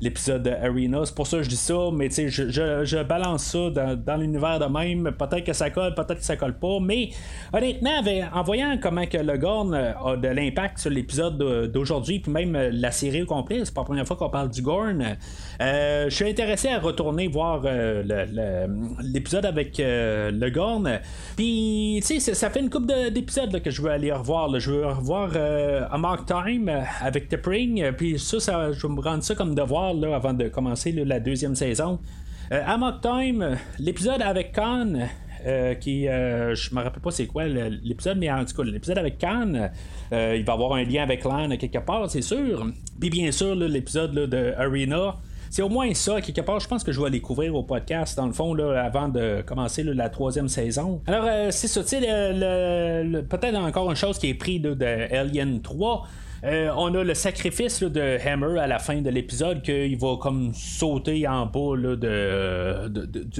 l'épisode 0.00 0.42
de 0.42 0.50
Arena. 0.50 1.02
C'est 1.04 1.14
pour 1.14 1.26
ça 1.26 1.38
que 1.38 1.42
je 1.42 1.48
dis 1.48 1.56
ça, 1.56 1.90
mais 1.92 2.10
sais, 2.10 2.28
je, 2.28 3.02
balance 3.02 3.44
ça 3.44 3.70
dans, 3.70 4.16
l'univers 4.16 4.58
de 4.58 4.66
même. 4.66 5.12
Peut-être 5.18 5.44
que 5.44 5.52
ça 5.52 5.70
colle, 5.70 5.94
peut-être 5.94 6.18
que 6.18 6.24
ça 6.24 6.36
colle 6.36 6.58
pas. 6.58 6.78
Mais 6.80 7.10
honnêtement, 7.52 8.02
en 8.32 8.42
voyant 8.42 8.78
comment 8.80 9.06
que 9.06 9.18
le 9.18 9.36
Gorn 9.36 9.74
a 9.74 10.16
de 10.16 10.28
l'impact 10.28 10.78
sur 10.78 10.90
l'épisode 10.90 11.38
d'aujourd'hui, 11.72 12.20
puis 12.20 12.32
même 12.32 12.56
la 12.56 12.90
série 12.90 13.22
au 13.22 13.26
complet, 13.26 13.60
c'est 13.64 13.74
pas 13.74 13.82
la 13.82 13.86
première 13.86 14.06
fois 14.06 14.16
qu'on 14.16 14.30
parle 14.30 14.50
du 14.50 14.62
Gorn. 14.62 15.16
Euh, 15.60 16.04
je 16.08 16.14
suis 16.14 16.28
intéressé 16.28 16.68
à 16.68 16.78
retourner 16.78 17.28
voir 17.28 17.62
euh, 17.64 18.02
l'épisode 19.02 19.46
avec 19.46 19.78
euh, 19.80 20.30
le 20.30 20.50
Gorn. 20.50 21.00
Puis, 21.36 22.00
tu 22.06 22.20
sais, 22.20 22.34
ça 22.34 22.50
fait 22.50 22.60
une 22.60 22.70
couple 22.70 22.92
d'épisodes 23.10 23.43
que 23.52 23.70
je 23.70 23.82
veux 23.82 23.90
aller 23.90 24.12
revoir. 24.12 24.58
Je 24.58 24.70
veux 24.70 24.86
revoir 24.86 25.30
euh, 25.34 25.86
Mark 25.98 26.26
Time 26.26 26.68
euh, 26.68 26.82
avec 27.00 27.28
Tippering. 27.28 27.82
Euh, 27.82 27.92
puis 27.92 28.18
ça, 28.18 28.72
je 28.72 28.86
vais 28.86 28.92
me 28.92 29.00
rendre 29.00 29.22
ça 29.22 29.34
comme 29.34 29.54
devoir 29.54 29.94
là, 29.94 30.16
avant 30.16 30.32
de 30.32 30.48
commencer 30.48 30.92
la 30.92 31.20
deuxième 31.20 31.54
saison. 31.54 31.98
Euh, 32.52 32.62
Time, 33.02 33.56
l'épisode 33.78 34.22
avec 34.22 34.52
Khan. 34.52 35.08
qui 35.80 36.04
je 36.04 36.74
me 36.74 36.82
rappelle 36.82 37.02
pas 37.02 37.10
c'est 37.10 37.26
quoi 37.26 37.44
l'épisode 37.46 38.16
mais 38.16 38.30
en 38.30 38.46
tout 38.46 38.56
cas 38.56 38.62
l'épisode 38.62 38.96
avec 38.96 39.18
Khan 39.18 39.68
il 40.10 40.42
va 40.42 40.52
avoir 40.54 40.72
un 40.72 40.84
lien 40.84 41.02
avec 41.02 41.22
Lan 41.22 41.50
quelque 41.58 41.84
part 41.84 42.08
c'est 42.08 42.22
sûr 42.22 42.66
puis 42.98 43.10
bien 43.10 43.30
sûr 43.30 43.54
l'épisode 43.54 44.14
de 44.14 44.54
Arena 44.56 45.16
c'est 45.54 45.62
au 45.62 45.68
moins 45.68 45.94
ça, 45.94 46.20
quelque 46.20 46.40
part, 46.40 46.58
je 46.58 46.66
pense 46.66 46.82
que 46.82 46.90
je 46.90 47.00
vais 47.00 47.06
aller 47.06 47.20
couvrir 47.20 47.54
au 47.54 47.62
podcast, 47.62 48.16
dans 48.16 48.26
le 48.26 48.32
fond, 48.32 48.58
avant 48.58 49.08
de 49.08 49.40
commencer 49.46 49.84
la 49.84 50.08
troisième 50.08 50.48
saison. 50.48 51.00
Alors, 51.06 51.26
euh, 51.28 51.52
c'est 51.52 51.68
ça, 51.68 51.84
tu 51.84 51.94
peut-être 51.94 53.54
encore 53.54 53.88
une 53.88 53.96
chose 53.96 54.18
qui 54.18 54.30
est 54.30 54.34
pris 54.34 54.58
de, 54.58 54.74
de 54.74 55.14
Alien 55.14 55.62
3. 55.62 56.08
Euh, 56.44 56.70
on 56.76 56.94
a 56.94 57.02
le 57.02 57.14
sacrifice 57.14 57.82
de 57.82 58.18
Hammer 58.26 58.60
à 58.60 58.66
la 58.66 58.78
fin 58.78 59.00
de 59.00 59.08
l'épisode 59.08 59.62
qu'il 59.62 59.96
va 59.96 60.16
comme 60.20 60.52
sauter 60.52 61.26
en 61.26 61.46
bas 61.46 61.74
de, 61.96 62.88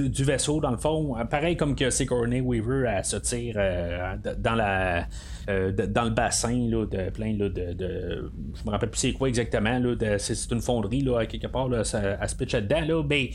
du, 0.07 0.23
vaisseau 0.23 0.59
dans 0.59 0.71
le 0.71 0.77
fond. 0.77 1.15
Pareil 1.29 1.55
comme 1.55 1.75
que 1.75 1.91
Sigourney 1.91 2.41
Weaver 2.41 2.87
à 2.87 3.03
se 3.03 3.17
euh, 3.55 4.15
dans 4.39 4.55
la 4.55 5.05
euh, 5.49 5.71
dans 5.71 6.05
le 6.05 6.09
bassin 6.09 6.57
de 6.57 7.09
plein 7.11 7.35
de, 7.35 7.47
de, 7.47 8.31
je 8.55 8.65
me 8.65 8.71
rappelle 8.71 8.89
plus 8.89 8.99
c'est 8.99 9.13
quoi 9.13 9.27
exactement 9.27 9.79
c'est, 10.17 10.51
une 10.51 10.61
fonderie 10.61 11.01
là, 11.01 11.27
quelque 11.27 11.47
part 11.47 11.69
à 11.71 11.83
se 12.27 12.35
pitcher 12.35 12.61
dedans 12.61 12.81
là, 12.87 13.03
ben, 13.03 13.27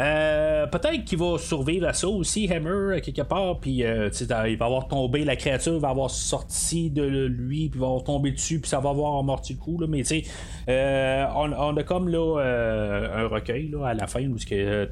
euh, 0.00 0.66
peut-être 0.66 1.04
qu'il 1.04 1.18
va 1.18 1.38
survivre 1.38 1.86
à 1.86 1.92
ça 1.92 2.08
aussi, 2.08 2.50
Hammer, 2.52 3.00
quelque 3.00 3.22
part, 3.22 3.58
puis 3.60 3.84
euh, 3.84 4.10
il 4.48 4.56
va 4.56 4.66
avoir 4.66 4.88
tombé, 4.88 5.24
la 5.24 5.36
créature 5.36 5.78
va 5.78 5.90
avoir 5.90 6.10
sorti 6.10 6.90
de 6.90 7.02
lui, 7.02 7.68
puis 7.68 7.78
va 7.78 7.86
avoir 7.86 8.04
tombé 8.04 8.30
dessus, 8.30 8.60
puis 8.60 8.68
ça 8.68 8.80
va 8.80 8.90
avoir 8.90 9.08
avoir 9.10 9.24
morti 9.24 9.54
le 9.54 9.58
coup, 9.58 9.78
là, 9.78 9.86
mais 9.88 10.02
tu 10.02 10.22
sais, 10.22 11.26
on, 11.34 11.52
on, 11.52 11.76
a 11.76 11.82
comme 11.82 12.08
là 12.08 12.38
un 12.40 13.28
recueil 13.28 13.68
là, 13.68 13.88
à 13.88 13.94
la 13.94 14.06
fin 14.06 14.26
où 14.26 14.36
que 14.36 14.88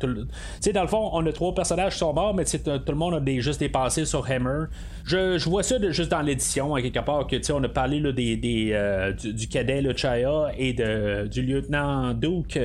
sais, 0.61 0.73
dans 0.73 0.83
le 0.83 0.89
fond, 0.89 1.11
on 1.13 1.25
a 1.27 1.33
trois 1.33 1.55
personnages 1.55 1.95
qui 1.95 1.99
sont 1.99 2.13
morts, 2.13 2.35
mais 2.35 2.45
tout 2.45 2.71
le 2.89 2.95
monde 2.95 3.15
a 3.15 3.21
des, 3.21 3.41
juste 3.41 3.61
dépassé 3.61 4.05
sur 4.05 4.29
Hammer. 4.31 4.67
Je, 5.09 5.49
vois 5.49 5.63
ça 5.63 5.77
juste 5.91 6.11
dans 6.11 6.23
l'édition, 6.23 6.75
à 6.75 6.83
quelque 6.83 7.01
part, 7.01 7.27
que 7.27 7.53
on 7.53 7.63
a 7.65 7.69
parlé 7.69 8.01
là, 8.01 8.13
des, 8.13 8.37
des 8.37 9.13
du, 9.23 9.49
cadet 9.49 9.81
le 9.81 9.97
Chaya 9.97 10.53
et 10.57 10.73
de, 10.73 11.27
du 11.27 11.43
lieutenant 11.43 12.13
Duke 12.15 12.59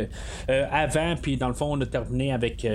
avant, 0.48 1.16
puis 1.22 1.38
dans 1.38 1.48
le 1.48 1.54
fond, 1.54 1.78
on 1.78 1.82
a 1.82 1.86
terminé 1.86 2.34
avec 2.34 2.68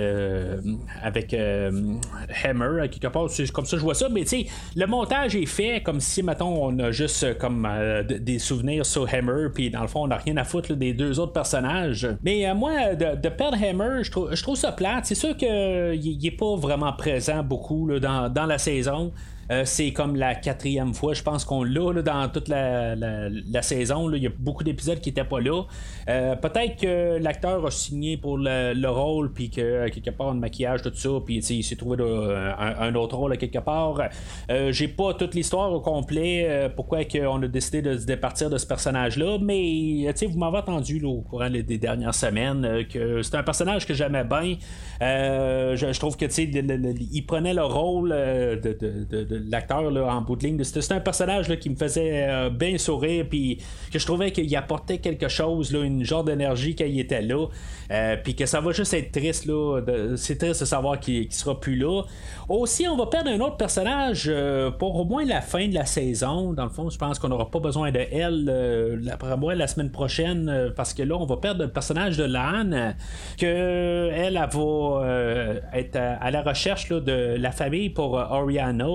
avec 1.01 1.33
Hammer, 1.33 2.81
à 2.81 2.87
quelque 2.87 3.07
part. 3.07 3.29
C'est 3.29 3.51
comme 3.51 3.65
ça 3.65 3.77
je 3.77 3.83
vois 3.83 3.95
ça, 3.95 4.09
mais 4.09 4.21
tu 4.21 4.27
sais, 4.27 4.45
le 4.75 4.85
montage 4.85 5.35
est 5.35 5.45
fait 5.45 5.81
comme 5.81 5.99
si, 5.99 6.21
mettons, 6.21 6.65
on 6.65 6.77
a 6.79 6.91
juste 6.91 7.23
euh, 7.23 7.33
comme 7.33 7.65
euh, 7.69 8.03
des 8.03 8.39
souvenirs 8.39 8.85
sur 8.85 9.11
Hammer, 9.13 9.47
puis 9.53 9.69
dans 9.69 9.81
le 9.81 9.87
fond, 9.87 10.03
on 10.03 10.07
n'a 10.07 10.17
rien 10.17 10.37
à 10.37 10.43
foutre 10.43 10.75
des 10.75 10.93
deux 10.93 11.19
autres 11.19 11.33
personnages. 11.33 12.07
Mais 12.23 12.47
euh, 12.47 12.53
moi, 12.53 12.95
de, 12.95 13.29
perdre 13.29 13.57
Hammer, 13.61 14.03
je 14.03 14.11
trouve, 14.11 14.35
je 14.35 14.43
trouve 14.43 14.55
ça 14.55 14.71
plate. 14.71 15.05
C'est 15.05 15.15
sûr 15.15 15.35
qu'il 15.35 16.19
n'est 16.21 16.31
pas 16.31 16.55
vraiment 16.55 16.93
présent 16.93 17.43
beaucoup 17.43 17.89
dans, 17.99 18.29
dans 18.29 18.45
la 18.45 18.57
saison. 18.57 19.11
Euh, 19.51 19.63
c'est 19.65 19.91
comme 19.91 20.15
la 20.15 20.35
quatrième 20.35 20.93
fois, 20.93 21.13
je 21.13 21.23
pense 21.23 21.43
qu'on 21.43 21.63
l'a 21.63 22.01
dans 22.01 22.29
toute 22.29 22.47
la, 22.47 23.61
saison. 23.61 24.11
Il 24.13 24.23
y 24.23 24.27
a 24.27 24.31
beaucoup 24.37 24.63
d'épisodes 24.63 24.99
qui 24.99 25.09
n'étaient 25.09 25.23
pas 25.23 25.39
là. 25.39 25.63
Euh, 26.07 26.35
peut-être 26.35 26.79
que 26.79 27.17
l'acteur 27.17 27.65
a 27.65 27.71
signé 27.71 28.17
pour 28.17 28.37
le, 28.37 28.87
rôle, 28.87 29.33
puis 29.33 29.49
que 29.49 29.87
quelque 29.89 30.11
part, 30.11 30.33
le 30.33 30.39
maquillage, 30.39 30.81
tout 30.81 30.93
ça, 30.93 31.09
puis 31.25 31.37
il 31.37 31.63
s'est 31.63 31.75
trouvé 31.75 31.97
un, 31.99 32.95
autre 32.95 33.17
rôle 33.17 33.33
à 33.33 33.37
quelque 33.37 33.59
part. 33.59 34.01
Euh, 34.49 34.71
j'ai 34.71 34.87
pas 34.87 35.13
toute 35.13 35.35
l'histoire 35.35 35.71
au 35.71 35.81
complet, 35.81 36.69
pourquoi 36.75 36.99
on 37.29 37.41
a 37.43 37.47
décidé 37.47 37.81
de 37.81 37.97
se 37.97 38.05
départir 38.05 38.49
de 38.49 38.57
ce 38.57 38.65
personnage-là, 38.65 39.37
mais 39.41 40.11
vous 40.27 40.37
m'avez 40.37 40.57
entendu 40.57 41.03
au 41.03 41.21
courant 41.21 41.49
des 41.49 41.77
dernières 41.77 42.15
semaines 42.15 42.85
que 42.87 43.21
c'est 43.21 43.35
un 43.35 43.43
personnage 43.43 43.85
que 43.85 43.93
j'aimais 43.93 44.23
bien. 44.23 44.57
Je, 45.01 45.99
trouve 45.99 46.17
que 46.17 46.25
il 46.29 47.25
prenait 47.25 47.53
le 47.53 47.63
rôle 47.63 48.09
de 48.09 49.38
l'acteur 49.47 49.83
en 49.83 50.21
bout 50.21 50.35
de 50.35 50.45
ligne. 50.45 50.63
C'était 50.63 50.93
un 50.93 50.99
personnage 50.99 51.47
là, 51.47 51.55
qui 51.55 51.69
me 51.69 51.75
faisait 51.75 52.27
euh, 52.27 52.49
bien 52.49 52.77
sourire, 52.77 53.25
puis 53.29 53.59
que 53.91 53.99
je 53.99 54.05
trouvais 54.05 54.31
qu'il 54.31 54.53
apportait 54.55 54.99
quelque 54.99 55.27
chose, 55.27 55.71
là, 55.71 55.83
une 55.83 56.03
genre 56.03 56.23
d'énergie 56.23 56.75
quand 56.75 56.85
il 56.85 56.99
était 56.99 57.21
là, 57.21 57.47
euh, 57.91 58.15
puis 58.23 58.35
que 58.35 58.45
ça 58.45 58.61
va 58.61 58.71
juste 58.71 58.93
être 58.93 59.11
triste. 59.11 59.45
Là, 59.45 59.81
c'est 60.15 60.37
triste 60.37 60.61
de 60.61 60.65
savoir 60.65 60.99
qu'il 60.99 61.27
ne 61.27 61.31
sera 61.31 61.59
plus 61.59 61.75
là. 61.75 62.03
Aussi, 62.47 62.87
on 62.87 62.97
va 62.97 63.07
perdre 63.07 63.29
un 63.29 63.39
autre 63.39 63.57
personnage 63.57 64.25
euh, 64.27 64.71
pour 64.71 64.95
au 64.95 65.05
moins 65.05 65.25
la 65.25 65.41
fin 65.41 65.67
de 65.67 65.73
la 65.73 65.85
saison. 65.85 66.53
Dans 66.53 66.63
le 66.63 66.69
fond, 66.69 66.89
je 66.89 66.97
pense 66.97 67.19
qu'on 67.19 67.29
n'aura 67.29 67.49
pas 67.49 67.59
besoin 67.59 67.91
de 67.91 67.99
elle, 68.11 69.09
après 69.11 69.37
moi, 69.37 69.55
la 69.55 69.67
semaine 69.67 69.91
prochaine, 69.91 70.71
parce 70.75 70.93
que 70.93 71.03
là, 71.03 71.15
on 71.15 71.25
va 71.25 71.37
perdre 71.37 71.63
le 71.63 71.69
personnage 71.69 72.17
de 72.17 72.23
Lan, 72.23 72.93
que 73.37 74.09
elle, 74.13 74.37
elle 74.37 74.49
va 74.51 75.59
être 75.73 75.95
à, 75.95 76.31
la 76.31 76.41
recherche 76.41 76.89
de 76.89 77.35
la 77.37 77.51
famille 77.51 77.89
pour 77.89 78.13
Oriana 78.13 78.87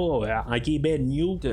en 0.49 0.59
guillemets 0.59 0.99
Newt 0.99 1.47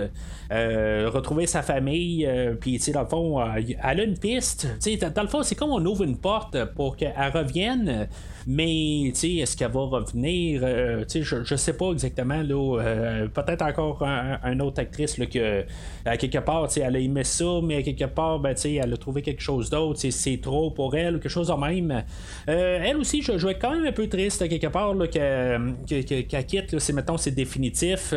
euh, 0.52 1.10
retrouver 1.10 1.48
sa 1.48 1.62
famille 1.62 2.26
euh, 2.26 2.56
puis 2.60 2.74
tu 2.74 2.80
sais 2.80 2.92
dans 2.92 3.04
le 3.04 3.08
fond 3.08 3.40
euh, 3.40 3.46
elle 3.84 4.00
a 4.02 4.04
une 4.04 4.18
piste. 4.18 4.68
Tu 4.84 4.98
sais 4.98 5.10
dans 5.10 5.22
le 5.22 5.30
fond 5.30 5.44
c'est 5.44 5.56
comme 5.56 5.72
on 5.72 5.86
ouvre 5.86 6.04
une 6.04 6.18
porte 6.18 6.58
pour 6.76 6.98
qu'elle 6.98 7.14
revienne 7.34 8.10
mais 8.48 9.08
est-ce 9.08 9.56
qu'elle 9.56 9.72
va 9.72 9.82
revenir? 9.82 10.62
Je, 11.08 11.44
je 11.44 11.56
sais 11.56 11.74
pas 11.74 11.92
exactement 11.92 12.42
là 12.42 13.28
peut-être 13.34 13.62
encore 13.62 14.04
un, 14.04 14.60
autre 14.60 14.82
actrice 14.82 15.18
là, 15.18 15.26
que 15.28 15.64
à 16.04 16.18
quelque 16.18 16.40
part 16.40 16.68
elle 16.76 16.96
a 16.96 17.00
aimé 17.00 17.24
ça 17.24 17.62
mais 17.64 17.78
à 17.78 17.84
quelque 17.84 18.06
part 18.06 18.40
ben, 18.40 18.56
elle 18.66 18.94
a 18.94 18.98
trouvé 18.98 19.22
quelque 19.22 19.42
chose 19.42 19.70
d'autre 19.70 20.02
c'est 20.10 20.42
trop 20.42 20.72
pour 20.72 20.96
elle 20.96 21.20
quelque 21.20 21.30
chose 21.30 21.48
de 21.48 21.54
même. 21.54 22.04
Elle 22.48 22.98
aussi 22.98 23.22
je, 23.22 23.38
je 23.38 23.48
vais 23.48 23.56
quand 23.56 23.72
même 23.72 23.86
un 23.86 23.92
peu 23.94 24.08
triste 24.08 24.50
quelque 24.50 24.68
part 24.68 24.96
qu'elle 25.10 26.46
quitte 26.46 26.78
c'est 26.80 26.94
mettons 26.94 27.18
c'est 27.18 27.32
définitif 27.32 28.14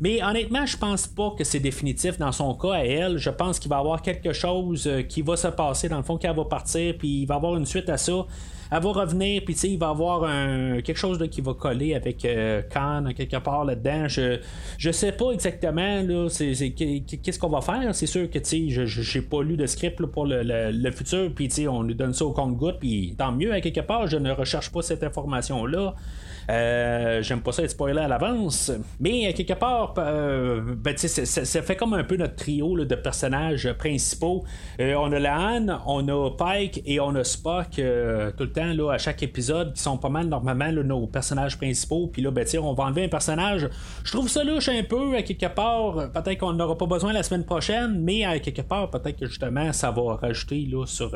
mais 0.00 0.22
honnêtement, 0.22 0.66
je 0.66 0.76
pense 0.76 1.06
pas 1.06 1.34
que 1.36 1.44
c'est 1.44 1.60
définitif 1.60 2.18
dans 2.18 2.32
son 2.32 2.54
cas 2.54 2.72
à 2.72 2.84
elle. 2.84 3.18
Je 3.18 3.30
pense 3.30 3.58
qu'il 3.58 3.68
va 3.68 3.76
y 3.76 3.80
avoir 3.80 4.02
quelque 4.02 4.32
chose 4.32 4.86
euh, 4.86 5.02
qui 5.02 5.22
va 5.22 5.36
se 5.36 5.48
passer 5.48 5.88
dans 5.88 5.98
le 5.98 6.02
fond 6.02 6.16
qu'elle 6.16 6.36
va 6.36 6.44
partir, 6.44 6.94
puis 6.98 7.22
il 7.22 7.26
va 7.26 7.34
y 7.34 7.36
avoir 7.36 7.56
une 7.56 7.66
suite 7.66 7.88
à 7.88 7.96
ça 7.96 8.26
elle 8.72 8.82
va 8.82 8.92
revenir, 8.92 9.42
puis 9.44 9.54
il 9.54 9.78
va 9.78 9.88
y 9.88 9.90
avoir 9.90 10.22
quelque 10.82 10.96
chose 10.96 11.22
qui 11.30 11.42
va 11.42 11.52
coller 11.52 11.94
avec 11.94 12.24
euh, 12.24 12.62
Khan 12.72 13.04
quelque 13.14 13.36
part 13.36 13.66
là-dedans. 13.66 14.08
Je, 14.08 14.38
je 14.78 14.90
sais 14.90 15.12
pas 15.12 15.32
exactement 15.32 16.00
qu'est-ce 16.06 17.38
qu'on 17.38 17.50
va 17.50 17.60
faire. 17.60 17.94
C'est 17.94 18.06
sûr 18.06 18.30
que 18.30 18.38
je 18.42 19.18
n'ai 19.18 19.24
pas 19.24 19.42
lu 19.42 19.58
de 19.58 19.66
script 19.66 20.00
pour 20.06 20.24
le, 20.24 20.42
le, 20.42 20.90
futur, 20.90 21.30
puis 21.34 21.50
on 21.68 21.82
lui 21.82 21.94
donne 21.94 22.14
ça 22.14 22.24
au 22.24 22.32
compte-goutte, 22.32 22.78
puis 22.80 23.14
tant 23.18 23.32
mieux, 23.32 23.52
à 23.52 23.60
quelque 23.60 23.80
part, 23.80 24.06
je 24.06 24.16
ne 24.16 24.30
recherche 24.30 24.70
pas 24.72 24.80
cette 24.80 25.04
information-là. 25.04 25.94
Euh, 26.50 27.22
j'aime 27.22 27.40
pas 27.40 27.52
ça 27.52 27.62
être 27.62 27.70
spoilé 27.70 28.00
à 28.00 28.08
l'avance. 28.08 28.72
Mais 29.00 29.28
euh, 29.28 29.32
quelque 29.32 29.54
part, 29.54 29.94
euh, 29.98 30.60
ben, 30.76 30.96
ça, 30.96 31.62
fait 31.62 31.76
comme 31.76 31.94
un 31.94 32.04
peu 32.04 32.16
notre 32.16 32.36
trio 32.36 32.84
de 32.84 32.94
personnages 32.94 33.72
principaux. 33.74 34.44
on 34.78 35.12
a 35.12 35.18
la 35.18 35.32
on 35.86 36.08
a 36.08 36.30
Pike 36.30 36.82
et 36.86 37.00
on 37.00 37.14
a 37.14 37.24
Spock 37.24 37.70
tout 37.72 37.80
le 37.80 38.52
temps 38.52 38.72
là, 38.72 38.92
à 38.92 38.98
chaque 38.98 39.22
épisode 39.22 39.74
qui 39.74 39.82
sont 39.82 39.98
pas 39.98 40.08
mal 40.08 40.26
normalement 40.26 40.70
nos 40.72 41.06
personnages 41.06 41.56
principaux. 41.56 42.08
Puis 42.08 42.22
là, 42.22 42.30
ben, 42.30 42.46
on 42.60 42.74
va 42.74 42.84
enlever 42.84 43.04
un 43.04 43.08
personnage. 43.08 43.68
Je 44.04 44.12
trouve 44.12 44.28
ça 44.28 44.44
louche 44.44 44.68
un 44.68 44.82
peu 44.82 45.16
à 45.16 45.22
quelque 45.22 45.52
part. 45.52 46.10
Peut-être 46.12 46.38
qu'on 46.38 46.52
n'aura 46.52 46.76
pas 46.76 46.86
besoin 46.86 47.12
la 47.12 47.22
semaine 47.22 47.44
prochaine, 47.44 48.00
mais 48.00 48.24
à 48.24 48.38
quelque 48.38 48.62
part, 48.62 48.90
peut-être 48.90 49.18
que 49.18 49.26
justement 49.26 49.72
ça 49.72 49.90
va 49.90 50.16
rajouter 50.16 50.66
là, 50.70 50.86
sur 50.86 51.14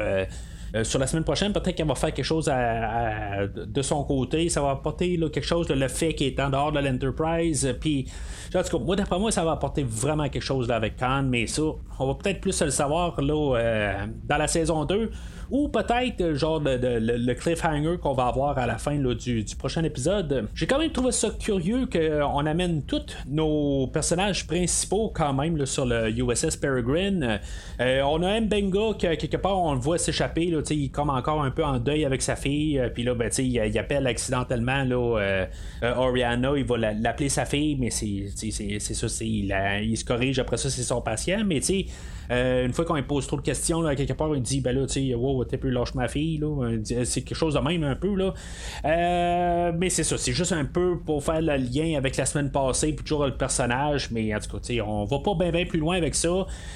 euh, 0.76 0.84
sur 0.84 0.98
la 0.98 1.06
semaine 1.06 1.24
prochaine, 1.24 1.52
peut-être 1.52 1.74
qu'elle 1.74 1.86
va 1.86 1.94
faire 1.94 2.12
quelque 2.12 2.24
chose 2.24 2.46
de 2.46 3.82
son 3.82 4.04
côté. 4.04 4.48
Ça 4.48 4.60
va 4.60 4.70
apporter 4.70 5.18
quelque 5.32 5.46
chose 5.46 5.66
de 5.66 5.74
le 5.74 5.88
fait 5.88 6.14
qu'il 6.14 6.26
est 6.26 6.40
en 6.40 6.50
dehors 6.50 6.72
de 6.72 6.80
l'Enterprise. 6.80 7.74
Puis, 7.80 8.06
en 8.54 8.62
tout 8.62 8.78
cas, 8.78 8.84
moi, 8.84 8.96
d'après 8.96 9.18
moi, 9.18 9.30
ça 9.30 9.44
va 9.44 9.52
apporter 9.52 9.82
vraiment 9.82 10.28
quelque 10.28 10.42
chose 10.42 10.70
avec 10.70 10.96
Khan. 10.96 11.24
Mais 11.28 11.46
ça, 11.46 11.62
on 11.98 12.06
va 12.06 12.14
peut-être 12.14 12.40
plus 12.40 12.60
le 12.60 12.70
savoir 12.70 13.16
euh, 13.18 14.06
dans 14.24 14.36
la 14.36 14.48
saison 14.48 14.84
2 14.84 15.10
ou 15.50 15.68
peut-être 15.68 16.20
euh, 16.20 16.34
genre 16.34 16.60
le, 16.64 17.34
cliffhanger 17.34 17.98
qu'on 18.00 18.14
va 18.14 18.26
avoir 18.26 18.58
à 18.58 18.66
la 18.66 18.78
fin 18.78 18.96
du, 18.96 19.44
prochain 19.58 19.84
épisode. 19.84 20.48
J'ai 20.54 20.66
quand 20.66 20.78
même 20.78 20.90
trouvé 20.90 21.12
ça 21.12 21.30
curieux 21.30 21.86
qu'on 21.86 22.46
amène 22.46 22.82
tous 22.82 23.16
nos 23.28 23.86
personnages 23.86 24.46
principaux 24.46 25.12
quand 25.14 25.32
même 25.32 25.64
sur 25.66 25.86
le 25.86 26.10
USS 26.10 26.56
Peregrine. 26.56 27.40
Euh, 27.80 28.02
on 28.02 28.22
a 28.22 28.40
Mbenga 28.40 28.94
qui 28.98 29.06
quelque 29.16 29.36
part 29.36 29.58
on 29.58 29.74
le 29.74 29.80
voit 29.80 29.98
s'échapper, 29.98 30.52
il 30.70 30.90
comme 30.90 31.10
encore 31.10 31.42
un 31.42 31.50
peu 31.50 31.64
en 31.64 31.78
deuil 31.78 32.04
avec 32.04 32.22
sa 32.22 32.36
fille, 32.36 32.78
euh, 32.78 32.88
puis 32.88 33.02
là 33.02 33.14
ben, 33.14 33.30
il, 33.38 33.44
il, 33.44 33.78
appelle 33.78 34.06
accidentellement 34.06 34.84
là, 34.84 35.46
Oriana, 35.96 36.52
il 36.56 36.64
va 36.64 36.76
l'appeler 36.76 37.28
sa 37.28 37.44
fille, 37.44 37.76
mais 37.78 37.90
c'est 37.90 38.28
ça, 38.28 39.06
il, 39.24 39.54
il, 39.82 39.96
se 39.96 40.04
corrige 40.04 40.38
après 40.38 40.56
ça, 40.56 40.70
c'est 40.70 40.82
son 40.82 41.00
patient, 41.00 41.42
mais 41.44 41.60
tu 41.60 41.66
sais 41.66 41.86
euh, 42.30 42.66
une 42.66 42.72
fois 42.72 42.84
qu'on 42.84 42.94
lui 42.94 43.02
pose 43.02 43.26
trop 43.26 43.36
de 43.36 43.42
questions, 43.42 43.82
quelque 43.94 44.12
part, 44.12 44.34
il 44.34 44.42
dit 44.42 44.60
Ben 44.60 44.76
là, 44.76 44.86
tu 44.86 45.08
sais, 45.08 45.14
wow, 45.14 45.35
t'es 45.44 45.56
plus 45.56 45.70
lâche 45.70 45.94
ma 45.94 46.08
fille. 46.08 46.38
Là. 46.38 46.76
C'est 47.04 47.22
quelque 47.22 47.36
chose 47.36 47.54
de 47.54 47.60
même 47.60 47.84
un 47.84 47.94
peu. 47.94 48.14
là. 48.14 48.34
Euh, 48.84 49.72
mais 49.76 49.90
c'est 49.90 50.04
ça, 50.04 50.16
c'est 50.18 50.32
juste 50.32 50.52
un 50.52 50.64
peu 50.64 50.98
pour 50.98 51.22
faire 51.22 51.42
le 51.42 51.56
lien 51.56 51.96
avec 51.96 52.16
la 52.16 52.26
semaine 52.26 52.50
passée, 52.50 52.92
puis 52.92 53.04
toujours 53.04 53.26
le 53.26 53.36
personnage. 53.36 54.10
Mais 54.10 54.34
en 54.34 54.38
tout 54.38 54.58
cas, 54.58 54.82
on 54.86 55.04
va 55.04 55.18
pas 55.18 55.50
bien 55.50 55.64
plus 55.64 55.78
loin 55.78 55.96
avec 55.96 56.14
ça. 56.14 56.28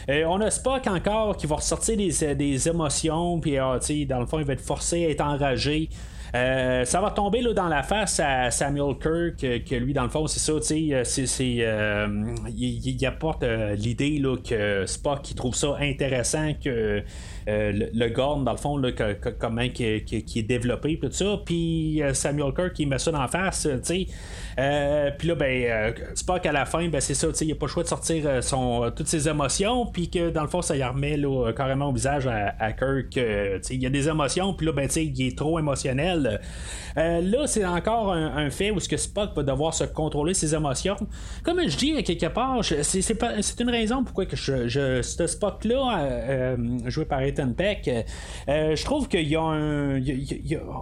Euh, 0.08 0.24
on 0.26 0.40
a 0.40 0.50
Spock 0.50 0.86
encore 0.86 1.36
qui 1.36 1.46
va 1.46 1.56
ressortir 1.56 1.96
des, 1.96 2.34
des 2.34 2.68
émotions, 2.68 3.40
puis 3.40 3.58
ah, 3.58 3.78
dans 4.08 4.20
le 4.20 4.26
fond, 4.26 4.38
il 4.38 4.44
va 4.44 4.52
être 4.52 4.60
forcé 4.60 5.06
à 5.06 5.10
être 5.10 5.22
enragé. 5.22 5.88
Euh, 6.34 6.84
ça 6.84 7.00
va 7.00 7.10
tomber 7.10 7.40
là, 7.40 7.52
dans 7.52 7.68
la 7.68 7.82
face 7.82 8.20
à 8.20 8.50
Samuel 8.50 8.94
Kirk, 9.00 9.42
euh, 9.42 9.58
que 9.58 9.74
lui, 9.74 9.92
dans 9.92 10.04
le 10.04 10.08
fond, 10.08 10.26
c'est 10.26 10.38
ça, 10.38 10.52
tu 10.60 11.26
sais, 11.26 11.56
euh, 11.60 12.34
il, 12.56 13.06
apporte 13.06 13.44
l'idée 13.76 14.22
que 14.48 14.84
Spock 14.86 15.22
qui 15.22 15.34
trouve 15.34 15.54
ça 15.54 15.76
intéressant 15.80 16.52
que 16.62 17.02
le, 17.46 18.08
Gorn, 18.08 18.44
dans 18.44 18.52
le 18.52 18.58
fond, 18.58 18.76
là, 18.76 18.90
comment 19.38 19.68
qui, 19.68 19.84
est 19.84 20.42
développé, 20.42 20.98
tout 20.98 21.10
ça, 21.10 21.40
puis 21.44 22.02
Samuel 22.12 22.52
Kirk 22.54 22.72
qui 22.72 22.86
met 22.86 22.98
ça 22.98 23.10
la 23.10 23.28
face, 23.28 23.68
tu 23.84 24.06
sais. 24.56 25.12
puis 25.18 25.28
là, 25.28 25.34
ben, 25.34 25.94
Spock 26.14 26.46
à 26.46 26.52
la 26.52 26.64
fin, 26.64 26.88
ben, 26.88 27.00
c'est 27.00 27.14
ça, 27.14 27.28
tu 27.28 27.34
sais, 27.34 27.46
il 27.46 27.52
a 27.52 27.54
pas 27.54 27.66
le 27.66 27.70
choix 27.70 27.82
de 27.82 27.88
sortir 27.88 28.42
son, 28.42 28.90
toutes 28.94 29.08
ses 29.08 29.28
émotions, 29.28 29.86
puis 29.86 30.10
que 30.10 30.30
dans 30.30 30.42
le 30.42 30.48
fond, 30.48 30.62
ça 30.62 30.76
y 30.76 30.82
remet 30.82 31.16
là, 31.16 31.52
carrément 31.52 31.88
au 31.88 31.92
visage 31.92 32.26
à, 32.26 32.72
Kirk. 32.72 33.16
il 33.16 33.82
y 33.82 33.86
a 33.86 33.90
des 33.90 34.08
émotions, 34.08 34.54
puis 34.54 34.66
là, 34.66 34.72
ben, 34.72 34.86
tu 34.86 34.94
sais, 34.94 35.04
il 35.04 35.26
est 35.26 35.36
trop 35.36 35.58
émotionnel 35.58 36.40
là, 36.96 37.46
c'est 37.46 37.64
encore 37.64 38.12
un, 38.12 38.50
fait 38.50 38.70
où 38.70 38.80
ce 38.80 38.88
que 38.88 38.96
Spock 38.96 39.34
va 39.36 39.42
devoir 39.42 39.74
se 39.74 39.84
contrôler 39.84 40.34
ses 40.34 40.54
émotions. 40.54 40.96
Comme 41.42 41.60
je 41.66 41.76
dis 41.76 42.02
quelque 42.02 42.26
part, 42.26 42.64
c'est, 42.64 43.60
une 43.60 43.70
raison 43.70 44.04
pourquoi 44.04 44.26
que 44.26 44.36
je, 44.36 45.02
ce 45.02 45.26
Spock-là, 45.26 46.56
joué 46.86 47.04
par 47.04 47.20
Peck, 47.56 47.90
je 48.48 48.84
trouve 48.84 49.08
qu'il 49.08 49.28
y 49.28 49.36
a 49.36 49.42
un, 49.42 50.00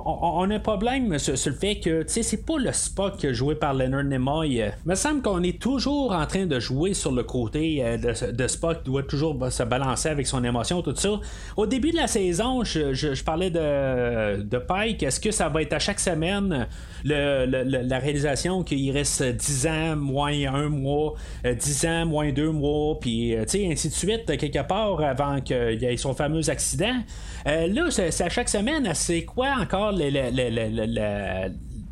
on, 0.04 0.50
a 0.50 0.54
un 0.54 0.58
problème 0.58 1.18
sur, 1.18 1.32
le 1.32 1.56
fait 1.56 1.80
que, 1.80 2.04
c'est 2.06 2.44
pas 2.44 2.58
le 2.58 2.72
Spock 2.72 3.26
joué 3.32 3.54
par 3.54 3.74
Leonard 3.74 4.04
Nimoy. 4.04 4.56
Il 4.56 4.72
me 4.84 4.94
semble 4.94 5.22
qu'on 5.22 5.42
est 5.42 5.60
toujours 5.60 6.12
en 6.12 6.26
train 6.26 6.46
de 6.46 6.58
jouer 6.60 6.94
sur 6.94 7.12
le 7.12 7.22
côté 7.22 7.82
de, 7.98 8.32
de 8.32 8.46
Spock, 8.46 8.84
doit 8.84 9.02
toujours 9.02 9.36
se 9.50 9.62
balancer 9.62 10.08
avec 10.08 10.26
son 10.26 10.44
émotion, 10.44 10.82
tout 10.82 10.94
ça. 10.96 11.20
Au 11.56 11.66
début 11.66 11.90
de 11.90 11.96
la 11.96 12.06
saison, 12.06 12.64
je, 12.64 13.22
parlais 13.22 13.50
de, 13.50 14.58
Pike. 14.58 15.02
Est-ce 15.02 15.20
que 15.20 15.30
ça 15.30 15.48
va 15.48 15.62
être 15.62 15.72
à 15.72 15.78
chaque 15.78 16.00
semaine 16.00 16.66
la 17.04 17.98
réalisation 17.98 18.62
qu'il 18.62 18.90
reste 18.90 19.22
10 19.22 19.66
ans, 19.66 19.96
moins 19.96 20.32
un 20.52 20.68
mois, 20.68 21.14
10 21.44 21.84
euh, 21.84 21.88
ans, 21.88 22.06
moins 22.06 22.32
deux 22.32 22.50
mois, 22.50 22.98
puis 23.00 23.34
euh, 23.34 23.42
ainsi 23.42 23.88
de 23.88 23.94
suite, 23.94 24.26
quelque 24.36 24.66
part, 24.66 25.00
avant 25.00 25.40
qu'il 25.40 25.78
y 25.80 25.84
ait 25.84 25.96
son 25.96 26.14
fameux 26.14 26.37
accident? 26.46 27.02
Euh, 27.46 27.66
là, 27.66 27.90
c'est 27.90 28.20
à 28.20 28.28
chaque 28.28 28.48
semaine, 28.48 28.90
c'est 28.94 29.24
quoi 29.24 29.54
encore 29.60 29.92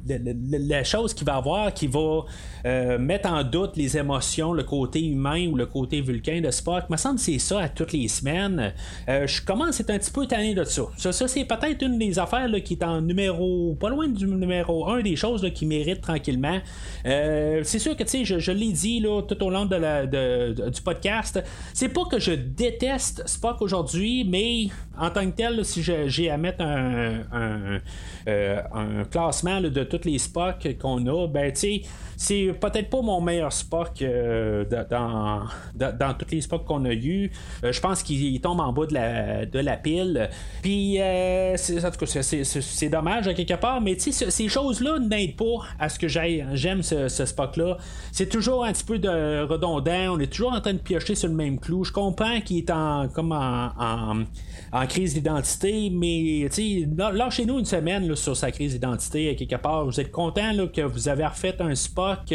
la 0.09 0.85
chose 0.85 1.14
qu'il 1.14 1.26
va 1.26 1.37
avoir 1.37 1.72
qui 1.74 1.87
va 1.87 2.24
euh, 2.66 2.98
mettre 2.98 3.31
en 3.31 3.44
doute 3.44 3.76
les 3.76 3.96
émotions, 3.96 4.52
le 4.52 4.64
côté 4.64 5.05
humain 5.05 5.46
ou 5.46 5.55
le 5.55 5.66
côté 5.66 6.00
vulcain 6.00 6.40
de 6.40 6.50
Spock. 6.50 6.85
Il 6.88 6.92
me 6.92 6.96
semble 6.96 7.14
que 7.14 7.20
c'est 7.20 7.38
ça 7.38 7.61
à 7.61 7.68
toutes 7.68 7.92
les 7.92 8.09
semaines. 8.09 8.72
Euh, 9.09 9.24
je 9.24 9.40
commence 9.40 9.79
à 9.79 9.83
être 9.85 9.90
un 9.90 9.98
petit 9.98 10.11
peu 10.11 10.26
tanné 10.26 10.52
de 10.52 10.64
ça. 10.64 10.83
Ça, 10.96 11.12
c'est 11.12 11.44
peut-être 11.44 11.83
une 11.83 11.96
des 11.96 12.18
affaires 12.18 12.50
qui 12.64 12.74
est 12.74 12.83
en 12.83 13.00
numéro, 13.00 13.76
pas 13.79 13.88
loin 13.88 14.09
du 14.09 14.26
numéro 14.26 14.88
un 14.88 15.01
des 15.01 15.14
choses 15.14 15.49
qui 15.55 15.64
méritent 15.64 16.01
tranquillement. 16.01 16.59
Euh, 17.07 17.61
c'est 17.62 17.78
sûr 17.78 17.97
que 17.97 18.03
tu 18.03 18.24
sais, 18.24 18.41
je, 18.41 18.51
l'ai 18.51 18.72
dit 18.72 18.99
là, 18.99 19.22
tout 19.22 19.41
au 19.45 19.51
long 19.51 19.66
de 19.66 19.76
la, 19.76 20.05
du 20.07 20.82
podcast. 20.82 21.41
C'est 21.72 21.91
pas 21.91 22.05
que 22.11 22.18
je 22.18 22.32
déteste 22.32 23.22
Spock 23.28 23.62
aujourd'hui, 23.62 24.24
mais 24.28 24.68
en 24.99 25.11
tant 25.11 25.24
que 25.30 25.36
tel, 25.36 25.64
si 25.64 25.84
j'ai 25.84 26.30
à 26.30 26.36
mettre 26.36 26.62
un, 26.62 27.20
un, 27.32 27.80
un 28.26 29.05
classement 29.05 29.61
de 29.61 29.84
tous 29.84 30.05
les 30.05 30.18
Spock 30.18 30.66
qu'on 30.80 31.07
a, 31.07 31.28
ben 31.28 31.53
tu 31.53 31.61
sais 31.61 31.82
c'est 32.16 32.53
peut-être 32.61 32.90
pas 32.90 33.02
mon 33.02 33.20
meilleur 33.20 33.52
Spock 33.52 34.02
euh, 34.02 34.64
dans, 34.90 35.42
dans, 35.74 36.14
tous 36.14 36.30
les 36.30 36.40
Spock 36.40 36.64
qu'on 36.64 36.84
a 36.84 36.92
eu. 36.92 37.30
Euh, 37.64 37.72
je 37.72 37.80
pense 37.80 38.02
qu'il 38.02 38.40
tombe 38.40 38.61
en 38.61 38.72
bas 38.72 38.86
de 38.86 38.94
la, 38.94 39.46
de 39.46 39.59
la 39.59 39.76
pile. 39.76 40.28
Puis, 40.62 41.00
euh, 41.00 41.57
c'est, 41.57 42.88
dommage 42.88 43.28
à 43.28 43.34
quelque 43.34 43.54
part, 43.54 43.80
mais 43.80 43.98
ces 43.98 44.48
choses-là 44.48 44.98
n'aident 44.98 45.36
pas 45.36 45.64
à 45.78 45.88
ce 45.88 45.98
que 45.98 46.09
j'aime 46.09 46.82
ce, 46.82 47.09
ce 47.09 47.24
Spock-là. 47.24 47.78
C'est 48.12 48.28
toujours 48.28 48.64
un 48.64 48.72
petit 48.72 48.84
peu 48.84 48.94
redondant. 49.44 50.14
On 50.14 50.18
est 50.18 50.32
toujours 50.32 50.52
en 50.52 50.61
train 50.61 50.74
de 50.74 50.78
piocher 50.78 51.14
sur 51.14 51.28
le 51.28 51.34
même 51.34 51.59
clou. 51.59 51.84
Je 51.84 51.92
comprends 51.92 52.40
qu'il 52.40 52.59
est 52.59 52.70
en, 52.70 53.09
comme 53.09 53.32
en, 53.32 54.24
en, 54.72 54.86
crise 54.86 55.14
d'identité, 55.14 55.90
mais 55.90 56.48
lâchez 57.12 57.44
nous 57.44 57.59
une 57.59 57.64
semaine 57.64 58.14
sur 58.14 58.36
sa 58.36 58.50
crise 58.50 58.72
d'identité 58.74 59.30
à 59.30 59.34
quelque 59.34 59.57
part. 59.57 59.84
Vous 59.84 60.00
êtes 60.00 60.11
content 60.11 60.52
que 60.72 60.82
vous 60.82 61.09
avez 61.09 61.26
refait 61.26 61.57
un 61.61 61.74
Spock 61.74 62.34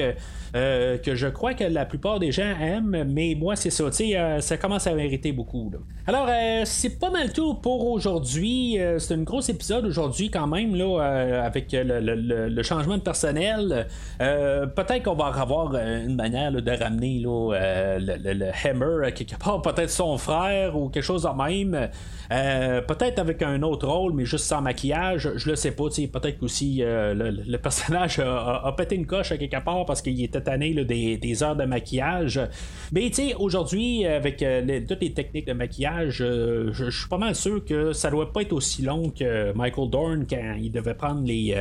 euh, 0.53 0.97
que 0.97 1.15
je 1.15 1.27
crois 1.27 1.53
que 1.53 1.63
la 1.63 1.85
plupart 1.85 2.19
des 2.19 2.31
gens 2.31 2.53
aiment, 2.59 3.05
mais 3.09 3.35
moi, 3.39 3.55
c'est 3.55 3.69
ça. 3.69 3.85
Euh, 3.85 4.41
ça 4.41 4.57
commence 4.57 4.85
à 4.85 4.93
mériter 4.93 5.31
beaucoup. 5.31 5.71
Alors, 6.07 6.27
euh, 6.29 6.63
c'est 6.65 6.99
pas 6.99 7.09
mal 7.09 7.31
tout 7.31 7.53
pour 7.55 7.89
aujourd'hui. 7.89 8.77
c'est 8.97 9.13
un 9.13 9.23
gros 9.23 9.41
épisode 9.41 9.85
aujourd'hui, 9.85 10.29
quand 10.29 10.47
même, 10.47 10.75
là, 10.75 11.43
avec 11.45 11.67
le, 11.71 12.63
changement 12.63 12.97
de 12.97 13.01
personnel. 13.01 13.87
peut-être 14.19 15.03
qu'on 15.03 15.15
va 15.15 15.27
avoir 15.27 15.75
une 15.75 16.15
manière 16.15 16.51
de 16.51 16.71
ramener 16.71 17.19
là, 17.19 17.97
le, 17.99 18.51
Hammer 18.63 19.11
quelque 19.13 19.37
part, 19.37 19.61
peut-être 19.61 19.89
son 19.89 20.17
frère 20.17 20.77
ou 20.77 20.89
quelque 20.89 21.03
chose 21.03 21.23
de 21.23 21.43
même. 21.43 21.89
peut-être 22.87 23.19
avec 23.19 23.41
un 23.41 23.61
autre 23.63 23.87
rôle, 23.87 24.13
mais 24.13 24.25
juste 24.25 24.45
sans 24.45 24.61
maquillage. 24.61 25.31
Je 25.35 25.49
le 25.49 25.55
sais 25.55 25.71
pas. 25.71 25.81
Peut-être 25.81 26.43
aussi 26.43 26.81
le, 26.83 27.57
personnage 27.57 28.19
a, 28.19 28.61
a, 28.65 28.71
pété 28.73 28.95
une 28.95 29.05
coche 29.05 29.31
à 29.31 29.37
quelque 29.37 29.63
part 29.63 29.85
parce 29.91 30.01
qu'il 30.01 30.23
était 30.23 30.39
tanné 30.39 30.73
des, 30.85 31.43
heures 31.43 31.57
de 31.57 31.65
maquillage. 31.65 32.39
Mais 32.93 33.09
tu 33.09 33.15
sais, 33.15 33.35
aujourd'hui, 33.35 34.05
avec 34.05 34.41
euh, 34.41 34.79
toutes 34.87 35.01
les 35.01 35.11
techniques 35.11 35.47
de 35.47 35.51
maquillage, 35.53 36.21
euh, 36.21 36.71
je 36.71 36.89
suis 36.89 37.09
pas 37.09 37.17
mal 37.17 37.35
sûr 37.35 37.65
que 37.65 37.91
ça 37.91 38.09
doit 38.09 38.31
pas 38.31 38.43
être 38.43 38.53
aussi 38.53 38.83
long 38.83 39.09
que 39.09 39.51
Michael 39.51 39.89
Dorn 39.89 40.25
quand 40.29 40.55
il 40.57 40.71
devait 40.71 40.93
prendre 40.93 41.25
les. 41.25 41.53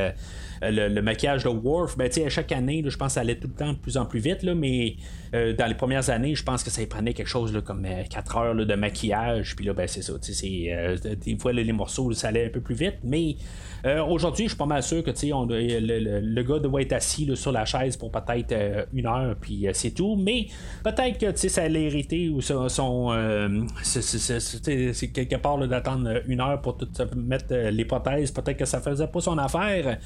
Euh, 0.63 0.89
le, 0.89 1.01
maquillage 1.01 1.43
de 1.43 1.49
Worf, 1.49 1.97
ben, 1.97 2.09
à 2.09 2.29
chaque 2.29 2.51
année, 2.51 2.83
je 2.85 2.97
pense 2.97 3.09
que 3.09 3.13
ça 3.13 3.21
allait 3.21 3.39
tout 3.39 3.47
le 3.47 3.53
temps 3.53 3.73
de 3.73 3.77
plus 3.77 3.97
en 3.97 4.05
plus 4.05 4.19
vite, 4.19 4.43
là, 4.43 4.55
mais 4.55 4.95
dans 5.33 5.65
les 5.65 5.75
premières 5.75 6.09
années, 6.09 6.35
je 6.35 6.43
pense 6.43 6.61
que 6.63 6.69
ça 6.69 6.81
prenait 6.89 7.13
quelque 7.13 7.27
chose 7.27 7.57
comme 7.65 7.87
4 8.09 8.37
heures 8.37 8.55
de 8.55 8.75
maquillage, 8.75 9.55
puis 9.55 9.65
là, 9.65 9.73
ben, 9.73 9.87
c'est 9.87 10.01
ça, 10.01 10.13
des 10.13 11.37
fois, 11.39 11.53
les 11.53 11.71
morceaux, 11.71 12.11
ça 12.11 12.27
allait 12.27 12.47
un 12.47 12.49
peu 12.49 12.61
plus 12.61 12.75
vite, 12.75 12.97
mais 13.03 13.37
euh, 13.85 14.03
aujourd'hui, 14.03 14.45
je 14.45 14.49
suis 14.49 14.57
pas 14.57 14.65
mal 14.65 14.83
sûr 14.83 15.03
que 15.03 15.11
on, 15.33 15.45
le, 15.45 15.79
le, 15.79 16.19
le, 16.19 16.43
gars 16.43 16.59
doit 16.59 16.81
être 16.81 16.93
assis 16.93 17.29
sur 17.35 17.51
la 17.51 17.65
chaise 17.65 17.97
pour 17.97 18.11
peut-être 18.11 18.51
euh, 18.51 18.85
une 18.93 19.07
heure, 19.07 19.35
puis 19.39 19.67
euh, 19.67 19.71
c'est 19.73 19.91
tout. 19.91 20.15
Mais 20.15 20.47
peut-être 20.83 21.17
que 21.17 21.49
ça 21.49 21.67
l'a 21.67 21.79
hérité 21.79 22.29
ou 22.29 22.41
son. 22.41 22.67
c'est 23.83 25.07
quelque 25.11 25.35
part 25.37 25.57
d'attendre 25.67 26.21
une 26.27 26.41
heure 26.41 26.61
pour 26.61 26.77
mettre 27.15 27.53
l'hypothèse. 27.69 28.31
Peut-être 28.31 28.57
que 28.57 28.65
ça 28.65 28.81
faisait 28.81 29.07
pas 29.07 29.21
son 29.21 29.37
affaire. 29.37 29.97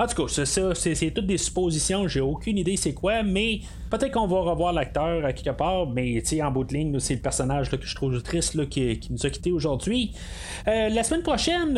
En 0.00 0.06
tout 0.06 0.22
cas, 0.22 0.28
c'est 0.32 0.46
ça, 0.46 0.74
c'est 0.74 1.10
toutes 1.10 1.26
des 1.26 1.38
suppositions. 1.38 2.06
J'ai 2.06 2.20
aucune 2.20 2.56
idée 2.56 2.76
c'est 2.76 2.94
quoi, 2.94 3.24
mais 3.24 3.60
peut-être 3.90 4.12
qu'on 4.12 4.28
va 4.28 4.40
revoir 4.40 4.72
l'acteur 4.72 5.24
à 5.24 5.32
quelque 5.32 5.56
part. 5.56 5.88
Mais 5.88 6.22
en 6.40 6.50
bout 6.52 6.64
de 6.64 6.74
ligne, 6.74 7.00
c'est 7.00 7.14
le 7.14 7.20
personnage 7.20 7.68
que 7.68 7.76
je 7.80 7.94
trouve 7.96 8.22
triste 8.22 8.68
qui, 8.68 9.00
nous 9.10 9.26
a 9.26 9.30
quittés 9.30 9.50
aujourd'hui. 9.50 10.12
la 10.66 11.02
semaine 11.02 11.22
prochaine, 11.22 11.74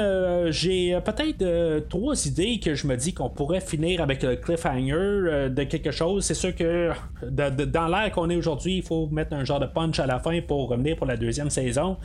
j'ai 0.50 0.98
peut-être 1.02 1.88
trois 1.88 2.26
idées 2.26 2.60
que 2.60 2.74
je 2.74 2.86
me 2.86 2.96
dis 2.96 3.14
qu'on 3.14 3.30
pourrait 3.30 3.60
finir 3.60 4.02
avec 4.02 4.22
le 4.22 4.36
cliffhanger 4.36 4.92
euh, 4.94 5.48
de 5.48 5.62
quelque 5.64 5.90
chose. 5.90 6.24
C'est 6.24 6.34
sûr 6.34 6.54
que 6.54 6.90
dans 7.22 7.88
l'air 7.88 8.10
qu'on 8.12 8.28
est 8.30 8.36
aujourd'hui, 8.36 8.78
il 8.78 8.82
faut 8.82 9.08
mettre 9.08 9.32
un 9.34 9.44
genre 9.44 9.60
de 9.60 9.66
punch 9.66 9.98
à 9.98 10.06
la 10.06 10.18
fin 10.18 10.40
pour 10.40 10.68
revenir 10.68 10.96
pour 10.96 11.06
la 11.06 11.16
deuxième 11.16 11.50
saison. 11.50 11.96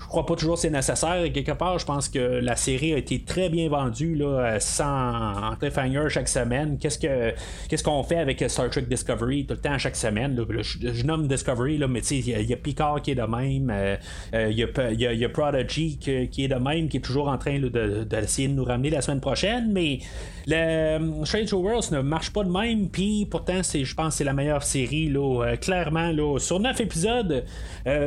Je 0.00 0.06
crois 0.06 0.26
pas 0.26 0.34
toujours 0.34 0.54
que 0.54 0.60
c'est 0.60 0.70
nécessaire. 0.70 1.32
Quelque 1.32 1.52
part, 1.52 1.78
je 1.78 1.86
pense 1.86 2.08
que 2.08 2.18
la 2.18 2.56
série 2.56 2.92
a 2.92 2.98
été 2.98 3.22
très 3.22 3.48
bien 3.48 3.68
vendue 3.68 4.22
sans 4.58 5.53
cliffhanger 5.56 6.08
chaque 6.08 6.28
semaine. 6.28 6.78
Qu'est-ce 6.78 6.98
que 6.98 7.32
qu'est-ce 7.68 7.82
qu'on 7.82 8.02
fait 8.02 8.18
avec 8.18 8.44
Star 8.48 8.70
Trek 8.70 8.82
Discovery? 8.82 9.46
Tout 9.46 9.54
le 9.54 9.60
temps 9.60 9.78
chaque 9.78 9.96
semaine? 9.96 10.36
je, 10.62 11.04
nomme 11.04 11.28
Discovery, 11.28 11.78
là, 11.78 11.88
mais 11.88 12.00
il 12.00 12.28
y, 12.28 12.52
a 12.52 12.56
Picard 12.56 13.02
qui 13.02 13.12
est 13.12 13.14
de 13.14 13.22
même. 13.22 13.70
Euh, 13.70 13.96
euh, 14.34 14.50
il 14.50 14.58
y, 14.58 15.24
a, 15.24 15.28
Prodigy 15.28 15.98
qui, 15.98 16.44
est 16.44 16.48
de 16.48 16.54
même, 16.54 16.88
qui 16.88 16.98
est 16.98 17.00
toujours 17.00 17.28
en 17.28 17.38
train 17.38 17.58
d'essayer 17.58 18.48
de, 18.48 18.54
nous 18.54 18.64
ramener 18.64 18.90
la 18.90 19.00
semaine 19.00 19.20
prochaine. 19.20 19.70
Mais 19.72 19.98
le 20.46 20.54
euh, 20.54 21.24
Strange 21.24 21.52
Worlds 21.52 21.90
ne 21.92 22.00
marche 22.00 22.32
pas 22.32 22.44
de 22.44 22.50
même. 22.50 22.88
Puis 22.88 23.26
pourtant, 23.30 23.60
je 23.62 23.94
pense 23.94 24.08
que 24.08 24.14
c'est 24.18 24.24
la 24.24 24.32
meilleure 24.32 24.62
série. 24.62 25.08
Là, 25.08 25.56
clairement, 25.60 26.10
là, 26.10 26.38
sur 26.38 26.60
9 26.60 26.80
épisodes, 26.80 27.44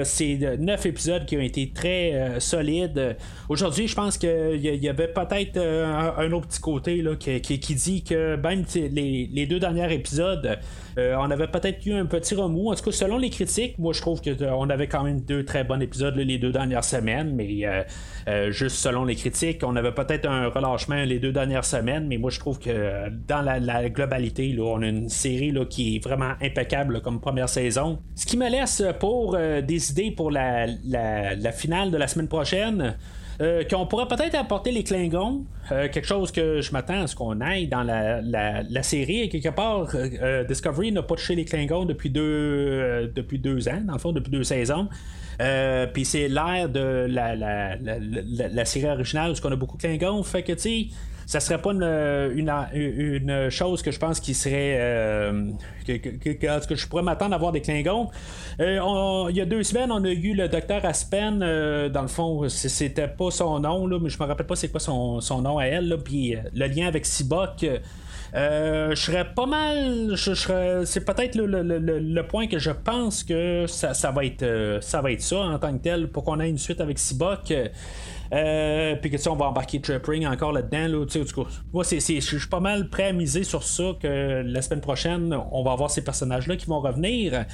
c'est 0.04 0.58
9 0.60 0.86
épisodes 0.86 1.26
qui 1.26 1.38
ont 1.38 1.42
été 1.42 1.72
très 1.74 2.14
euh, 2.14 2.40
solide. 2.40 3.18
Aujourd'hui, 3.50 3.88
je 3.88 3.96
pense 3.96 4.18
qu'il 4.18 4.60
y, 4.60 4.90
avait 4.90 5.08
peut-être 5.08 5.58
euh, 5.58 6.12
un, 6.18 6.32
autre 6.32 6.48
petit 6.48 6.60
côté 6.60 7.02
là, 7.02 7.16
qui, 7.16 7.37
dit 7.40 8.04
que 8.04 8.36
même 8.36 8.66
les, 8.76 9.46
deux 9.46 9.60
derniers 9.60 9.94
épisodes, 9.94 10.58
euh, 10.98 11.16
on 11.18 11.30
avait 11.30 11.48
peut-être 11.48 11.86
eu 11.86 11.94
un 11.94 12.06
petit 12.06 12.36
remous. 12.36 12.72
En 12.72 12.76
tout 12.76 12.84
cas, 12.86 12.92
selon 12.92 13.18
les 13.18 13.30
critiques, 13.30 13.78
moi 13.78 13.94
je 13.94 14.02
trouve 14.02 14.22
qu'on 14.22 14.70
avait 14.70 14.88
quand 14.88 15.04
même 15.04 15.22
deux 15.22 15.46
très 15.46 15.64
bons 15.64 15.80
épisodes 15.80 16.16
les 16.16 16.38
deux 16.38 16.52
dernières 16.52 16.84
semaines, 16.84 17.34
mais 17.36 17.66
juste 18.52 18.78
selon 18.78 19.06
les 19.06 19.16
critiques, 19.16 19.62
on 19.64 19.76
avait 19.76 19.92
peut-être 19.92 20.28
un 20.28 20.48
relâchement 20.48 21.04
les 21.04 21.20
deux 21.20 21.32
dernières 21.32 21.66
semaines, 21.66 22.08
mais 22.08 22.18
moi 22.18 22.30
je 22.30 22.40
trouve 22.40 22.60
que 22.60 23.10
dans 23.28 23.42
la, 23.42 23.90
globalité, 23.90 24.56
on 24.60 24.82
a 24.82 24.88
une 24.88 25.10
série 25.10 25.54
qui 25.70 25.96
est 25.96 26.04
vraiment 26.04 26.34
impeccable 26.42 27.02
comme 27.02 27.20
première 27.20 27.50
saison. 27.50 28.00
Ce 28.16 28.26
qui 28.26 28.38
me 28.38 28.50
laisse 28.50 28.84
pour 29.00 29.38
des 29.38 29.92
idées 29.92 30.12
pour 30.12 30.32
la 30.32 30.68
finale 31.54 31.92
de 31.92 31.98
la 31.98 32.08
semaine 32.08 32.28
prochaine. 32.28 32.96
Euh, 33.40 33.64
qu'on 33.66 33.86
pourrait 33.86 34.08
peut-être 34.08 34.34
apporter 34.34 34.72
les 34.72 34.84
Klingons, 34.84 35.46
euh, 35.72 35.88
quelque 35.90 36.08
chose 36.08 36.32
que 36.32 36.60
je 36.60 36.72
m'attends 36.72 37.04
à 37.04 37.08
ce 37.08 37.16
qu'on 37.16 37.40
aille 37.40 37.68
dans 37.68 37.84
la, 37.84 38.20
la, 38.22 38.84
série. 38.84 39.22
Et 39.22 39.30
quelque 39.30 39.50
part, 39.50 39.90
euh, 39.94 40.44
Discovery 40.44 40.92
n'a 40.92 41.04
pas 41.04 41.16
touché 41.16 41.36
les 41.36 41.46
Klingons 41.46 41.86
depuis 41.86 42.10
deux, 42.10 43.12
depuis 43.14 43.38
deux 43.38 43.68
ans, 43.70 43.82
dans 43.86 43.94
le 43.94 44.00
fond, 44.00 44.12
depuis 44.12 44.32
deux 44.32 44.44
saisons. 44.44 44.90
Puis 45.94 46.06
c'est 46.06 46.28
l'ère 46.30 46.68
de 46.68 47.06
la, 47.08 47.36
la, 47.36 48.66
série 48.66 48.90
originale 48.90 49.32
où 49.32 49.36
on 49.44 49.52
a 49.52 49.56
beaucoup 49.56 49.78
de 49.78 49.84
Klingons. 49.84 50.24
Fait 50.24 50.42
que, 50.42 50.54
tu 50.54 50.60
sais, 50.60 50.88
ça 51.28 51.42
serait 51.42 51.62
pas 51.62 51.72
une, 51.72 51.84
une, 52.74 53.50
chose 53.50 53.82
que 53.82 53.92
je 53.92 54.00
pense 54.00 54.22
qui 54.22 54.34
serait. 54.34 54.78
Euh, 54.80 55.52
que, 55.86 55.98
que, 55.98 56.76
je 56.76 56.88
pourrais 56.88 57.04
m'attendre 57.04 57.36
à 57.36 57.38
voir 57.38 57.52
des 57.52 57.60
Klingons. 57.60 58.10
Euh, 58.62 59.26
il 59.30 59.36
y 59.36 59.42
a 59.42 59.46
deux 59.46 59.64
semaines, 59.64 59.92
on 59.92 60.04
a 60.06 60.10
eu 60.10 60.34
le 60.34 60.48
docteur 60.48 60.86
Aspen. 60.86 61.42
Euh, 61.44 61.90
dans 61.90 62.04
le 62.04 62.08
fond, 62.08 62.48
c'était 62.48 63.10
pas 63.10 63.30
son 63.30 63.60
nom, 63.60 63.88
là, 63.88 64.00
mais 64.02 64.10
je 64.10 64.18
me 64.18 64.26
rappelle 64.26 64.48
pas 64.48 64.56
c'est 64.56 64.70
quoi 64.70 64.80
son, 64.80 65.20
son, 65.20 65.42
nom 65.42 65.58
à 65.58 65.66
elle. 65.66 65.98
Puis 66.02 66.34
le 66.54 66.66
lien 66.66 66.88
avec 66.88 67.06
Sibok. 67.06 67.66
je 68.34 68.94
serais 68.96 69.34
pas 69.36 69.46
mal. 69.46 70.16
Je, 70.16 70.84
c'est 70.86 71.04
peut-être 71.04 71.36
le, 71.36 71.46
le, 71.46 72.00
le, 72.00 72.24
point 72.24 72.48
que 72.48 72.58
je 72.58 72.72
pense 72.72 73.26
que 73.26 73.66
ça, 73.68 73.94
ça, 73.94 74.12
va 74.12 74.24
être, 74.24 74.80
ça 74.80 75.02
va 75.02 75.12
être 75.12 75.22
ça 75.22 75.40
en 75.40 75.60
tant 75.60 75.74
que 75.78 75.84
tel 75.84 76.08
pour 76.08 76.24
qu'on 76.24 76.40
ait 76.40 76.50
une 76.50 76.58
suite 76.58 76.80
avec 76.80 76.98
Sibok. 76.98 77.54
Euh, 78.34 78.96
puis 78.96 79.10
que 79.10 79.18
tu 79.18 79.30
on 79.30 79.36
va 79.36 79.46
embarquer 79.46 79.80
Trip 79.82 80.08
encore 80.26 80.52
là-dedans. 80.52 80.88
Là, 80.88 81.06
moi, 81.74 81.84
je 81.84 82.20
suis 82.20 82.48
pas 82.50 82.60
mal 82.60 82.90
prêt 82.90 83.08
à 83.08 83.14
miser 83.14 83.44
sur 83.44 83.64
ça 83.64 83.94
que 84.00 84.44
la 84.46 84.62
semaine 84.62 84.82
prochaine, 84.82 85.36
on 85.52 85.64
va 85.64 85.72
avoir 85.72 85.92
ces 85.92 86.04
personnages-là 86.04 86.56
qui 86.56 86.66
vont 86.66 86.80
revenir. 86.80 87.46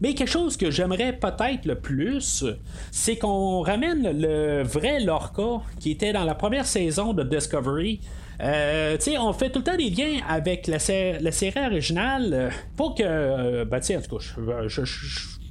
Mais 0.00 0.14
quelque 0.14 0.30
chose 0.30 0.56
que 0.56 0.70
j'aimerais 0.70 1.12
peut-être 1.12 1.64
le 1.64 1.76
plus, 1.76 2.44
c'est 2.90 3.16
qu'on 3.16 3.60
ramène 3.60 4.20
le 4.20 4.62
vrai 4.62 5.00
Lorca 5.00 5.62
qui 5.80 5.90
était 5.90 6.12
dans 6.12 6.24
la 6.24 6.34
première 6.34 6.66
saison 6.66 7.12
de 7.12 7.22
Discovery. 7.22 8.00
Euh, 8.40 8.96
on 9.20 9.32
fait 9.32 9.50
tout 9.50 9.60
le 9.60 9.64
temps 9.64 9.76
des 9.76 9.90
liens 9.90 10.20
avec 10.28 10.66
la, 10.66 10.78
série 10.78 11.66
originale 11.66 12.50
pour 12.76 12.94
que. 12.94 13.02
Euh, 13.04 13.64
ben, 13.64 13.78
en 13.78 14.00
tout 14.00 14.18
cas, 14.18 14.24
je, 14.66 14.82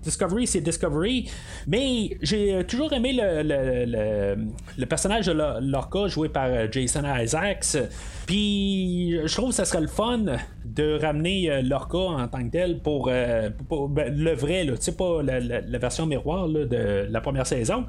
Discovery, 0.03 0.47
c'est 0.47 0.61
Discovery. 0.61 1.29
Mais 1.67 2.17
j'ai 2.21 2.63
toujours 2.65 2.91
aimé 2.93 3.11
le, 3.13 4.85
personnage 4.85 5.27
de 5.27 5.33
Lorca 5.33 6.07
joué 6.07 6.29
par 6.29 6.47
euh, 6.47 6.67
Jason 6.71 7.03
Isaacs. 7.05 7.77
Puis 8.25 9.17
je 9.25 9.33
trouve 9.35 9.49
que 9.49 9.55
ça 9.55 9.65
serait 9.65 9.81
le 9.81 9.87
fun 9.87 10.25
de 10.65 10.99
ramener 10.99 11.49
euh, 11.49 11.61
Lorca 11.61 11.97
en 11.97 12.27
tant 12.27 12.43
que 12.43 12.51
tel 12.51 12.79
pour, 12.79 13.09
euh, 13.11 13.49
ben, 13.89 14.15
le 14.15 14.33
vrai, 14.33 14.65
tu 14.65 14.75
sais, 14.79 14.95
pas 14.95 15.21
la, 15.23 15.77
version 15.77 16.05
miroir 16.05 16.47
de 16.47 17.07
la 17.09 17.21
première 17.21 17.47
saison. 17.47 17.85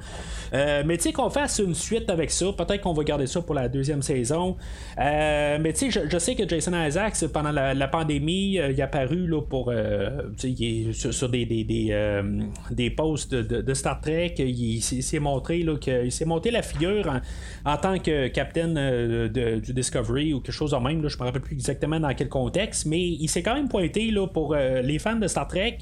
mais 0.52 0.96
tu 0.96 1.04
sais, 1.04 1.12
qu'on 1.12 1.30
fasse 1.30 1.58
une 1.58 1.74
suite 1.74 2.08
avec 2.10 2.30
ça. 2.30 2.46
Peut-être 2.52 2.80
qu'on 2.80 2.92
va 2.92 3.04
garder 3.04 3.26
ça 3.26 3.42
pour 3.42 3.54
la 3.54 3.68
deuxième 3.68 4.02
saison. 4.02 4.56
mais 4.96 5.72
tu 5.74 5.90
sais, 5.90 6.06
je, 6.10 6.18
sais 6.18 6.34
que 6.34 6.48
Jason 6.48 6.72
Isaacs, 6.74 7.26
pendant 7.32 7.52
la, 7.52 7.88
pandémie, 7.88 8.54
il 8.54 8.58
est 8.58 8.80
apparu 8.80 9.26
là, 9.26 9.42
pour. 9.42 9.72
il 9.72 10.88
est 10.88 10.92
sur, 10.92 11.28
des, 11.28 11.44
euh, 12.02 12.22
des 12.70 12.90
posts 12.90 13.34
de, 13.34 13.74
Star 13.74 14.00
Trek. 14.00 14.34
Il, 14.38 14.82
s'est 14.82 15.18
montré 15.18 15.64
qu'il 15.80 16.12
s'est 16.12 16.24
monté 16.24 16.50
la 16.50 16.62
figure 16.62 17.20
en, 17.64 17.76
tant 17.76 17.98
que 17.98 18.28
capitaine 18.28 18.76
euh, 18.78 19.58
du 19.58 19.72
Discovery 19.72 20.34
ou 20.34 20.40
quelque 20.40 20.54
chose 20.54 20.72
de 20.72 20.76
même. 20.76 21.06
je 21.08 21.16
ne 21.16 21.20
me 21.20 21.26
rappelle 21.26 21.42
plus 21.42 21.54
exactement 21.54 21.98
dans 22.00 22.12
quel 22.14 22.28
contexte, 22.28 22.86
mais 22.86 23.00
il 23.00 23.28
s'est 23.28 23.42
quand 23.42 23.54
même 23.54 23.68
pointé 23.68 24.10
là, 24.10 24.26
pour 24.26 24.54
euh, 24.54 24.82
les 24.82 24.98
fans 24.98 25.16
de 25.16 25.26
Star 25.26 25.46
Trek. 25.46 25.78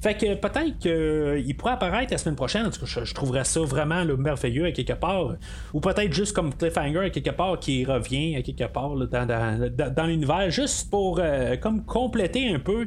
Fait 0.00 0.14
que 0.14 0.34
peut-être 0.34 0.78
qu'il 0.78 1.56
pourrait 1.56 1.72
apparaître 1.72 2.12
la 2.12 2.18
semaine 2.18 2.36
prochaine. 2.36 2.66
En 2.66 2.70
tout 2.70 2.80
cas, 2.80 3.04
je, 3.04 3.14
trouverais 3.14 3.44
ça 3.44 3.60
vraiment 3.60 4.04
merveilleux 4.04 4.66
à 4.66 4.72
quelque 4.72 4.92
part. 4.92 5.34
Ou 5.72 5.80
peut-être 5.80 6.12
juste 6.12 6.34
comme 6.34 6.54
Cliffhanger 6.54 6.98
à 6.98 7.10
quelque 7.10 7.30
part 7.30 7.58
qui 7.58 7.84
revient 7.84 8.36
à 8.36 8.42
quelque 8.42 8.64
part 8.64 8.94
dans, 8.96 10.06
l'univers, 10.06 10.50
juste 10.50 10.90
pour 10.90 11.20
comme 11.60 11.84
compléter 11.84 12.48
un 12.48 12.58
peu 12.58 12.86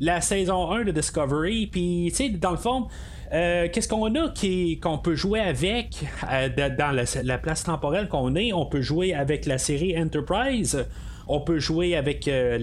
la 0.00 0.20
saison 0.20 0.70
1 0.70 0.84
de 0.84 0.92
Discovery. 0.92 1.66
Puis, 1.66 2.06
tu 2.10 2.16
sais, 2.16 2.28
dans 2.30 2.50
le 2.50 2.56
fond, 2.56 2.88
euh, 3.32 3.68
qu'est-ce 3.72 3.88
qu'on 3.88 4.14
a 4.14 4.28
qui, 4.30 4.80
qu'on 4.80 4.98
peut 4.98 5.14
jouer 5.14 5.40
avec 5.40 6.04
euh, 6.30 6.48
dans 6.76 7.06
la, 7.24 7.38
place 7.38 7.64
temporelle 7.64 8.08
qu'on 8.08 8.34
est? 8.34 8.52
On 8.52 8.66
peut 8.66 8.82
jouer 8.82 9.14
avec 9.14 9.46
la 9.46 9.58
série 9.58 10.00
Enterprise. 10.00 10.86
On 11.30 11.40
peut 11.40 11.58
jouer 11.58 11.94
avec 11.94 12.26
euh, 12.26 12.58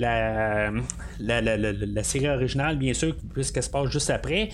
la, 1.20 2.03
série 2.03 2.30
originale, 2.30 2.78
bien 2.78 2.93
sûr, 2.93 3.13
puisqu'elle 3.34 3.61
se 3.61 3.70
passe 3.70 3.89
juste 3.91 4.09
après. 4.09 4.49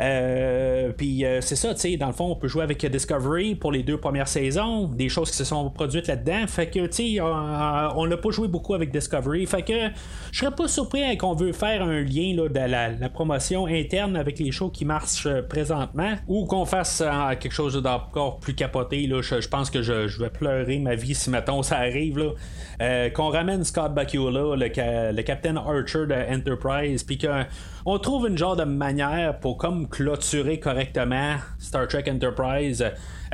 Euh, 0.00 0.90
puis 0.94 1.24
euh, 1.24 1.40
c'est 1.40 1.56
ça, 1.56 1.72
tu 1.72 1.80
sais, 1.80 1.96
dans 1.96 2.08
le 2.08 2.12
fond, 2.12 2.26
on 2.26 2.36
peut 2.36 2.48
jouer 2.48 2.62
avec 2.62 2.84
Discovery 2.84 3.54
pour 3.54 3.72
les 3.72 3.82
deux 3.82 3.96
premières 3.96 4.28
saisons, 4.28 4.86
des 4.88 5.08
choses 5.08 5.30
qui 5.30 5.36
se 5.36 5.44
sont 5.44 5.70
produites 5.70 6.08
là-dedans. 6.08 6.46
Fait 6.46 6.68
que, 6.68 6.86
tu 6.86 7.14
sais, 7.14 7.20
on 7.20 8.06
n'a 8.06 8.16
pas 8.18 8.30
joué 8.30 8.48
beaucoup 8.48 8.74
avec 8.74 8.90
Discovery. 8.90 9.46
Fait 9.46 9.62
que 9.62 9.88
je 10.30 10.38
serais 10.40 10.54
pas 10.54 10.68
surpris 10.68 11.16
qu'on 11.16 11.34
veut 11.34 11.52
faire 11.52 11.82
un 11.82 12.02
lien 12.02 12.34
là, 12.36 12.48
de 12.48 12.70
la, 13.00 13.08
promotion 13.08 13.66
interne 13.66 14.16
avec 14.16 14.40
les 14.40 14.50
shows 14.50 14.70
qui 14.70 14.84
marchent 14.84 15.28
présentement 15.48 16.14
ou 16.26 16.44
qu'on 16.46 16.66
fasse 16.66 17.02
quelque 17.40 17.52
chose 17.52 17.80
d'encore 17.80 18.40
plus 18.40 18.54
capoté. 18.54 19.08
Je, 19.08 19.48
pense 19.48 19.70
que 19.70 19.82
je, 19.82 20.20
vais 20.20 20.30
pleurer 20.30 20.78
ma 20.78 20.96
vie 20.96 21.14
si, 21.14 21.30
mettons, 21.30 21.62
ça 21.62 21.78
arrive. 21.78 22.34
Qu'on 23.14 23.28
ramène 23.28 23.53
Scott 23.62 23.94
Bakula, 23.94 24.56
le, 24.56 25.12
le 25.12 25.22
Captain 25.22 25.56
Archer 25.56 26.06
de 26.06 26.34
Enterprise, 26.34 27.04
puis 27.04 27.18
qu'on 27.18 27.98
trouve 27.98 28.26
une 28.26 28.38
genre 28.38 28.56
de 28.56 28.64
manière 28.64 29.38
pour 29.38 29.58
comme 29.58 29.88
clôturer 29.88 30.58
correctement 30.58 31.36
Star 31.58 31.86
Trek 31.86 32.04
Enterprise. 32.08 32.84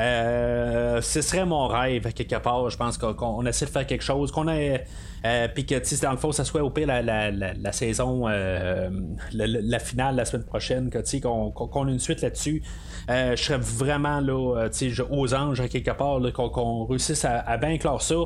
Euh, 0.00 1.00
ce 1.02 1.20
serait 1.20 1.44
mon 1.44 1.66
rêve 1.66 2.12
quelque 2.12 2.36
part. 2.36 2.70
Je 2.70 2.76
pense 2.76 2.96
qu'on 2.96 3.44
essaie 3.46 3.66
de 3.66 3.70
faire 3.70 3.86
quelque 3.86 4.04
chose, 4.04 4.32
qu'on 4.32 4.48
ait. 4.48 4.84
Euh, 5.26 5.48
puis 5.52 5.66
que 5.66 5.74
dans 6.02 6.12
le 6.12 6.16
fond, 6.16 6.32
ça 6.32 6.44
soit 6.44 6.62
au 6.62 6.70
pire 6.70 6.86
la, 6.86 7.72
saison, 7.72 8.24
euh, 8.26 8.88
la, 9.32 9.78
finale 9.78 10.16
la 10.16 10.24
semaine 10.24 10.46
prochaine, 10.46 10.90
qu'on 11.22 11.88
ait 11.88 11.92
une 11.92 11.98
suite 11.98 12.22
là-dessus. 12.22 12.62
je 13.08 13.36
serais 13.36 13.58
vraiment 13.58 14.20
là, 14.20 14.68
aux 15.10 15.34
anges 15.34 15.68
quelque 15.68 15.90
part, 15.90 16.20
qu'on 16.32 16.86
réussisse 16.86 17.24
à, 17.24 17.40
à 17.40 17.58
bien 17.58 17.76
clore 17.76 18.00
ça. 18.00 18.16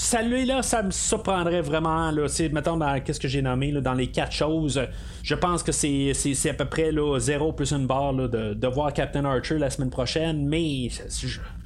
Celui-là, 0.00 0.62
ça 0.62 0.84
me 0.84 0.92
surprendrait 0.92 1.60
vraiment. 1.60 2.12
Là, 2.12 2.28
mettons, 2.52 2.76
dans 2.76 3.00
qu'est-ce 3.00 3.18
que 3.18 3.26
j'ai 3.26 3.42
nommé 3.42 3.72
dans 3.72 3.94
les 3.94 4.06
quatre 4.06 4.30
choses, 4.30 4.80
je 5.24 5.34
pense 5.34 5.64
que 5.64 5.72
c'est, 5.72 6.12
à 6.48 6.54
peu 6.54 6.66
près 6.66 6.92
là, 6.92 7.18
zéro 7.18 7.52
plus 7.52 7.72
une 7.72 7.88
barre 7.88 8.14
de, 8.14 8.54
de, 8.54 8.68
voir 8.68 8.92
Captain 8.92 9.24
Archer 9.24 9.58
la 9.58 9.70
semaine 9.70 9.90
prochaine, 9.90 10.46
mais 10.46 10.88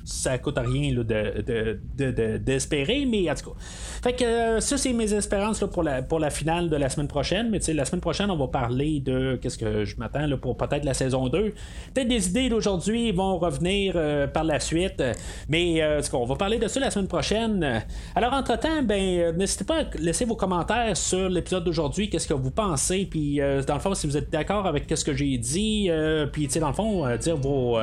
ça 0.05 0.39
coûte 0.39 0.59
rien 0.59 0.93
de, 0.95 2.37
d'espérer, 2.39 3.07
mais 3.07 3.31
en 3.31 3.35
tout 3.35 3.51
cas. 3.51 3.57
Fait 4.03 4.13
que 4.13 4.25
euh, 4.25 4.61
ça, 4.61 4.77
c'est 4.77 4.93
mes 4.93 5.13
espérances 5.15 5.65
pour, 5.73 5.83
la, 5.83 6.31
finale 6.31 6.69
de 6.69 6.77
la 6.77 6.89
semaine 6.89 7.09
prochaine. 7.09 7.51
Mais 7.51 7.61
la 7.73 7.85
semaine 7.85 8.01
prochaine, 8.01 8.31
on 8.31 8.37
va 8.37 8.49
parler 8.49 9.01
de 9.01 9.39
qu'est-ce 9.41 9.59
que 9.59 9.85
je 9.85 9.97
m'attends 9.97 10.29
pour 10.41 10.57
peut-être 10.57 10.85
la 10.85 10.95
saison 10.95 11.29
2. 11.29 11.55
Peut-être 11.95 12.09
des 12.09 12.29
idées 12.29 12.49
d'aujourd'hui 12.49 13.13
vont 13.13 13.39
revenir 13.39 13.95
euh, 13.97 14.27
par 14.27 14.45
la 14.45 14.59
suite. 14.59 15.03
Mais 15.49 15.83
euh, 15.83 16.01
on 16.13 16.25
va 16.25 16.35
parler 16.35 16.59
de 16.59 16.67
ça 16.67 16.81
la 16.81 16.91
semaine 16.91 17.09
prochaine. 17.09 17.85
Alors, 18.17 18.33
entre-temps, 18.33 18.83
ben, 18.83 19.37
n'hésitez 19.37 19.65
pas 19.65 19.83
à 19.83 19.85
laisser 19.99 20.25
vos 20.25 20.37
commentaires 20.37 20.97
sur 20.97 21.29
l'épisode 21.29 21.65
d'aujourd'hui. 21.65 22.11
Qu'est-ce 22.11 22.27
que 22.27 22.35
vous 22.35 22.51
pensez? 22.51 23.07
Puis, 23.07 23.41
dans 23.67 23.75
le 23.75 23.81
fond, 23.81 23.95
si 23.95 24.07
vous 24.07 24.17
êtes 24.17 24.31
d'accord 24.31 24.67
avec 24.67 24.93
ce 24.93 25.05
que 25.05 25.15
j'ai 25.15 25.39
dit, 25.39 25.91
puis, 26.33 26.49
dans 26.49 26.69
le 26.69 26.75
fond, 26.75 27.17
dire 27.17 27.37
vos, 27.37 27.79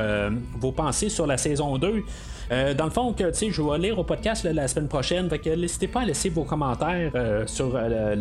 vos 0.59 0.71
pensées 0.71 1.09
sur 1.09 1.25
la 1.25 1.37
saison 1.37 1.77
2. 1.77 2.03
Euh, 2.51 2.73
dans 2.73 2.85
le 2.85 2.91
fond, 2.91 3.13
que, 3.13 3.31
je 3.31 3.61
vais 3.61 3.77
lire 3.77 3.99
au 3.99 4.03
podcast 4.03 4.43
la 4.43 4.67
semaine 4.67 4.87
prochaine. 4.87 5.29
Fait 5.29 5.55
n'hésitez 5.55 5.87
pas 5.87 6.01
à 6.01 6.05
laisser 6.05 6.29
vos 6.29 6.43
commentaires 6.43 7.11
euh, 7.15 7.45
sur 7.45 7.75
euh, 7.75 8.15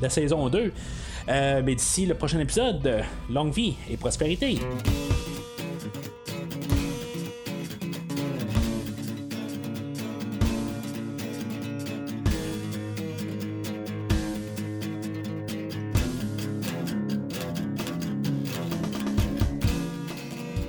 la 0.00 0.08
saison 0.08 0.48
2. 0.48 0.72
mais 1.28 1.74
d'ici 1.74 2.06
le 2.06 2.14
prochain 2.14 2.40
épisode, 2.40 3.02
longue 3.30 3.52
vie 3.52 3.74
et 3.90 3.96
prospérité. 3.96 4.58